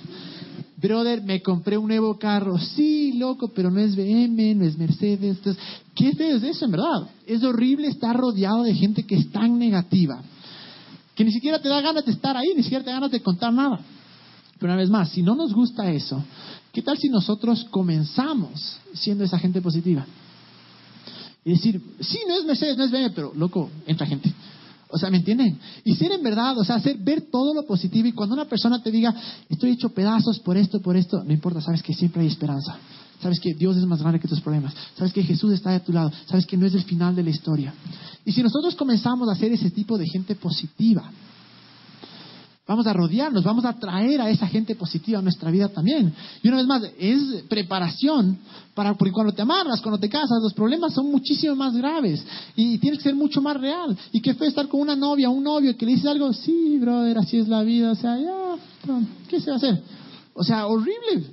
brother, 0.82 1.22
me 1.22 1.42
compré 1.42 1.78
un 1.78 1.88
nuevo 1.88 2.18
carro. 2.18 2.58
Sí, 2.58 3.14
loco, 3.14 3.50
pero 3.50 3.70
no 3.70 3.80
es 3.80 3.96
BM, 3.96 4.56
no 4.56 4.66
es 4.66 4.78
Mercedes. 4.78 5.38
Entonces, 5.38 5.64
¿qué 5.96 6.14
feo 6.14 6.38
es 6.38 6.44
eso, 6.44 6.66
en 6.66 6.72
verdad? 6.72 7.10
Es 7.26 7.44
horrible 7.44 7.88
estar 7.88 8.16
rodeado 8.18 8.64
de 8.64 8.74
gente 8.74 9.04
que 9.04 9.16
es 9.16 9.32
tan 9.32 9.58
negativa, 9.60 10.22
que 11.16 11.24
ni 11.24 11.32
siquiera 11.32 11.60
te 11.60 11.70
da 11.70 11.82
ganas 11.82 12.06
de 12.06 12.12
estar 12.12 12.36
ahí, 12.36 12.54
ni 12.56 12.64
siquiera 12.64 12.84
te 12.84 12.90
da 12.90 12.98
ganas 12.98 13.12
de 13.12 13.22
contar 13.22 13.54
nada. 13.54 13.80
Pero 14.60 14.74
una 14.74 14.80
vez 14.80 14.90
más, 14.90 15.10
si 15.10 15.22
no 15.22 15.36
nos 15.36 15.54
gusta 15.54 15.92
eso, 15.92 16.24
¿qué 16.72 16.82
tal 16.82 16.98
si 16.98 17.10
nosotros 17.10 17.66
comenzamos 17.72 18.78
siendo 18.94 19.24
esa 19.24 19.40
gente 19.40 19.62
positiva? 19.62 20.06
Y 21.44 21.52
decir, 21.52 21.82
sí, 22.00 22.20
no 22.28 22.36
es 22.38 22.46
Mercedes, 22.46 22.78
no 22.78 22.84
es 22.84 22.92
BM, 22.92 23.10
pero 23.12 23.34
loco, 23.36 23.70
entra 23.88 24.06
gente. 24.06 24.32
O 24.92 24.98
sea, 24.98 25.10
¿me 25.10 25.18
entienden? 25.18 25.58
Y 25.84 25.96
ser 25.96 26.12
en 26.12 26.24
verdad, 26.24 26.58
o 26.58 26.64
sea, 26.64 26.76
hacer 26.76 26.98
ver 26.98 27.30
todo 27.32 27.54
lo 27.54 27.64
positivo 27.64 28.08
y 28.08 28.12
cuando 28.12 28.36
una 28.36 28.46
persona 28.46 28.82
te 28.82 28.92
diga, 28.92 29.14
estoy 29.50 29.72
hecho 29.72 29.90
pedazos 29.90 30.40
por 30.40 30.58
esto, 30.58 30.82
por 30.82 30.98
esto, 30.98 31.24
no 31.24 31.34
importa, 31.34 31.62
sabes 31.62 31.82
que 31.82 31.94
siempre 31.94 32.22
hay 32.22 32.28
esperanza. 32.28 32.78
Sabes 33.22 33.40
que 33.40 33.54
Dios 33.54 33.78
es 33.78 33.86
más 33.86 34.02
grande 34.02 34.20
que 34.20 34.28
tus 34.28 34.42
problemas. 34.42 34.74
Sabes 34.98 35.14
que 35.14 35.22
Jesús 35.24 35.54
está 35.54 35.72
de 35.72 35.82
tu 35.82 35.94
lado. 35.94 36.12
Sabes 36.26 36.46
que 36.46 36.58
no 36.58 36.66
es 36.66 36.74
el 36.74 36.84
final 36.84 37.16
de 37.16 37.24
la 37.24 37.30
historia. 37.30 37.74
Y 38.26 38.32
si 38.32 38.42
nosotros 38.42 38.76
comenzamos 38.76 39.30
a 39.30 39.36
ser 39.36 39.52
ese 39.52 39.70
tipo 39.70 39.98
de 39.98 40.08
gente 40.08 40.36
positiva, 40.36 41.12
Vamos 42.72 42.88
a 42.88 42.94
rodearnos, 42.94 43.44
vamos 43.44 43.66
a 43.66 43.74
traer 43.74 44.22
a 44.22 44.30
esa 44.30 44.48
gente 44.48 44.76
positiva 44.76 45.20
a 45.20 45.22
nuestra 45.22 45.52
vida 45.52 45.68
también. 45.68 46.14
Y 46.42 46.48
una 46.48 46.56
vez 46.56 46.66
más, 46.66 46.84
es 46.98 47.44
preparación 47.50 48.38
para, 48.74 48.94
porque 48.94 49.12
cuando 49.12 49.34
te 49.34 49.42
amarras, 49.42 49.82
cuando 49.82 50.00
te 50.00 50.08
casas, 50.08 50.42
los 50.42 50.54
problemas 50.54 50.94
son 50.94 51.12
muchísimo 51.12 51.54
más 51.54 51.76
graves 51.76 52.24
y, 52.56 52.78
tienes 52.78 53.00
que 53.00 53.04
ser 53.04 53.16
mucho 53.16 53.42
más 53.42 53.60
real. 53.60 53.98
Y 54.14 54.22
qué 54.22 54.36
fue 54.36 54.48
estar 54.48 54.70
con 54.70 54.80
una 54.80 54.96
novia, 54.96 55.30
un 55.30 55.44
novio 55.44 55.76
que 55.76 55.86
le 55.86 55.96
dice 55.96 56.08
algo, 56.08 56.32
sí, 56.32 56.78
brother, 56.80 57.18
así 57.18 57.40
es 57.40 57.50
la 57.50 57.62
vida, 57.62 57.92
o 57.92 57.96
sea, 57.96 58.18
ya, 58.18 58.56
¿qué 59.28 59.42
se 59.42 59.48
va 59.48 59.56
a 59.56 59.58
hacer? 59.58 59.84
O 60.34 60.42
sea, 60.46 60.66
horrible. 60.68 61.26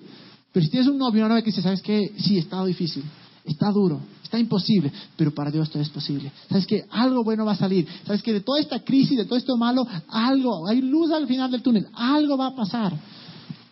Pero 0.51 0.65
si 0.65 0.73
tienes 0.73 0.89
un 0.89 0.99
novio, 0.99 1.21
una 1.21 1.29
novia 1.29 1.43
que 1.43 1.51
dice, 1.51 1.63
¿sabes 1.63 1.83
qué? 1.83 2.15
Sí, 2.19 2.37
ha 2.37 2.41
estado 2.41 2.67
difícil, 2.67 3.05
está 3.53 3.71
duro, 3.71 4.01
Está 4.29 4.39
imposible, 4.39 4.93
pero 5.17 5.33
para 5.33 5.51
Dios 5.51 5.71
todo 5.71 5.83
es 5.83 5.89
posible. 5.89 6.31
¿Sabes 6.51 6.67
que 6.67 6.85
Algo 6.91 7.25
bueno 7.25 7.47
va 7.47 7.53
a 7.53 7.57
salir. 7.57 7.89
¿Sabes 8.05 8.23
que 8.23 8.35
De 8.35 8.43
toda 8.43 8.61
esta 8.61 8.81
crisis, 8.81 9.17
de 9.17 9.25
todo 9.25 9.39
esto 9.39 9.57
malo, 9.57 9.89
algo, 10.07 10.69
hay 10.69 10.83
luz 10.83 11.11
al 11.13 11.27
final 11.27 11.51
del 11.51 11.63
túnel, 11.63 11.87
algo 11.95 12.37
va 12.37 12.49
a 12.49 12.55
pasar. 12.55 12.93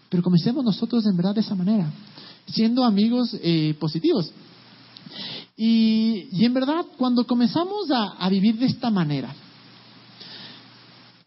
Pero 0.08 0.22
comencemos 0.22 0.64
nosotros 0.64 1.04
en 1.04 1.14
verdad 1.14 1.34
de 1.34 1.42
esa 1.42 1.54
manera, 1.54 1.90
siendo 2.46 2.84
amigos 2.84 3.36
eh, 3.42 3.76
positivos. 3.78 4.32
Y, 5.58 6.42
en 6.42 6.54
verdad, 6.54 6.86
cuando 6.96 7.26
comenzamos 7.26 7.90
a, 7.90 8.26
vivir 8.30 8.56
de 8.56 8.64
esta 8.64 8.90
manera, 8.90 9.34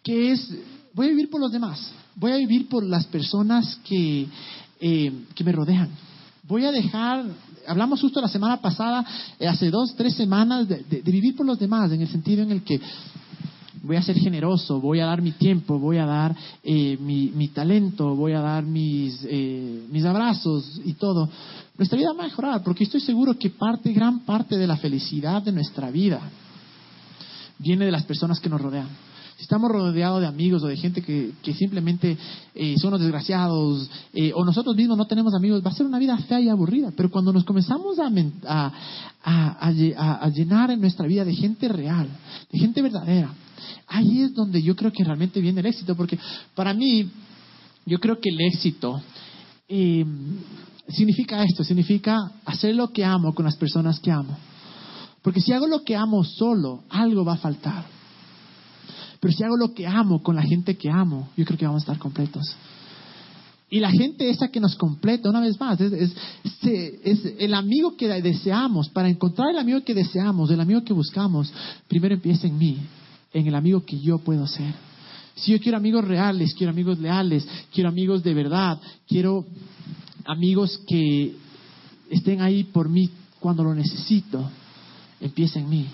que 0.01 0.31
es, 0.31 0.55
voy 0.95 1.05
a 1.05 1.09
vivir 1.09 1.29
por 1.29 1.39
los 1.39 1.51
demás, 1.51 1.91
voy 2.15 2.31
a 2.31 2.37
vivir 2.37 2.67
por 2.67 2.83
las 2.83 3.05
personas 3.05 3.79
que, 3.83 4.27
eh, 4.81 5.25
que 5.35 5.43
me 5.43 5.51
rodean, 5.51 5.89
voy 6.47 6.65
a 6.65 6.71
dejar 6.71 7.25
hablamos 7.67 8.01
justo 8.01 8.21
la 8.21 8.27
semana 8.27 8.57
pasada, 8.57 9.05
eh, 9.39 9.47
hace 9.47 9.69
dos, 9.69 9.95
tres 9.95 10.15
semanas, 10.15 10.67
de, 10.67 11.01
vivir 11.03 11.35
por 11.35 11.45
los 11.45 11.59
demás, 11.59 11.91
en 11.91 12.01
el 12.01 12.07
sentido 12.07 12.43
en 12.43 12.51
el 12.51 12.63
que 12.63 12.79
voy 13.83 13.95
a 13.95 14.01
ser 14.01 14.17
generoso, 14.17 14.79
voy 14.79 14.99
a 14.99 15.05
dar 15.05 15.21
mi 15.21 15.31
tiempo, 15.31 15.79
voy 15.79 15.97
a 15.97 16.05
dar 16.05 16.35
eh, 16.63 16.97
mi, 16.99 17.47
talento, 17.49 18.15
voy 18.15 18.33
a 18.33 18.41
dar 18.41 18.63
mis, 18.63 19.19
eh, 19.23 19.85
mis 19.89 20.03
abrazos 20.05 20.81
y 20.83 20.93
todo. 20.93 21.29
Nuestra 21.77 21.97
vida 21.97 22.13
va 22.13 22.23
a 22.23 22.27
mejorar, 22.27 22.63
porque 22.63 22.83
estoy 22.83 22.99
seguro 22.99 23.37
que 23.37 23.49
parte, 23.49 23.93
gran 23.93 24.19
parte 24.21 24.57
de 24.57 24.67
la 24.67 24.77
felicidad 24.77 25.41
de 25.41 25.51
nuestra 25.51 25.89
vida 25.91 26.19
viene 27.57 27.85
de 27.85 27.91
las 27.91 28.03
personas 28.03 28.39
que 28.39 28.49
nos 28.49 28.61
rodean 28.61 29.08
estamos 29.39 29.71
rodeados 29.71 30.21
de 30.21 30.27
amigos 30.27 30.63
o 30.63 30.67
de 30.67 30.77
gente 30.77 31.01
que, 31.01 31.53
simplemente 31.53 32.17
eh, 32.53 32.75
son 32.77 32.91
los 32.91 32.99
desgraciados, 32.99 33.89
eh, 34.13 34.31
o 34.35 34.43
nosotros 34.43 34.75
mismos 34.75 34.97
no 34.97 35.07
tenemos 35.07 35.33
amigos, 35.33 35.63
va 35.65 35.71
a 35.71 35.73
ser 35.73 35.85
una 35.85 35.99
vida 35.99 36.17
fea 36.17 36.39
y 36.41 36.49
aburrida. 36.49 36.91
Pero 36.95 37.09
cuando 37.09 37.31
nos 37.31 37.43
comenzamos 37.43 37.97
a, 37.99 38.71
a, 39.23 40.29
llenar 40.29 40.71
en 40.71 40.81
nuestra 40.81 41.07
vida 41.07 41.23
de 41.23 41.33
gente 41.33 41.67
real, 41.67 42.07
de 42.51 42.59
gente 42.59 42.81
verdadera, 42.81 43.33
ahí 43.87 44.21
es 44.21 44.33
donde 44.33 44.61
yo 44.61 44.75
creo 44.75 44.91
que 44.91 45.03
realmente 45.03 45.39
viene 45.39 45.61
el 45.61 45.65
éxito. 45.65 45.95
Porque 45.95 46.19
para 46.53 46.73
mí, 46.73 47.09
yo 47.85 47.99
creo 47.99 48.19
que 48.19 48.29
el 48.29 48.41
éxito 48.41 49.01
eh, 49.67 50.05
significa 50.89 51.43
esto, 51.43 51.63
significa 51.63 52.17
hacer 52.45 52.75
lo 52.75 52.89
que 52.89 53.05
amo 53.05 53.33
con 53.33 53.45
las 53.45 53.55
personas 53.55 53.99
que 53.99 54.11
amo. 54.11 54.37
Porque 55.21 55.41
si 55.41 55.53
hago 55.53 55.67
lo 55.67 55.83
que 55.83 55.95
amo 55.95 56.23
solo, 56.23 56.83
algo 56.89 57.25
va 57.25 57.33
a 57.33 57.37
faltar. 57.37 57.98
Pero 59.19 59.33
si 59.33 59.43
hago 59.43 59.57
lo 59.57 59.73
que 59.73 59.85
amo 59.85 60.23
con 60.23 60.35
la 60.35 60.43
gente 60.43 60.77
que 60.77 60.89
amo, 60.89 61.29
yo 61.35 61.45
creo 61.45 61.57
que 61.57 61.65
vamos 61.65 61.81
a 61.81 61.85
estar 61.91 61.97
completos. 61.97 62.55
Y 63.69 63.79
la 63.79 63.91
gente 63.91 64.29
esa 64.29 64.47
que 64.47 64.59
nos 64.59 64.75
completa, 64.75 65.29
una 65.29 65.41
vez 65.41 65.59
más, 65.59 65.79
es, 65.79 66.15
el 67.37 67.53
amigo 67.53 67.95
que 67.95 68.07
deseamos. 68.21 68.89
Para 68.89 69.09
encontrar 69.09 69.49
el 69.51 69.59
amigo 69.59 69.83
que 69.83 69.93
deseamos, 69.93 70.49
el 70.49 70.59
amigo 70.59 70.83
que 70.83 70.93
buscamos, 70.93 71.53
primero 71.87 72.15
empieza 72.15 72.47
en 72.47 72.57
mí, 72.57 72.77
en 73.31 73.45
el 73.45 73.53
amigo 73.53 73.85
que 73.85 73.99
yo 73.99 74.17
puedo 74.19 74.47
ser. 74.47 74.73
Si 75.35 75.51
yo 75.51 75.59
quiero 75.59 75.77
amigos 75.77 76.05
reales, 76.05 76.53
quiero 76.55 76.71
amigos 76.71 76.97
leales, 76.99 77.47
quiero 77.71 77.89
amigos 77.89 78.23
de 78.23 78.33
verdad, 78.33 78.79
quiero 79.07 79.45
amigos 80.25 80.81
que 80.87 81.35
estén 82.09 82.41
ahí 82.41 82.63
por 82.63 82.89
mí 82.89 83.09
cuando 83.39 83.63
lo 83.63 83.75
necesito, 83.75 84.49
empieza 85.21 85.59
en 85.59 85.69
mí 85.69 85.87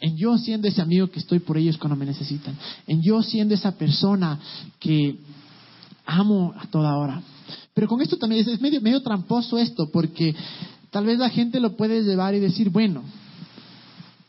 en 0.00 0.16
yo 0.16 0.38
siendo 0.38 0.66
ese 0.66 0.80
amigo 0.80 1.10
que 1.10 1.18
estoy 1.18 1.40
por 1.40 1.58
ellos 1.58 1.76
cuando 1.76 1.96
me 1.96 2.06
necesitan, 2.06 2.56
en 2.86 3.02
yo 3.02 3.22
siendo 3.22 3.54
esa 3.54 3.76
persona 3.76 4.38
que 4.78 5.16
amo 6.06 6.54
a 6.58 6.66
toda 6.66 6.96
hora. 6.96 7.22
Pero 7.74 7.86
con 7.86 8.00
esto 8.00 8.16
también 8.16 8.48
es, 8.48 8.60
medio, 8.60 8.80
medio 8.80 9.02
tramposo 9.02 9.58
esto, 9.58 9.90
porque 9.92 10.34
tal 10.90 11.04
vez 11.04 11.18
la 11.18 11.30
gente 11.30 11.60
lo 11.60 11.76
puede 11.76 12.02
llevar 12.02 12.34
y 12.34 12.40
decir, 12.40 12.70
bueno, 12.70 13.02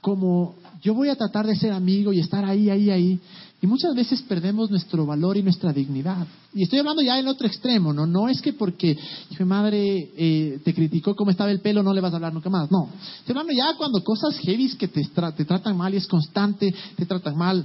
como 0.01 0.55
yo 0.82 0.93
voy 0.93 1.09
a 1.09 1.15
tratar 1.15 1.47
de 1.47 1.55
ser 1.55 1.72
amigo 1.72 2.11
y 2.11 2.19
estar 2.19 2.43
ahí, 2.43 2.69
ahí, 2.69 2.89
ahí, 2.89 3.19
y 3.62 3.68
muchas 3.68 3.93
veces 3.93 4.24
perdemos 4.24 4.72
nuestro 4.72 5.05
valor 5.05 5.38
y 5.38 5.43
nuestra 5.43 5.72
dignidad. 5.72 6.26
Y 6.51 6.64
estoy 6.64 6.80
hablando 6.80 7.03
ya 7.03 7.20
en 7.20 7.28
otro 7.28 7.45
extremo, 7.45 7.93
¿no? 7.93 8.07
No 8.07 8.28
es 8.28 8.41
que 8.41 8.53
porque 8.53 8.97
mi 9.38 9.45
madre 9.45 10.09
eh, 10.18 10.59
te 10.66 10.74
criticó 10.74 11.16
cómo 11.16 11.30
estaba 11.30 11.51
el 11.51 11.59
pelo, 11.59 11.84
no 11.84 11.93
le 11.93 12.01
vas 12.01 12.12
a 12.12 12.16
hablar 12.16 12.34
nunca 12.34 12.49
más. 12.49 12.72
No. 12.72 12.89
Estoy 13.20 13.34
hablando 13.34 13.53
ya 13.53 13.78
cuando 13.78 14.03
cosas 14.03 14.36
heavy 14.39 14.76
que 14.78 14.88
te, 14.88 15.03
te 15.03 15.45
tratan 15.45 15.78
mal 15.78 15.93
y 15.93 15.97
es 15.97 16.07
constante, 16.07 16.74
te 16.95 17.05
tratan 17.05 17.38
mal, 17.38 17.64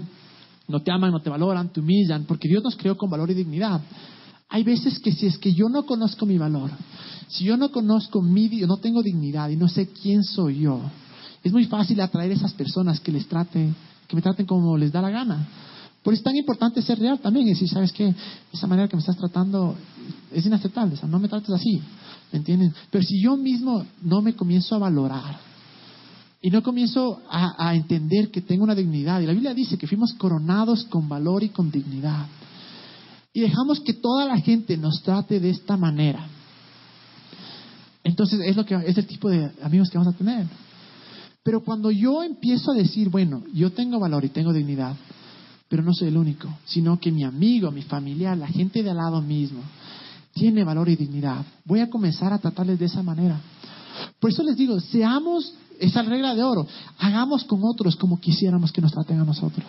no 0.68 0.82
te 0.82 0.90
aman, 0.90 1.12
no 1.12 1.22
te 1.22 1.30
valoran, 1.30 1.72
te 1.72 1.80
humillan, 1.80 2.24
porque 2.24 2.46
Dios 2.46 2.62
nos 2.62 2.76
creó 2.76 2.94
con 2.98 3.08
valor 3.08 3.30
y 3.30 3.34
dignidad. 3.34 3.80
Hay 4.50 4.64
veces 4.64 4.98
que 4.98 5.12
si 5.12 5.26
es 5.26 5.38
que 5.38 5.54
yo 5.54 5.70
no 5.70 5.86
conozco 5.86 6.26
mi 6.26 6.36
valor, 6.36 6.70
si 7.28 7.44
yo 7.44 7.56
no 7.56 7.70
conozco 7.70 8.20
mi, 8.20 8.48
no 8.66 8.76
tengo 8.76 9.02
dignidad 9.02 9.48
y 9.48 9.56
no 9.56 9.66
sé 9.66 9.88
quién 9.88 10.22
soy 10.22 10.60
yo, 10.60 10.78
es 11.42 11.52
muy 11.52 11.64
fácil 11.64 11.98
atraer 12.02 12.32
a 12.32 12.34
esas 12.34 12.52
personas 12.52 13.00
que 13.00 13.12
les 13.12 13.26
traten, 13.26 13.74
que 14.06 14.14
me 14.14 14.20
traten 14.20 14.44
como 14.44 14.76
les 14.76 14.92
da 14.92 15.00
la 15.00 15.10
gana. 15.10 15.48
Por 16.06 16.14
eso 16.14 16.20
es 16.20 16.24
tan 16.24 16.36
importante 16.36 16.80
ser 16.82 17.00
real 17.00 17.18
también 17.18 17.48
y 17.48 17.50
decir, 17.50 17.68
¿sabes 17.68 17.90
qué? 17.90 18.14
Esa 18.52 18.68
manera 18.68 18.86
que 18.86 18.94
me 18.94 19.00
estás 19.00 19.16
tratando 19.16 19.74
es 20.30 20.46
inaceptable, 20.46 20.94
o 20.94 20.96
sea, 20.96 21.08
no 21.08 21.18
me 21.18 21.26
trates 21.26 21.50
así, 21.50 21.82
¿me 22.30 22.38
entienden? 22.38 22.72
Pero 22.92 23.02
si 23.02 23.20
yo 23.20 23.36
mismo 23.36 23.84
no 24.02 24.22
me 24.22 24.36
comienzo 24.36 24.76
a 24.76 24.78
valorar 24.78 25.36
y 26.40 26.48
no 26.50 26.62
comienzo 26.62 27.22
a, 27.28 27.70
a 27.70 27.74
entender 27.74 28.30
que 28.30 28.40
tengo 28.40 28.62
una 28.62 28.76
dignidad, 28.76 29.20
y 29.20 29.26
la 29.26 29.32
Biblia 29.32 29.52
dice 29.52 29.76
que 29.76 29.88
fuimos 29.88 30.12
coronados 30.12 30.84
con 30.84 31.08
valor 31.08 31.42
y 31.42 31.48
con 31.48 31.72
dignidad, 31.72 32.28
y 33.32 33.40
dejamos 33.40 33.80
que 33.80 33.94
toda 33.94 34.26
la 34.26 34.38
gente 34.38 34.76
nos 34.76 35.02
trate 35.02 35.40
de 35.40 35.50
esta 35.50 35.76
manera, 35.76 36.28
entonces 38.04 38.38
es, 38.44 38.54
lo 38.54 38.64
que, 38.64 38.76
es 38.76 38.96
el 38.96 39.08
tipo 39.08 39.28
de 39.28 39.50
amigos 39.60 39.90
que 39.90 39.98
vamos 39.98 40.14
a 40.14 40.16
tener. 40.16 40.46
Pero 41.42 41.64
cuando 41.64 41.90
yo 41.90 42.22
empiezo 42.22 42.70
a 42.70 42.74
decir, 42.74 43.08
bueno, 43.08 43.42
yo 43.52 43.72
tengo 43.72 43.98
valor 43.98 44.24
y 44.24 44.28
tengo 44.28 44.52
dignidad, 44.52 44.94
pero 45.68 45.82
no 45.82 45.92
soy 45.92 46.08
el 46.08 46.16
único, 46.16 46.48
sino 46.64 46.98
que 46.98 47.10
mi 47.10 47.24
amigo, 47.24 47.70
mi 47.70 47.82
familiar, 47.82 48.36
la 48.36 48.46
gente 48.46 48.82
de 48.82 48.90
al 48.90 48.96
lado 48.96 49.20
mismo, 49.20 49.60
tiene 50.32 50.64
valor 50.64 50.88
y 50.88 50.96
dignidad, 50.96 51.44
voy 51.64 51.80
a 51.80 51.90
comenzar 51.90 52.32
a 52.32 52.38
tratarles 52.38 52.78
de 52.78 52.86
esa 52.86 53.02
manera. 53.02 53.40
Por 54.20 54.30
eso 54.30 54.42
les 54.42 54.56
digo, 54.56 54.78
seamos 54.80 55.54
esa 55.80 56.02
regla 56.02 56.34
de 56.34 56.42
oro, 56.42 56.66
hagamos 56.98 57.44
con 57.44 57.60
otros 57.64 57.96
como 57.96 58.20
quisiéramos 58.20 58.72
que 58.72 58.80
nos 58.80 58.92
traten 58.92 59.20
a 59.20 59.24
nosotros. 59.24 59.66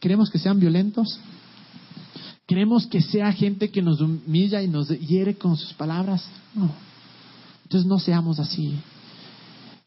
Queremos 0.00 0.30
que 0.30 0.38
sean 0.38 0.58
violentos, 0.58 1.20
queremos 2.46 2.86
que 2.86 3.00
sea 3.00 3.32
gente 3.32 3.70
que 3.70 3.82
nos 3.82 4.00
humilla 4.00 4.62
y 4.62 4.68
nos 4.68 4.88
hiere 4.88 5.36
con 5.36 5.56
sus 5.56 5.72
palabras. 5.74 6.24
No. 6.54 6.70
Entonces 7.64 7.86
no 7.86 7.98
seamos 7.98 8.40
así. 8.40 8.74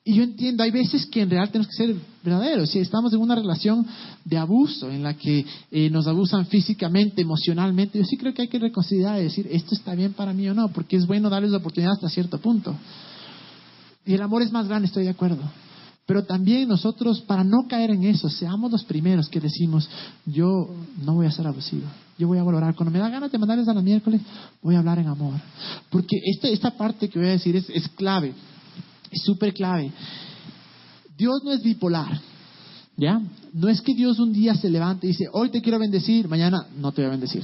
Y 0.03 0.15
yo 0.15 0.23
entiendo, 0.23 0.63
hay 0.63 0.71
veces 0.71 1.05
que 1.05 1.21
en 1.21 1.29
realidad 1.29 1.51
tenemos 1.51 1.67
que 1.67 1.85
ser 1.85 1.95
verdaderos. 2.23 2.71
Si 2.71 2.79
estamos 2.79 3.13
en 3.13 3.19
una 3.19 3.35
relación 3.35 3.85
de 4.25 4.37
abuso, 4.37 4.89
en 4.89 5.03
la 5.03 5.13
que 5.15 5.45
eh, 5.69 5.89
nos 5.91 6.07
abusan 6.07 6.47
físicamente, 6.47 7.21
emocionalmente, 7.21 7.99
yo 7.99 8.05
sí 8.05 8.17
creo 8.17 8.33
que 8.33 8.41
hay 8.41 8.47
que 8.47 8.57
reconsiderar 8.57 9.19
y 9.19 9.25
decir, 9.25 9.47
esto 9.51 9.75
está 9.75 9.93
bien 9.93 10.13
para 10.13 10.33
mí 10.33 10.49
o 10.49 10.55
no, 10.55 10.69
porque 10.69 10.95
es 10.95 11.05
bueno 11.05 11.29
darles 11.29 11.51
la 11.51 11.57
oportunidad 11.57 11.93
hasta 11.93 12.09
cierto 12.09 12.39
punto. 12.39 12.75
Y 14.03 14.13
el 14.13 14.21
amor 14.23 14.41
es 14.41 14.51
más 14.51 14.67
grande, 14.67 14.87
estoy 14.87 15.03
de 15.03 15.11
acuerdo. 15.11 15.43
Pero 16.07 16.23
también 16.23 16.67
nosotros, 16.67 17.21
para 17.21 17.43
no 17.43 17.67
caer 17.69 17.91
en 17.91 18.03
eso, 18.03 18.27
seamos 18.27 18.71
los 18.71 18.83
primeros 18.83 19.29
que 19.29 19.39
decimos, 19.39 19.87
yo 20.25 20.67
no 21.05 21.13
voy 21.13 21.27
a 21.27 21.31
ser 21.31 21.45
abusivo, 21.45 21.85
yo 22.17 22.27
voy 22.27 22.39
a 22.39 22.43
valorar. 22.43 22.75
Cuando 22.75 22.91
me 22.91 22.97
da 22.97 23.07
ganas 23.07 23.31
de 23.31 23.37
mandarles 23.37 23.67
a 23.67 23.73
la 23.75 23.83
miércoles, 23.83 24.19
voy 24.63 24.73
a 24.73 24.79
hablar 24.79 24.97
en 24.97 25.07
amor. 25.07 25.35
Porque 25.91 26.17
esta, 26.25 26.47
esta 26.47 26.71
parte 26.71 27.07
que 27.07 27.19
voy 27.19 27.27
a 27.27 27.31
decir 27.33 27.55
es, 27.55 27.69
es 27.69 27.87
clave, 27.89 28.33
es 29.11 29.21
súper 29.21 29.53
clave. 29.53 29.91
Dios 31.17 31.43
no 31.43 31.51
es 31.51 31.61
bipolar, 31.61 32.19
¿ya? 32.97 33.21
No 33.53 33.67
es 33.67 33.81
que 33.81 33.93
Dios 33.93 34.17
un 34.19 34.33
día 34.33 34.55
se 34.55 34.69
levante 34.69 35.05
y 35.05 35.09
dice, 35.09 35.25
hoy 35.31 35.49
te 35.49 35.61
quiero 35.61 35.77
bendecir, 35.77 36.27
mañana 36.27 36.65
no 36.77 36.91
te 36.91 37.01
voy 37.01 37.09
a 37.09 37.11
bendecir. 37.11 37.43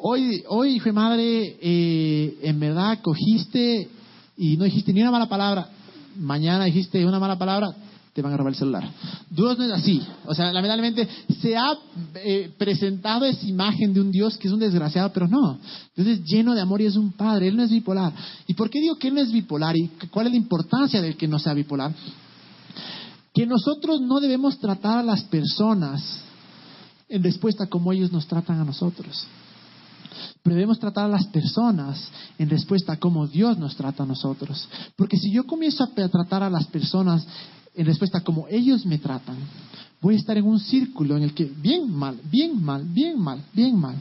Hoy, 0.00 0.42
hoy 0.48 0.76
hijo 0.76 0.86
de 0.86 0.92
madre, 0.92 1.56
eh, 1.60 2.38
en 2.42 2.58
verdad 2.58 2.98
cogiste 3.02 3.88
y 4.36 4.56
no 4.56 4.64
dijiste 4.64 4.92
ni 4.92 5.02
una 5.02 5.12
mala 5.12 5.28
palabra, 5.28 5.68
mañana 6.16 6.64
dijiste 6.64 7.06
una 7.06 7.20
mala 7.20 7.38
palabra, 7.38 7.68
te 8.12 8.20
van 8.20 8.32
a 8.32 8.36
robar 8.36 8.52
el 8.52 8.58
celular. 8.58 8.90
Dios 9.30 9.56
no 9.58 9.64
es 9.64 9.72
así. 9.72 10.02
O 10.26 10.34
sea, 10.34 10.52
lamentablemente 10.52 11.08
se 11.40 11.56
ha 11.56 11.72
eh, 12.16 12.52
presentado 12.58 13.24
esa 13.24 13.46
imagen 13.46 13.94
de 13.94 14.00
un 14.00 14.10
Dios 14.10 14.36
que 14.36 14.48
es 14.48 14.54
un 14.54 14.60
desgraciado, 14.60 15.10
pero 15.12 15.26
no. 15.26 15.58
Dios 15.96 16.06
es 16.06 16.24
lleno 16.24 16.54
de 16.54 16.60
amor 16.60 16.82
y 16.82 16.86
es 16.86 16.96
un 16.96 17.12
padre. 17.12 17.48
Él 17.48 17.56
no 17.56 17.62
es 17.62 17.70
bipolar. 17.70 18.12
¿Y 18.46 18.54
por 18.54 18.68
qué 18.68 18.80
digo 18.80 18.96
que 18.96 19.08
Él 19.08 19.14
no 19.14 19.20
es 19.20 19.32
bipolar? 19.32 19.76
¿Y 19.76 19.88
cuál 20.10 20.26
es 20.26 20.32
la 20.32 20.38
importancia 20.38 21.00
de 21.00 21.14
que 21.16 21.26
no 21.26 21.38
sea 21.38 21.54
bipolar? 21.54 21.94
Que 23.32 23.46
nosotros 23.46 24.02
no 24.02 24.20
debemos 24.20 24.58
tratar 24.58 24.98
a 24.98 25.02
las 25.02 25.22
personas 25.24 26.20
en 27.08 27.22
respuesta 27.22 27.66
como 27.66 27.92
ellos 27.92 28.12
nos 28.12 28.26
tratan 28.26 28.60
a 28.60 28.64
nosotros. 28.64 29.26
Pero 30.42 30.56
debemos 30.56 30.78
tratar 30.78 31.06
a 31.06 31.08
las 31.08 31.26
personas 31.28 32.10
en 32.38 32.50
respuesta 32.50 32.92
a 32.92 32.98
cómo 32.98 33.26
Dios 33.26 33.56
nos 33.58 33.76
trata 33.76 34.02
a 34.02 34.06
nosotros. 34.06 34.68
Porque 34.96 35.16
si 35.16 35.32
yo 35.32 35.44
comienzo 35.44 35.84
a 35.84 35.88
tratar 35.88 36.42
a 36.42 36.50
las 36.50 36.66
personas 36.66 37.26
en 37.74 37.86
respuesta 37.86 38.18
a 38.18 38.24
cómo 38.24 38.46
ellos 38.50 38.84
me 38.86 38.98
tratan, 38.98 39.36
voy 40.00 40.14
a 40.14 40.18
estar 40.18 40.36
en 40.36 40.44
un 40.44 40.60
círculo 40.60 41.16
en 41.16 41.22
el 41.22 41.34
que 41.34 41.44
bien 41.44 41.90
mal, 41.90 42.18
bien 42.30 42.62
mal, 42.62 42.84
bien 42.84 43.18
mal, 43.18 43.42
bien 43.52 43.78
mal. 43.78 43.96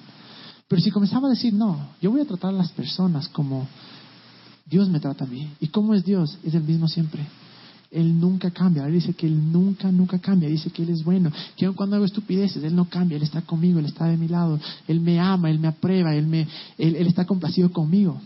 Pero 0.67 0.81
si 0.81 0.89
comenzaba 0.89 1.27
a 1.27 1.31
decir, 1.31 1.53
no, 1.53 1.89
yo 2.01 2.11
voy 2.11 2.21
a 2.21 2.25
tratar 2.25 2.53
a 2.53 2.57
las 2.57 2.71
personas 2.71 3.27
como 3.27 3.67
Dios 4.65 4.89
me 4.89 4.99
trata 4.99 5.25
a 5.25 5.27
mí. 5.27 5.49
¿Y 5.59 5.67
cómo 5.67 5.93
es 5.93 6.05
Dios? 6.05 6.37
Es 6.43 6.53
el 6.53 6.63
mismo 6.63 6.87
siempre. 6.87 7.27
Él 7.91 8.17
nunca 8.17 8.49
cambia. 8.51 8.85
Él 8.85 8.93
dice 8.93 9.13
que 9.13 9.27
Él 9.27 9.51
nunca, 9.51 9.91
nunca 9.91 10.17
cambia. 10.17 10.47
Dice 10.47 10.69
que 10.69 10.83
Él 10.83 10.89
es 10.91 11.03
bueno. 11.03 11.29
Que 11.57 11.65
aun 11.65 11.75
cuando 11.75 11.97
hago 11.97 12.05
estupideces, 12.05 12.63
Él 12.63 12.73
no 12.73 12.85
cambia. 12.85 13.17
Él 13.17 13.23
está 13.23 13.41
conmigo, 13.41 13.79
Él 13.79 13.85
está 13.85 14.05
de 14.05 14.15
mi 14.15 14.29
lado. 14.29 14.57
Él 14.87 15.01
me 15.01 15.19
ama, 15.19 15.49
Él 15.49 15.59
me 15.59 15.67
aprueba, 15.67 16.15
Él, 16.15 16.25
me, 16.25 16.47
él, 16.77 16.95
él 16.95 17.07
está 17.07 17.25
complacido 17.25 17.69
conmigo. 17.69 18.17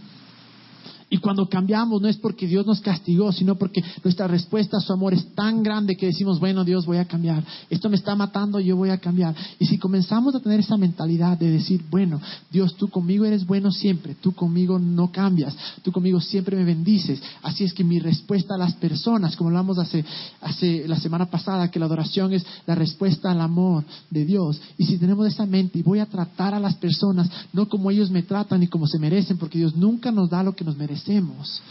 Y 1.15 1.19
cuando 1.19 1.47
cambiamos 1.47 2.01
no 2.01 2.09
es 2.09 2.17
porque 2.17 2.45
Dios 2.45 2.65
nos 2.65 2.81
castigó, 2.81 3.31
sino 3.31 3.55
porque 3.55 3.81
nuestra 4.03 4.27
respuesta 4.27 4.75
a 4.75 4.81
su 4.81 4.91
amor 4.91 5.13
es 5.13 5.33
tan 5.33 5.63
grande 5.63 5.95
que 5.95 6.07
decimos, 6.07 6.41
bueno, 6.41 6.65
Dios, 6.65 6.85
voy 6.85 6.97
a 6.97 7.05
cambiar. 7.05 7.41
Esto 7.69 7.89
me 7.89 7.95
está 7.95 8.17
matando, 8.17 8.59
yo 8.59 8.75
voy 8.75 8.89
a 8.89 8.97
cambiar. 8.97 9.33
Y 9.57 9.65
si 9.65 9.77
comenzamos 9.77 10.35
a 10.35 10.41
tener 10.41 10.59
esa 10.59 10.75
mentalidad 10.75 11.37
de 11.37 11.51
decir, 11.51 11.85
bueno, 11.89 12.19
Dios, 12.51 12.75
tú 12.75 12.89
conmigo 12.89 13.23
eres 13.23 13.45
bueno 13.45 13.71
siempre, 13.71 14.15
tú 14.15 14.33
conmigo 14.33 14.77
no 14.77 15.09
cambias, 15.09 15.55
tú 15.83 15.93
conmigo 15.93 16.19
siempre 16.19 16.57
me 16.57 16.65
bendices. 16.65 17.21
Así 17.43 17.63
es 17.63 17.71
que 17.71 17.85
mi 17.85 17.99
respuesta 17.99 18.55
a 18.55 18.57
las 18.57 18.73
personas, 18.73 19.37
como 19.37 19.51
hablamos 19.51 19.79
hace, 19.79 20.03
hace 20.41 20.85
la 20.85 20.99
semana 20.99 21.27
pasada, 21.27 21.71
que 21.71 21.79
la 21.79 21.85
adoración 21.85 22.33
es 22.33 22.45
la 22.65 22.75
respuesta 22.75 23.31
al 23.31 23.39
amor 23.39 23.85
de 24.09 24.25
Dios. 24.25 24.59
Y 24.77 24.85
si 24.85 24.97
tenemos 24.97 25.25
esa 25.27 25.45
mente 25.45 25.79
y 25.79 25.81
voy 25.81 25.99
a 25.99 26.07
tratar 26.07 26.53
a 26.53 26.59
las 26.59 26.75
personas 26.75 27.29
no 27.53 27.69
como 27.69 27.89
ellos 27.89 28.11
me 28.11 28.23
tratan 28.23 28.59
ni 28.59 28.67
como 28.67 28.85
se 28.85 28.99
merecen, 28.99 29.37
porque 29.37 29.59
Dios 29.59 29.77
nunca 29.77 30.11
nos 30.11 30.29
da 30.29 30.43
lo 30.43 30.53
que 30.53 30.65
nos 30.65 30.75
merecemos 31.07 31.61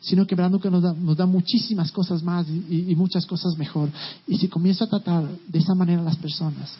sino 0.00 0.26
que 0.26 0.34
verdad 0.34 0.50
nos 0.50 0.82
da, 0.82 0.92
nos 0.92 1.16
da 1.16 1.24
muchísimas 1.24 1.90
cosas 1.90 2.22
más 2.22 2.46
y, 2.46 2.94
muchas 2.94 3.24
cosas 3.24 3.56
mejor. 3.56 3.88
Y 4.26 4.36
si 4.36 4.48
comienzo 4.48 4.84
a 4.84 4.86
tratar 4.86 5.26
de 5.48 5.58
esa 5.58 5.74
manera 5.74 6.02
a 6.02 6.04
las 6.04 6.16
personas, 6.16 6.74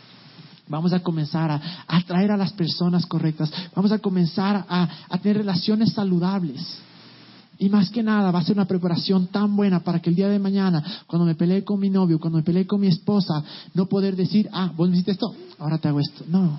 vamos 0.68 0.93
a 0.93 1.01
comenzar 1.01 1.51
a 1.51 1.61
atraer 1.89 2.32
a 2.32 2.37
las 2.37 2.53
personas 2.53 3.07
correctas, 3.07 3.51
vamos 3.74 3.93
a 3.93 3.99
comenzar 3.99 4.66
a, 4.68 4.89
a 5.09 5.18
tener 5.18 5.39
relaciones 5.39 5.95
saludables. 5.95 6.62
Y 7.57 7.70
más 7.70 7.89
que 7.89 8.03
nada 8.03 8.30
va 8.30 8.41
a 8.41 8.45
ser 8.45 8.57
una 8.57 8.66
preparación 8.66 9.28
tan 9.28 9.57
buena 9.57 9.80
para 9.80 10.03
que 10.03 10.11
el 10.11 10.16
día 10.16 10.28
de 10.28 10.39
mañana, 10.39 10.85
cuando 11.07 11.24
me 11.24 11.35
peleé 11.35 11.64
con 11.64 11.80
mi 11.80 11.89
novio, 11.89 12.20
cuando 12.20 12.37
me 12.37 12.45
peleé 12.45 12.66
con 12.66 12.78
mi 12.78 12.89
esposa, 12.89 13.43
no 13.72 13.87
poder 13.87 14.16
decir, 14.16 14.51
ah, 14.53 14.70
vos 14.76 14.91
me 14.91 14.97
hiciste 14.97 15.12
esto, 15.12 15.35
ahora 15.61 15.78
te 15.78 15.89
hago 15.89 16.01
esto. 16.01 16.26
No. 16.28 16.59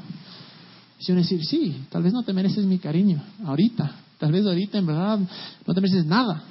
Sino 0.97 1.19
decir, 1.19 1.45
sí, 1.45 1.83
tal 1.91 2.01
vez 2.01 2.11
no 2.11 2.23
te 2.23 2.33
mereces 2.33 2.65
mi 2.65 2.79
cariño 2.79 3.21
ahorita, 3.45 4.04
Tal 4.17 4.31
vez 4.31 4.45
ahorita 4.45 4.77
en 4.77 4.85
verdad 4.85 5.19
no 5.19 5.73
te 5.73 5.81
mereces 5.81 6.05
nada, 6.05 6.43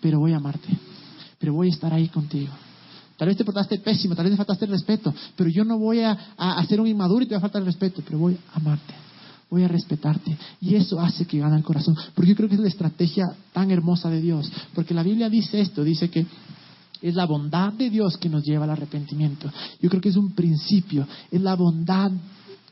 pero 0.00 0.20
voy 0.20 0.32
a 0.32 0.36
amarte, 0.36 0.68
pero 1.38 1.52
voy 1.54 1.68
a 1.68 1.72
estar 1.72 1.92
ahí 1.92 2.08
contigo. 2.08 2.52
Tal 3.16 3.26
vez 3.26 3.36
te 3.36 3.44
portaste 3.44 3.78
pésimo, 3.80 4.14
tal 4.14 4.26
vez 4.26 4.32
te 4.32 4.36
faltaste 4.36 4.64
el 4.64 4.70
respeto, 4.70 5.12
pero 5.36 5.50
yo 5.50 5.64
no 5.64 5.76
voy 5.76 6.00
a, 6.00 6.12
hacer 6.36 6.80
un 6.80 6.86
inmaduro 6.86 7.24
y 7.24 7.26
te 7.26 7.34
va 7.34 7.38
a 7.38 7.42
faltar 7.42 7.60
el 7.60 7.66
respeto, 7.66 8.00
pero 8.04 8.18
voy 8.18 8.38
a 8.52 8.56
amarte, 8.56 8.94
voy 9.50 9.64
a 9.64 9.68
respetarte. 9.68 10.36
Y 10.60 10.76
eso 10.76 11.00
hace 11.00 11.26
que 11.26 11.40
gane 11.40 11.56
el 11.56 11.64
corazón, 11.64 11.96
porque 12.14 12.30
yo 12.30 12.36
creo 12.36 12.48
que 12.48 12.54
es 12.54 12.60
la 12.60 12.68
estrategia 12.68 13.24
tan 13.52 13.72
hermosa 13.72 14.08
de 14.08 14.20
Dios, 14.20 14.48
porque 14.72 14.94
la 14.94 15.02
Biblia 15.02 15.28
dice 15.28 15.60
esto, 15.60 15.82
dice 15.82 16.08
que 16.08 16.26
es 17.02 17.14
la 17.14 17.26
bondad 17.26 17.72
de 17.72 17.90
Dios 17.90 18.16
que 18.18 18.28
nos 18.28 18.44
lleva 18.44 18.64
al 18.64 18.70
arrepentimiento. 18.70 19.50
Yo 19.80 19.90
creo 19.90 20.00
que 20.00 20.10
es 20.10 20.16
un 20.16 20.32
principio, 20.32 21.06
es 21.30 21.40
la 21.40 21.56
bondad 21.56 22.12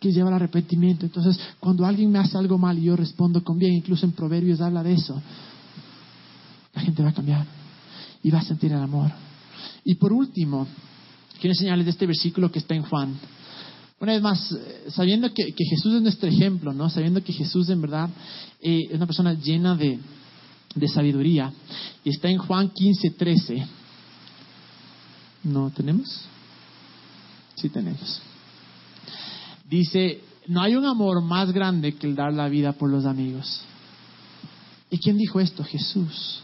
que 0.06 0.12
lleva 0.12 0.28
al 0.28 0.34
arrepentimiento. 0.34 1.06
Entonces, 1.06 1.38
cuando 1.58 1.84
alguien 1.84 2.10
me 2.10 2.18
hace 2.18 2.36
algo 2.38 2.58
mal 2.58 2.78
y 2.78 2.82
yo 2.82 2.96
respondo 2.96 3.42
con 3.42 3.58
bien, 3.58 3.74
incluso 3.74 4.06
en 4.06 4.12
Proverbios 4.12 4.60
habla 4.60 4.82
de 4.82 4.94
eso, 4.94 5.20
la 6.74 6.82
gente 6.82 7.02
va 7.02 7.10
a 7.10 7.14
cambiar 7.14 7.46
y 8.22 8.30
va 8.30 8.38
a 8.38 8.42
sentir 8.42 8.72
el 8.72 8.78
amor. 8.78 9.10
Y 9.84 9.94
por 9.96 10.12
último, 10.12 10.66
quiero 11.40 11.52
enseñarles 11.52 11.86
de 11.86 11.90
este 11.90 12.06
versículo 12.06 12.50
que 12.50 12.58
está 12.58 12.74
en 12.74 12.82
Juan. 12.82 13.14
Una 13.98 14.12
vez 14.12 14.22
más, 14.22 14.52
eh, 14.52 14.84
sabiendo 14.90 15.32
que, 15.32 15.54
Jesús 15.56 15.94
es 15.94 16.02
nuestro 16.02 16.28
ejemplo, 16.28 16.72
¿no? 16.72 16.90
Sabiendo 16.90 17.22
que 17.22 17.32
Jesús 17.32 17.68
en 17.70 17.80
verdad 17.80 18.10
eh, 18.60 18.88
es 18.88 18.94
una 18.94 19.06
persona 19.06 19.32
llena 19.34 19.74
de, 19.74 19.98
de 20.74 20.88
sabiduría. 20.88 21.52
Y 22.04 22.10
está 22.10 22.28
en 22.28 22.38
Juan 22.38 22.68
15, 22.68 23.10
13. 23.10 23.66
¿No 25.44 25.70
tenemos? 25.70 26.22
Sí 27.54 27.70
tenemos. 27.70 28.20
Dice, 29.68 30.20
no 30.46 30.62
hay 30.62 30.76
un 30.76 30.84
amor 30.84 31.22
más 31.22 31.52
grande 31.52 31.94
que 31.94 32.06
el 32.06 32.14
dar 32.14 32.32
la 32.32 32.48
vida 32.48 32.72
por 32.72 32.90
los 32.90 33.04
amigos. 33.04 33.62
¿Y 34.90 34.98
quién 34.98 35.18
dijo 35.18 35.40
esto? 35.40 35.64
Jesús. 35.64 36.40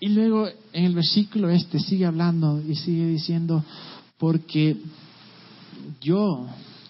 Y 0.00 0.08
luego 0.08 0.48
en 0.72 0.84
el 0.84 0.94
versículo 0.94 1.50
este 1.50 1.78
sigue 1.78 2.06
hablando 2.06 2.60
y 2.60 2.74
sigue 2.74 3.06
diciendo, 3.06 3.62
porque 4.18 4.76
yo 6.00 6.46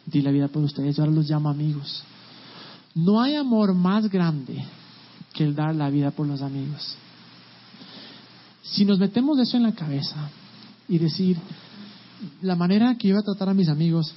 di 0.06 0.22
la 0.22 0.30
vida 0.30 0.48
por 0.48 0.62
ustedes, 0.62 0.96
yo 0.96 1.02
ahora 1.02 1.14
los 1.14 1.28
llamo 1.28 1.48
amigos. 1.48 2.02
No 2.94 3.20
hay 3.20 3.34
amor 3.34 3.74
más 3.74 4.08
grande 4.08 4.64
que 5.32 5.44
el 5.44 5.54
dar 5.54 5.74
la 5.74 5.90
vida 5.90 6.10
por 6.10 6.26
los 6.26 6.40
amigos. 6.40 6.96
Si 8.62 8.84
nos 8.84 8.98
metemos 8.98 9.38
eso 9.38 9.56
en 9.56 9.64
la 9.64 9.72
cabeza 9.72 10.30
y 10.88 10.98
decir, 10.98 11.36
la 12.42 12.56
manera 12.56 12.96
que 12.96 13.08
yo 13.08 13.14
voy 13.14 13.22
a 13.22 13.24
tratar 13.24 13.48
a 13.48 13.54
mis 13.54 13.68
amigos 13.68 14.14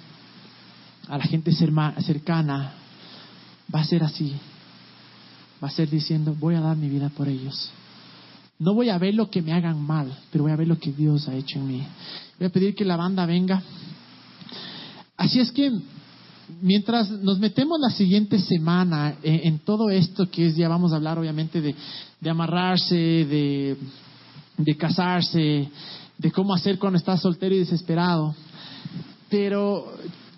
a 1.07 1.17
la 1.17 1.23
gente 1.23 1.51
cercana, 1.51 2.73
va 3.73 3.79
a 3.79 3.85
ser 3.85 4.03
así. 4.03 4.33
Va 5.63 5.67
a 5.67 5.71
ser 5.71 5.89
diciendo, 5.89 6.35
voy 6.39 6.55
a 6.55 6.61
dar 6.61 6.75
mi 6.75 6.89
vida 6.89 7.09
por 7.09 7.27
ellos. 7.27 7.69
No 8.59 8.73
voy 8.73 8.89
a 8.89 8.97
ver 8.97 9.13
lo 9.13 9.29
que 9.29 9.41
me 9.41 9.53
hagan 9.53 9.81
mal, 9.81 10.17
pero 10.31 10.43
voy 10.43 10.53
a 10.53 10.57
ver 10.57 10.67
lo 10.67 10.77
que 10.77 10.91
Dios 10.91 11.27
ha 11.27 11.35
hecho 11.35 11.59
en 11.59 11.67
mí. 11.67 11.83
Voy 12.37 12.47
a 12.47 12.51
pedir 12.51 12.75
que 12.75 12.85
la 12.85 12.95
banda 12.95 13.25
venga. 13.25 13.61
Así 15.17 15.39
es 15.39 15.51
que 15.51 15.71
mientras 16.61 17.09
nos 17.09 17.39
metemos 17.39 17.79
la 17.79 17.89
siguiente 17.89 18.39
semana 18.39 19.15
en, 19.23 19.59
todo 19.59 19.89
esto 19.89 20.29
que 20.29 20.47
es, 20.47 20.55
ya 20.55 20.67
vamos 20.67 20.91
a 20.91 20.97
hablar 20.97 21.17
obviamente 21.17 21.61
de, 21.61 22.29
amarrarse, 22.29 22.95
de, 22.95 23.77
de 24.57 24.77
casarse, 24.77 25.69
de 26.17 26.31
cómo 26.31 26.53
hacer 26.53 26.77
cuando 26.79 26.97
estás 26.97 27.21
soltero 27.21 27.55
y 27.55 27.59
desesperado. 27.59 28.35
Pero 29.29 29.93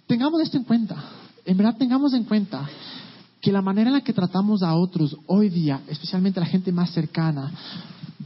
tengamos 0.08 0.42
esto 0.42 0.58
en 0.58 0.64
cuenta. 0.64 0.96
En 1.46 1.58
verdad 1.58 1.78
tengamos 1.78 2.14
en 2.14 2.24
cuenta 2.24 2.68
que 3.42 3.52
la 3.52 3.62
manera 3.62 3.90
en 3.90 3.94
la 3.94 4.02
que 4.02 4.14
tratamos 4.14 4.64
a 4.64 4.74
otros 4.74 5.16
hoy 5.28 5.50
día, 5.50 5.82
especialmente 5.88 6.40
a 6.40 6.44
la 6.44 6.50
gente 6.50 6.72
más 6.72 6.90
cercana, 6.92 7.52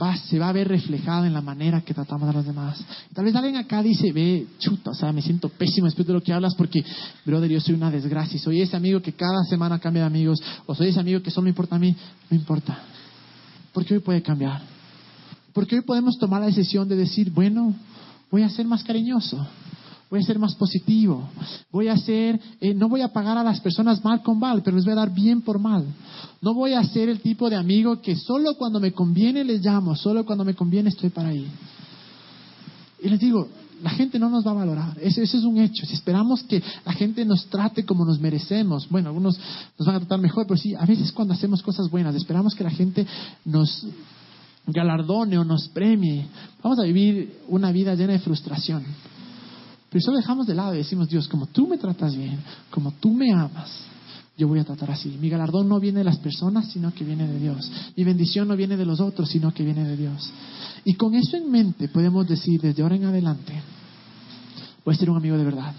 va, 0.01 0.15
se 0.15 0.39
va 0.39 0.47
a 0.47 0.53
ver 0.53 0.67
reflejada 0.67 1.27
en 1.27 1.33
la 1.33 1.41
manera 1.41 1.81
que 1.81 1.93
tratamos 1.93 2.29
a 2.29 2.33
los 2.33 2.45
demás. 2.45 2.81
Tal 3.13 3.25
vez 3.25 3.35
alguien 3.35 3.57
acá 3.57 3.83
dice, 3.83 4.13
ve, 4.13 4.47
chuta, 4.59 4.91
o 4.91 4.93
sea, 4.93 5.11
me 5.11 5.21
siento 5.21 5.49
pésimo 5.49 5.87
después 5.87 6.07
de 6.07 6.13
lo 6.13 6.23
que 6.23 6.31
hablas 6.31 6.55
porque, 6.55 6.85
brother, 7.25 7.51
yo 7.51 7.59
soy 7.59 7.75
una 7.75 7.91
desgracia. 7.91 8.39
Soy 8.39 8.61
ese 8.61 8.77
amigo 8.77 9.01
que 9.01 9.11
cada 9.11 9.43
semana 9.43 9.79
cambia 9.79 10.03
de 10.03 10.07
amigos, 10.07 10.39
o 10.65 10.73
soy 10.73 10.87
ese 10.87 10.99
amigo 11.01 11.21
que 11.21 11.31
solo 11.31 11.43
me 11.43 11.49
importa 11.49 11.75
a 11.75 11.79
mí. 11.79 11.93
No 12.29 12.37
importa. 12.37 12.79
Porque 13.73 13.95
hoy 13.95 13.99
puede 13.99 14.21
cambiar. 14.21 14.61
Porque 15.51 15.75
hoy 15.75 15.81
podemos 15.81 16.17
tomar 16.17 16.39
la 16.39 16.47
decisión 16.47 16.87
de 16.87 16.95
decir, 16.95 17.29
bueno, 17.31 17.75
voy 18.31 18.43
a 18.43 18.49
ser 18.49 18.65
más 18.65 18.83
cariñoso 18.83 19.45
voy 20.09 20.19
a 20.19 20.23
ser 20.23 20.39
más 20.39 20.55
positivo, 20.55 21.29
voy 21.71 21.87
a 21.87 21.97
ser, 21.97 22.39
eh, 22.59 22.73
no 22.73 22.89
voy 22.89 23.01
a 23.01 23.13
pagar 23.13 23.37
a 23.37 23.43
las 23.43 23.59
personas 23.61 24.03
mal 24.03 24.23
con 24.23 24.39
mal, 24.39 24.63
pero 24.63 24.75
les 24.75 24.85
voy 24.85 24.93
a 24.93 24.97
dar 24.97 25.13
bien 25.13 25.41
por 25.41 25.59
mal. 25.59 25.85
No 26.41 26.53
voy 26.53 26.73
a 26.73 26.83
ser 26.83 27.09
el 27.09 27.19
tipo 27.19 27.49
de 27.49 27.55
amigo 27.55 28.01
que 28.01 28.15
solo 28.15 28.55
cuando 28.55 28.79
me 28.79 28.91
conviene 28.91 29.43
les 29.43 29.63
llamo, 29.63 29.95
solo 29.95 30.25
cuando 30.25 30.43
me 30.43 30.55
conviene 30.55 30.89
estoy 30.89 31.09
para 31.09 31.29
ahí. 31.29 31.45
Y 33.01 33.09
les 33.09 33.19
digo, 33.19 33.47
la 33.83 33.91
gente 33.91 34.17
no 34.19 34.29
nos 34.29 34.45
va 34.45 34.51
a 34.51 34.55
valorar, 34.55 34.97
ese, 34.99 35.21
ese 35.21 35.37
es 35.37 35.43
un 35.43 35.57
hecho. 35.57 35.85
Si 35.85 35.93
esperamos 35.93 36.43
que 36.43 36.61
la 36.85 36.93
gente 36.93 37.23
nos 37.23 37.45
trate 37.45 37.85
como 37.85 38.03
nos 38.03 38.19
merecemos, 38.19 38.89
bueno, 38.89 39.09
algunos 39.09 39.39
nos 39.77 39.85
van 39.85 39.95
a 39.95 39.99
tratar 39.99 40.19
mejor, 40.19 40.47
pero 40.47 40.57
sí, 40.57 40.73
a 40.75 40.85
veces 40.85 41.11
cuando 41.11 41.33
hacemos 41.33 41.61
cosas 41.61 41.89
buenas, 41.89 42.15
esperamos 42.15 42.55
que 42.55 42.63
la 42.63 42.71
gente 42.71 43.05
nos 43.45 43.85
galardone 44.65 45.37
o 45.37 45.43
nos 45.43 45.67
premie, 45.69 46.25
vamos 46.63 46.79
a 46.79 46.83
vivir 46.83 47.41
una 47.47 47.71
vida 47.71 47.95
llena 47.95 48.13
de 48.13 48.19
frustración. 48.19 48.83
Pero 49.89 49.99
eso 49.99 50.11
lo 50.11 50.17
dejamos 50.17 50.45
de 50.47 50.55
lado 50.55 50.75
y 50.75 50.77
decimos, 50.77 51.09
Dios, 51.09 51.27
como 51.27 51.47
tú 51.47 51.67
me 51.67 51.77
tratas 51.77 52.15
bien, 52.15 52.39
como 52.69 52.91
tú 52.93 53.11
me 53.11 53.31
amas, 53.31 53.71
yo 54.37 54.47
voy 54.47 54.59
a 54.59 54.63
tratar 54.63 54.91
así. 54.91 55.17
Mi 55.19 55.29
galardón 55.29 55.67
no 55.67 55.79
viene 55.79 55.99
de 55.99 56.05
las 56.05 56.17
personas, 56.17 56.71
sino 56.71 56.93
que 56.93 57.03
viene 57.03 57.27
de 57.27 57.39
Dios. 57.39 57.69
Mi 57.95 58.03
bendición 58.03 58.47
no 58.47 58.55
viene 58.55 58.77
de 58.77 58.85
los 58.85 58.99
otros, 58.99 59.29
sino 59.29 59.53
que 59.53 59.63
viene 59.63 59.83
de 59.85 59.97
Dios. 59.97 60.31
Y 60.85 60.93
con 60.93 61.13
eso 61.15 61.35
en 61.35 61.51
mente 61.51 61.89
podemos 61.89 62.27
decir, 62.27 62.61
desde 62.61 62.81
ahora 62.81 62.95
en 62.95 63.05
adelante, 63.05 63.53
voy 64.85 64.95
a 64.95 64.97
ser 64.97 65.09
un 65.09 65.17
amigo 65.17 65.37
de 65.37 65.43
verdad. 65.43 65.73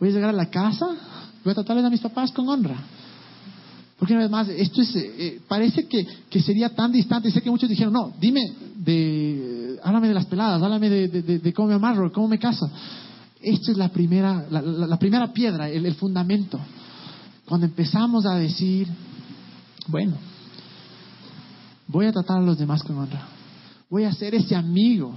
Voy 0.00 0.08
a 0.08 0.12
llegar 0.12 0.30
a 0.30 0.32
la 0.32 0.50
casa, 0.50 0.86
voy 1.44 1.52
a 1.52 1.54
tratarles 1.54 1.84
a 1.84 1.90
mis 1.90 2.00
papás 2.00 2.32
con 2.32 2.48
honra. 2.48 2.82
Porque 3.98 4.14
una 4.14 4.22
vez 4.22 4.30
más, 4.30 4.48
esto 4.48 4.80
es, 4.80 4.94
eh, 4.94 5.14
eh, 5.18 5.40
parece 5.46 5.86
que, 5.88 6.06
que, 6.30 6.40
sería 6.40 6.70
tan 6.70 6.92
distante. 6.92 7.30
Sé 7.30 7.42
que 7.42 7.50
muchos 7.50 7.68
dijeron, 7.68 7.92
no, 7.92 8.12
dime, 8.20 8.42
de, 8.76 9.78
háblame 9.82 10.08
de 10.08 10.14
las 10.14 10.26
peladas, 10.26 10.62
háblame 10.62 10.88
de, 10.88 11.52
cómo 11.52 11.68
me 11.68 11.74
amarro, 11.74 12.12
cómo 12.12 12.28
me 12.28 12.38
caso. 12.38 12.70
Esta 13.40 13.70
es 13.70 13.76
la 13.76 13.88
primera, 13.88 14.46
la, 14.50 14.98
primera 14.98 15.32
piedra, 15.32 15.68
el, 15.68 15.94
fundamento. 15.94 16.58
Cuando 17.46 17.66
empezamos 17.66 18.26
a 18.26 18.34
decir, 18.34 18.88
bueno, 19.86 20.16
voy 21.86 22.06
a 22.06 22.12
tratar 22.12 22.38
a 22.38 22.42
los 22.42 22.58
demás 22.58 22.82
con 22.82 22.98
honra, 22.98 23.28
voy 23.88 24.04
a 24.04 24.12
ser 24.12 24.34
ese 24.34 24.56
amigo, 24.56 25.14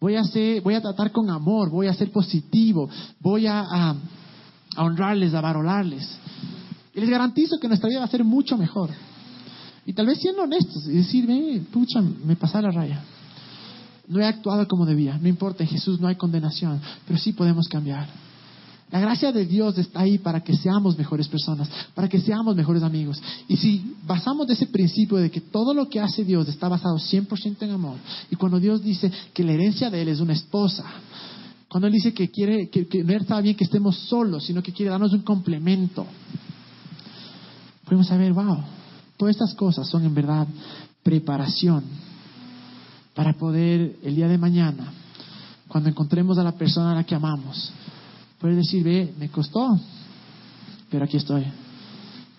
voy 0.00 0.14
a, 0.14 0.24
ser, 0.24 0.62
voy 0.62 0.74
a 0.74 0.80
tratar 0.80 1.10
con 1.10 1.28
amor, 1.28 1.70
voy 1.70 1.88
a 1.88 1.94
ser 1.94 2.12
positivo, 2.12 2.88
voy 3.20 3.46
a, 3.46 3.96
honrarles, 4.76 5.34
a 5.34 5.40
varolarles. 5.40 6.08
Les 6.94 7.10
garantizo 7.10 7.58
que 7.60 7.68
nuestra 7.68 7.88
vida 7.88 7.98
va 7.98 8.06
a 8.06 8.10
ser 8.10 8.24
mucho 8.24 8.56
mejor. 8.56 8.90
Y 9.84 9.92
tal 9.92 10.06
vez 10.06 10.18
siendo 10.20 10.42
honestos 10.42 10.86
y 10.86 10.92
decir, 10.92 11.66
pucha, 11.72 12.00
me 12.00 12.36
pasa 12.36 12.62
la 12.62 12.70
raya 12.70 13.02
no 14.08 14.20
he 14.20 14.26
actuado 14.26 14.66
como 14.66 14.86
debía. 14.86 15.18
No 15.18 15.28
importa, 15.28 15.62
en 15.62 15.68
Jesús 15.68 16.00
no 16.00 16.08
hay 16.08 16.16
condenación, 16.16 16.80
pero 17.06 17.18
sí 17.18 17.32
podemos 17.32 17.68
cambiar. 17.68 18.08
La 18.90 19.00
gracia 19.00 19.32
de 19.32 19.44
Dios 19.44 19.76
está 19.76 20.00
ahí 20.00 20.16
para 20.16 20.42
que 20.42 20.56
seamos 20.56 20.96
mejores 20.96 21.28
personas, 21.28 21.68
para 21.94 22.08
que 22.08 22.20
seamos 22.20 22.56
mejores 22.56 22.82
amigos. 22.82 23.20
Y 23.46 23.56
si 23.58 23.96
basamos 24.06 24.48
ese 24.48 24.66
principio 24.66 25.18
de 25.18 25.30
que 25.30 25.42
todo 25.42 25.74
lo 25.74 25.90
que 25.90 26.00
hace 26.00 26.24
Dios 26.24 26.48
está 26.48 26.68
basado 26.68 26.96
100% 26.96 27.56
en 27.60 27.70
amor, 27.70 27.96
y 28.30 28.36
cuando 28.36 28.58
Dios 28.58 28.82
dice 28.82 29.12
que 29.34 29.44
la 29.44 29.52
herencia 29.52 29.90
de 29.90 30.00
Él 30.00 30.08
es 30.08 30.20
una 30.20 30.32
esposa, 30.32 30.84
cuando 31.68 31.86
Él 31.86 31.92
dice 31.92 32.14
que 32.14 32.30
quiere, 32.30 32.70
que, 32.70 32.86
que 32.86 33.04
no 33.04 33.12
está 33.12 33.38
bien 33.42 33.56
que 33.56 33.64
estemos 33.64 33.94
solos, 33.94 34.46
sino 34.46 34.62
que 34.62 34.72
quiere 34.72 34.90
darnos 34.90 35.12
un 35.12 35.20
complemento, 35.20 36.06
podemos 37.84 38.06
saber, 38.06 38.32
wow, 38.32 38.56
todas 39.18 39.34
estas 39.34 39.54
cosas 39.54 39.86
son 39.86 40.06
en 40.06 40.14
verdad 40.14 40.46
preparación 41.02 42.07
para 43.18 43.32
poder 43.32 43.96
el 44.04 44.14
día 44.14 44.28
de 44.28 44.38
mañana, 44.38 44.92
cuando 45.66 45.90
encontremos 45.90 46.38
a 46.38 46.44
la 46.44 46.52
persona 46.52 46.92
a 46.92 46.94
la 46.94 47.02
que 47.02 47.16
amamos, 47.16 47.72
poder 48.40 48.54
decir, 48.54 48.84
ve, 48.84 49.12
me 49.18 49.28
costó, 49.28 49.76
pero 50.88 51.04
aquí 51.04 51.16
estoy, 51.16 51.44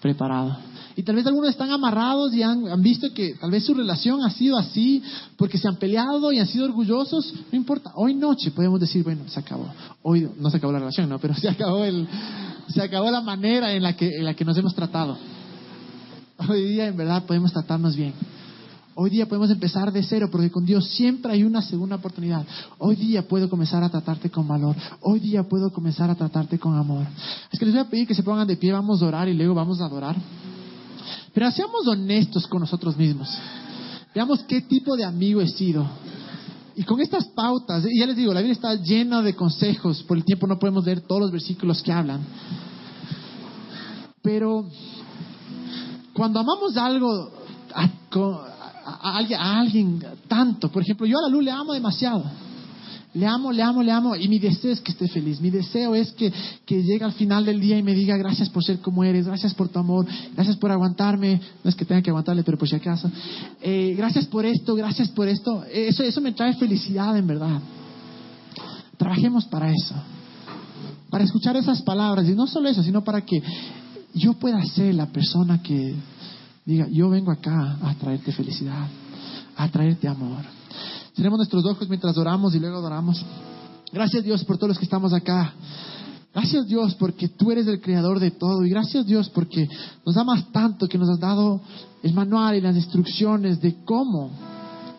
preparado. 0.01 0.57
Y 0.95 1.03
tal 1.03 1.17
vez 1.17 1.27
algunos 1.27 1.49
están 1.49 1.69
amarrados 1.71 2.33
y 2.33 2.43
han, 2.43 2.81
visto 2.81 3.13
que 3.13 3.33
tal 3.33 3.51
vez 3.51 3.65
su 3.65 3.73
relación 3.73 4.23
ha 4.23 4.29
sido 4.29 4.57
así 4.57 5.03
porque 5.35 5.57
se 5.57 5.67
han 5.67 5.75
peleado 5.75 6.31
y 6.31 6.39
han 6.39 6.47
sido 6.47 6.63
orgullosos. 6.63 7.33
No 7.51 7.57
importa, 7.57 7.91
hoy 7.95 8.15
noche 8.15 8.51
podemos 8.51 8.79
decir, 8.79 9.03
bueno, 9.03 9.23
se 9.27 9.37
acabó. 9.37 9.69
Hoy 10.01 10.29
no 10.39 10.49
se 10.49 10.55
acabó 10.55 10.71
la 10.71 10.79
relación, 10.79 11.09
no, 11.09 11.19
pero 11.19 11.33
se 11.35 11.49
acabó 11.49 11.83
el, 11.83 12.07
se 12.69 12.81
acabó 12.81 13.11
la 13.11 13.19
manera 13.19 13.73
en 13.73 13.83
la 13.83 13.97
que, 13.97 14.15
en 14.15 14.23
la 14.23 14.33
que 14.33 14.45
nos 14.45 14.57
hemos 14.57 14.73
tratado. 14.73 15.17
Hoy 16.47 16.63
día 16.69 16.87
en 16.87 16.95
verdad 16.95 17.25
podemos 17.25 17.51
tratarnos 17.51 17.97
bien. 17.97 18.13
Hoy 18.95 19.09
día 19.09 19.27
podemos 19.27 19.49
empezar 19.49 19.91
de 19.91 20.03
cero 20.03 20.29
porque 20.31 20.51
con 20.51 20.65
Dios 20.65 20.85
siempre 20.89 21.31
hay 21.31 21.43
una 21.43 21.61
segunda 21.61 21.95
oportunidad. 21.95 22.45
Hoy 22.79 22.95
día 22.95 23.27
puedo 23.27 23.49
comenzar 23.49 23.83
a 23.83 23.89
tratarte 23.89 24.29
con 24.29 24.47
valor. 24.47 24.75
Hoy 25.01 25.19
día 25.19 25.43
puedo 25.43 25.71
comenzar 25.71 26.09
a 26.09 26.15
tratarte 26.15 26.59
con 26.59 26.75
amor. 26.77 27.05
Es 27.51 27.57
que 27.57 27.65
les 27.65 27.73
voy 27.73 27.83
a 27.83 27.89
pedir 27.89 28.07
que 28.07 28.15
se 28.15 28.23
pongan 28.23 28.47
de 28.47 28.57
pie, 28.57 28.73
vamos 28.73 29.01
a 29.01 29.05
orar 29.05 29.29
y 29.29 29.33
luego 29.33 29.53
vamos 29.53 29.79
a 29.79 29.85
adorar. 29.85 30.15
Pero 31.33 31.51
seamos 31.51 31.87
honestos 31.87 32.47
con 32.47 32.59
nosotros 32.61 32.97
mismos. 32.97 33.29
Veamos 34.13 34.43
qué 34.43 34.61
tipo 34.61 34.97
de 34.97 35.05
amigo 35.05 35.39
he 35.41 35.47
sido. 35.47 35.87
Y 36.75 36.83
con 36.83 36.99
estas 37.01 37.27
pautas, 37.29 37.85
y 37.85 37.99
ya 37.99 38.07
les 38.07 38.15
digo, 38.15 38.33
la 38.33 38.39
Biblia 38.39 38.53
está 38.53 38.73
llena 38.73 39.21
de 39.21 39.35
consejos, 39.35 40.01
por 40.03 40.17
el 40.17 40.23
tiempo 40.23 40.47
no 40.47 40.57
podemos 40.57 40.85
leer 40.85 41.01
todos 41.01 41.21
los 41.21 41.31
versículos 41.31 41.83
que 41.83 41.91
hablan. 41.91 42.21
Pero 44.21 44.65
cuando 46.13 46.39
amamos 46.39 46.75
algo 46.77 47.31
a, 47.73 47.89
alguien, 48.95 49.39
a 49.39 49.59
alguien 49.59 50.03
tanto. 50.27 50.71
Por 50.71 50.81
ejemplo, 50.83 51.05
yo 51.05 51.17
a 51.17 51.23
la 51.23 51.29
luz 51.29 51.43
le 51.43 51.51
amo 51.51 51.73
demasiado. 51.73 52.23
Le 53.11 53.25
amo, 53.25 53.51
le 53.51 53.63
amo, 53.63 53.81
le 53.81 53.91
amo. 53.91 54.15
Y 54.15 54.27
mi 54.27 54.37
deseo 54.37 54.71
es 54.71 54.81
que 54.81 54.91
esté 54.91 55.07
feliz. 55.07 55.41
Mi 55.41 55.49
deseo 55.49 55.95
es 55.95 56.11
que, 56.11 56.31
que 56.65 56.83
llegue 56.83 57.03
al 57.03 57.13
final 57.13 57.43
del 57.43 57.59
día 57.59 57.77
y 57.77 57.83
me 57.83 57.95
diga 57.95 58.15
gracias 58.17 58.49
por 58.49 58.63
ser 58.63 58.79
como 58.79 59.03
eres, 59.03 59.25
gracias 59.25 59.53
por 59.55 59.67
tu 59.69 59.79
amor, 59.79 60.05
gracias 60.35 60.57
por 60.57 60.71
aguantarme. 60.71 61.41
No 61.63 61.69
es 61.69 61.75
que 61.75 61.85
tenga 61.85 62.03
que 62.03 62.11
aguantarle, 62.11 62.43
pero 62.43 62.57
por 62.57 62.69
si 62.69 62.75
acaso. 62.75 63.09
Eh, 63.61 63.95
gracias 63.97 64.25
por 64.25 64.45
esto, 64.45 64.75
gracias 64.75 65.09
por 65.09 65.27
esto. 65.27 65.63
Eso, 65.71 66.03
eso 66.03 66.21
me 66.21 66.33
trae 66.33 66.53
felicidad 66.53 67.17
en 67.17 67.25
verdad. 67.25 67.59
Trabajemos 68.97 69.45
para 69.45 69.71
eso. 69.71 69.95
Para 71.09 71.23
escuchar 71.23 71.55
esas 71.57 71.81
palabras. 71.81 72.27
Y 72.27 72.35
no 72.35 72.45
solo 72.45 72.69
eso, 72.69 72.83
sino 72.83 73.03
para 73.03 73.25
que 73.25 73.41
yo 74.13 74.33
pueda 74.33 74.63
ser 74.65 74.93
la 74.93 75.07
persona 75.07 75.63
que 75.63 75.95
Diga, 76.69 76.87
yo 76.87 77.09
vengo 77.09 77.31
acá 77.31 77.79
a 77.81 77.95
traerte 77.95 78.31
felicidad, 78.31 78.87
a 79.57 79.67
traerte 79.69 80.07
amor. 80.07 80.43
Tenemos 81.15 81.37
nuestros 81.37 81.65
ojos 81.65 81.89
mientras 81.89 82.15
oramos 82.15 82.53
y 82.53 82.59
luego 82.59 82.77
adoramos. 82.77 83.25
Gracias 83.91 84.23
Dios 84.23 84.45
por 84.45 84.57
todos 84.57 84.67
los 84.69 84.77
que 84.77 84.85
estamos 84.85 85.11
acá. 85.11 85.51
Gracias 86.31 86.67
Dios 86.67 86.93
porque 86.93 87.27
tú 87.27 87.49
eres 87.51 87.65
el 87.65 87.81
creador 87.81 88.19
de 88.19 88.29
todo 88.29 88.63
y 88.63 88.69
gracias 88.69 89.03
Dios 89.07 89.31
porque 89.31 89.67
nos 90.05 90.15
amas 90.15 90.51
tanto 90.51 90.87
que 90.87 90.99
nos 90.99 91.09
has 91.09 91.19
dado 91.19 91.59
el 92.03 92.13
manual 92.13 92.55
y 92.55 92.61
las 92.61 92.75
instrucciones 92.75 93.59
de 93.59 93.83
cómo 93.83 94.29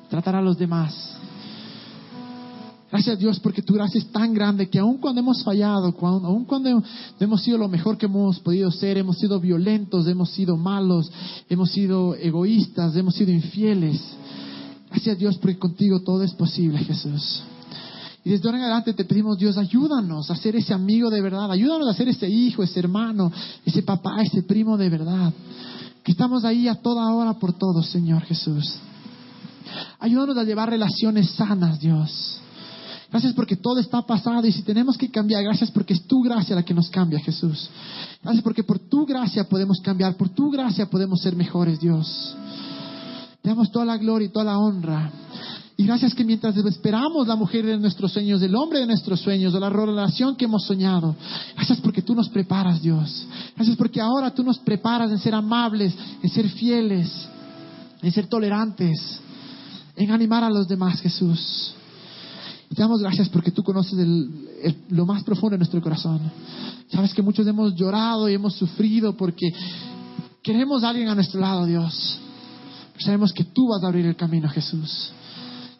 tratar 0.09 0.35
a 0.35 0.43
los 0.43 0.59
demás. 0.59 1.20
Gracias 2.91 3.18
Dios 3.20 3.38
porque 3.38 3.62
tu 3.62 3.74
gracia 3.74 4.01
es 4.01 4.11
tan 4.11 4.34
grande 4.34 4.68
que 4.68 4.78
aun 4.78 4.99
cuando 4.99 5.20
hemos 5.20 5.45
fallado, 5.45 5.95
aun 6.01 6.45
cuando 6.45 6.82
hemos 7.20 7.43
sido 7.43 7.57
lo 7.57 7.68
mejor 7.68 7.97
que 7.97 8.07
hemos 8.07 8.41
podido 8.41 8.70
ser, 8.72 8.99
hemos 8.99 9.16
sido 9.16 9.38
violentos, 9.38 10.09
hemos 10.09 10.30
sido 10.30 10.57
malos, 10.57 11.11
hemos 11.49 11.70
sido 11.70 12.16
egoístas, 12.16 12.97
hemos 12.97 13.14
sido 13.14 13.30
infieles. 13.30 14.01
Gracias 14.91 15.18
Dios 15.18 15.38
porque 15.38 15.59
contigo 15.59 16.01
todo 16.01 16.24
es 16.24 16.34
posible, 16.34 16.78
Jesús. 16.80 17.43
Y 18.24 18.30
desde 18.30 18.49
ahora 18.49 18.59
en 18.59 18.64
adelante 18.64 18.93
te 18.93 19.05
pedimos, 19.05 19.38
Dios, 19.38 19.57
ayúdanos 19.57 20.28
a 20.30 20.36
ser 20.36 20.57
ese 20.57 20.74
amigo 20.74 21.11
de 21.11 21.22
verdad, 21.22 21.51
ayúdanos 21.51 21.88
a 21.88 21.95
ser 21.95 22.09
ese 22.09 22.28
hijo, 22.28 22.64
ese 22.64 22.80
hermano, 22.80 23.32
ese 23.64 23.82
papá, 23.82 24.20
ese 24.20 24.43
primo 24.43 24.76
de 24.76 24.88
verdad. 24.88 25.32
Que 26.03 26.11
estamos 26.12 26.45
ahí 26.45 26.66
a 26.66 26.74
toda 26.74 27.09
hora 27.14 27.34
por 27.34 27.53
todos, 27.53 27.86
Señor 27.86 28.22
Jesús. 28.22 28.74
Ayúdanos 30.01 30.36
a 30.36 30.45
llevar 30.45 30.68
relaciones 30.68 31.30
sanas, 31.30 31.78
Dios. 31.78 32.41
Gracias 33.11 33.33
porque 33.33 33.57
todo 33.57 33.81
está 33.81 34.03
pasado 34.03 34.47
y 34.47 34.53
si 34.53 34.63
tenemos 34.63 34.97
que 34.97 35.11
cambiar, 35.11 35.43
gracias 35.43 35.71
porque 35.71 35.95
es 35.95 36.03
tu 36.07 36.23
gracia 36.23 36.55
la 36.55 36.63
que 36.63 36.75
nos 36.75 36.89
cambia, 36.91 37.19
Jesús. 37.19 37.69
Gracias 38.23 38.43
porque 38.43 38.63
por 38.63 38.79
tu 38.79 39.05
gracia 39.05 39.49
podemos 39.49 39.81
cambiar, 39.81 40.17
por 40.17 40.29
tu 40.29 40.51
gracia 40.51 40.87
podemos 40.87 41.21
ser 41.21 41.35
mejores, 41.35 41.81
Dios. 41.81 42.37
Te 43.43 43.49
damos 43.49 43.73
toda 43.73 43.85
la 43.85 43.97
gloria 43.97 44.27
y 44.27 44.31
toda 44.31 44.45
la 44.45 44.59
honra. 44.59 45.11
Y 45.77 45.87
gracias 45.87 46.15
que 46.15 46.25
mientras 46.25 46.55
esperamos 46.57 47.27
la 47.27 47.37
mujer 47.37 47.65
de 47.65 47.79
nuestros 47.79 48.13
sueños, 48.13 48.43
el 48.43 48.55
hombre 48.55 48.81
de 48.81 48.87
nuestros 48.87 49.19
sueños, 49.19 49.55
o 49.55 49.59
la 49.59 49.71
relación 49.71 50.37
que 50.37 50.45
hemos 50.45 50.65
soñado, 50.67 51.17
gracias 51.57 51.81
porque 51.81 52.03
tú 52.03 52.15
nos 52.15 52.29
preparas, 52.29 52.83
Dios. 52.83 53.27
Gracias 53.57 53.77
porque 53.77 54.01
ahora 54.01 54.31
tú 54.31 54.45
nos 54.45 54.59
preparas 54.59 55.11
en 55.11 55.19
ser 55.19 55.35
amables, 55.35 55.95
en 56.23 56.29
ser 56.29 56.49
fieles, 56.51 57.11
en 58.03 58.13
ser 58.13 58.27
tolerantes, 58.27 59.21
en 59.97 60.11
animar 60.11 60.45
a 60.45 60.51
los 60.51 60.69
demás, 60.69 61.01
Jesús. 61.01 61.75
Te 62.75 62.83
damos 62.83 63.01
gracias 63.01 63.29
porque 63.29 63.51
tú 63.51 63.64
conoces 63.64 63.99
lo 64.91 65.05
más 65.05 65.25
profundo 65.25 65.55
de 65.55 65.59
nuestro 65.59 65.83
corazón. 65.83 66.21
Sabes 66.89 67.12
que 67.12 67.21
muchos 67.21 67.45
hemos 67.47 67.75
llorado 67.75 68.29
y 68.29 68.35
hemos 68.35 68.55
sufrido 68.55 69.16
porque 69.16 69.53
queremos 70.41 70.85
a 70.85 70.91
alguien 70.91 71.09
a 71.09 71.16
nuestro 71.16 71.41
lado, 71.41 71.66
Dios. 71.66 72.18
Pero 72.93 73.05
sabemos 73.05 73.33
que 73.33 73.43
tú 73.43 73.68
vas 73.68 73.83
a 73.83 73.89
abrir 73.89 74.07
el 74.07 74.14
camino, 74.14 74.49
Jesús. 74.49 75.11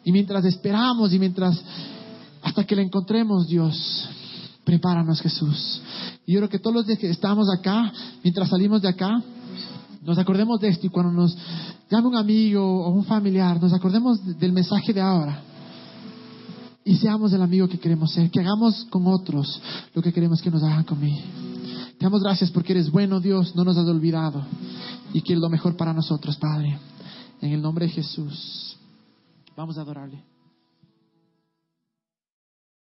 Y 0.03 0.11
mientras 0.11 0.43
esperamos 0.43 1.13
y 1.13 1.19
mientras 1.19 1.61
hasta 2.41 2.65
que 2.65 2.75
le 2.75 2.81
encontremos, 2.81 3.47
Dios, 3.47 4.09
prepáranos, 4.65 5.21
Jesús. 5.21 5.81
Y 6.25 6.33
yo 6.33 6.39
creo 6.39 6.49
que 6.49 6.59
todos 6.59 6.75
los 6.75 6.87
días 6.87 6.99
que 6.99 7.09
estamos 7.09 7.47
acá, 7.57 7.89
mientras 8.21 8.49
salimos 8.49 8.81
de 8.81 8.89
acá, 8.89 9.23
nos 10.03 10.17
acordemos 10.17 10.59
de 10.59 10.67
esto 10.67 10.87
y 10.87 10.89
cuando 10.89 11.13
nos 11.13 11.37
llame 11.89 12.07
un 12.09 12.17
amigo 12.17 12.85
o 12.85 12.89
un 12.89 13.05
familiar, 13.05 13.61
nos 13.61 13.71
acordemos 13.71 14.19
del 14.37 14.51
mensaje 14.51 14.91
de 14.91 14.99
ahora. 14.99 15.50
Y 16.83 16.95
seamos 16.95 17.31
el 17.33 17.41
amigo 17.41 17.67
que 17.67 17.79
queremos 17.79 18.11
ser, 18.11 18.31
que 18.31 18.39
hagamos 18.39 18.85
con 18.89 19.05
otros 19.07 19.61
lo 19.93 20.01
que 20.01 20.11
queremos 20.11 20.41
que 20.41 20.49
nos 20.49 20.63
hagan 20.63 20.83
conmigo. 20.83 21.19
Te 21.97 22.05
damos 22.05 22.23
gracias 22.23 22.49
porque 22.49 22.73
eres 22.73 22.89
bueno, 22.89 23.19
Dios, 23.19 23.55
no 23.55 23.63
nos 23.63 23.77
has 23.77 23.87
olvidado 23.87 24.43
y 25.13 25.21
que 25.21 25.33
es 25.33 25.39
lo 25.39 25.49
mejor 25.49 25.77
para 25.77 25.93
nosotros, 25.93 26.37
Padre. 26.37 26.79
En 27.41 27.51
el 27.51 27.61
nombre 27.61 27.85
de 27.85 27.91
Jesús. 27.91 28.77
Vamos 29.55 29.77
a 29.77 29.81
adorarle. 29.81 30.30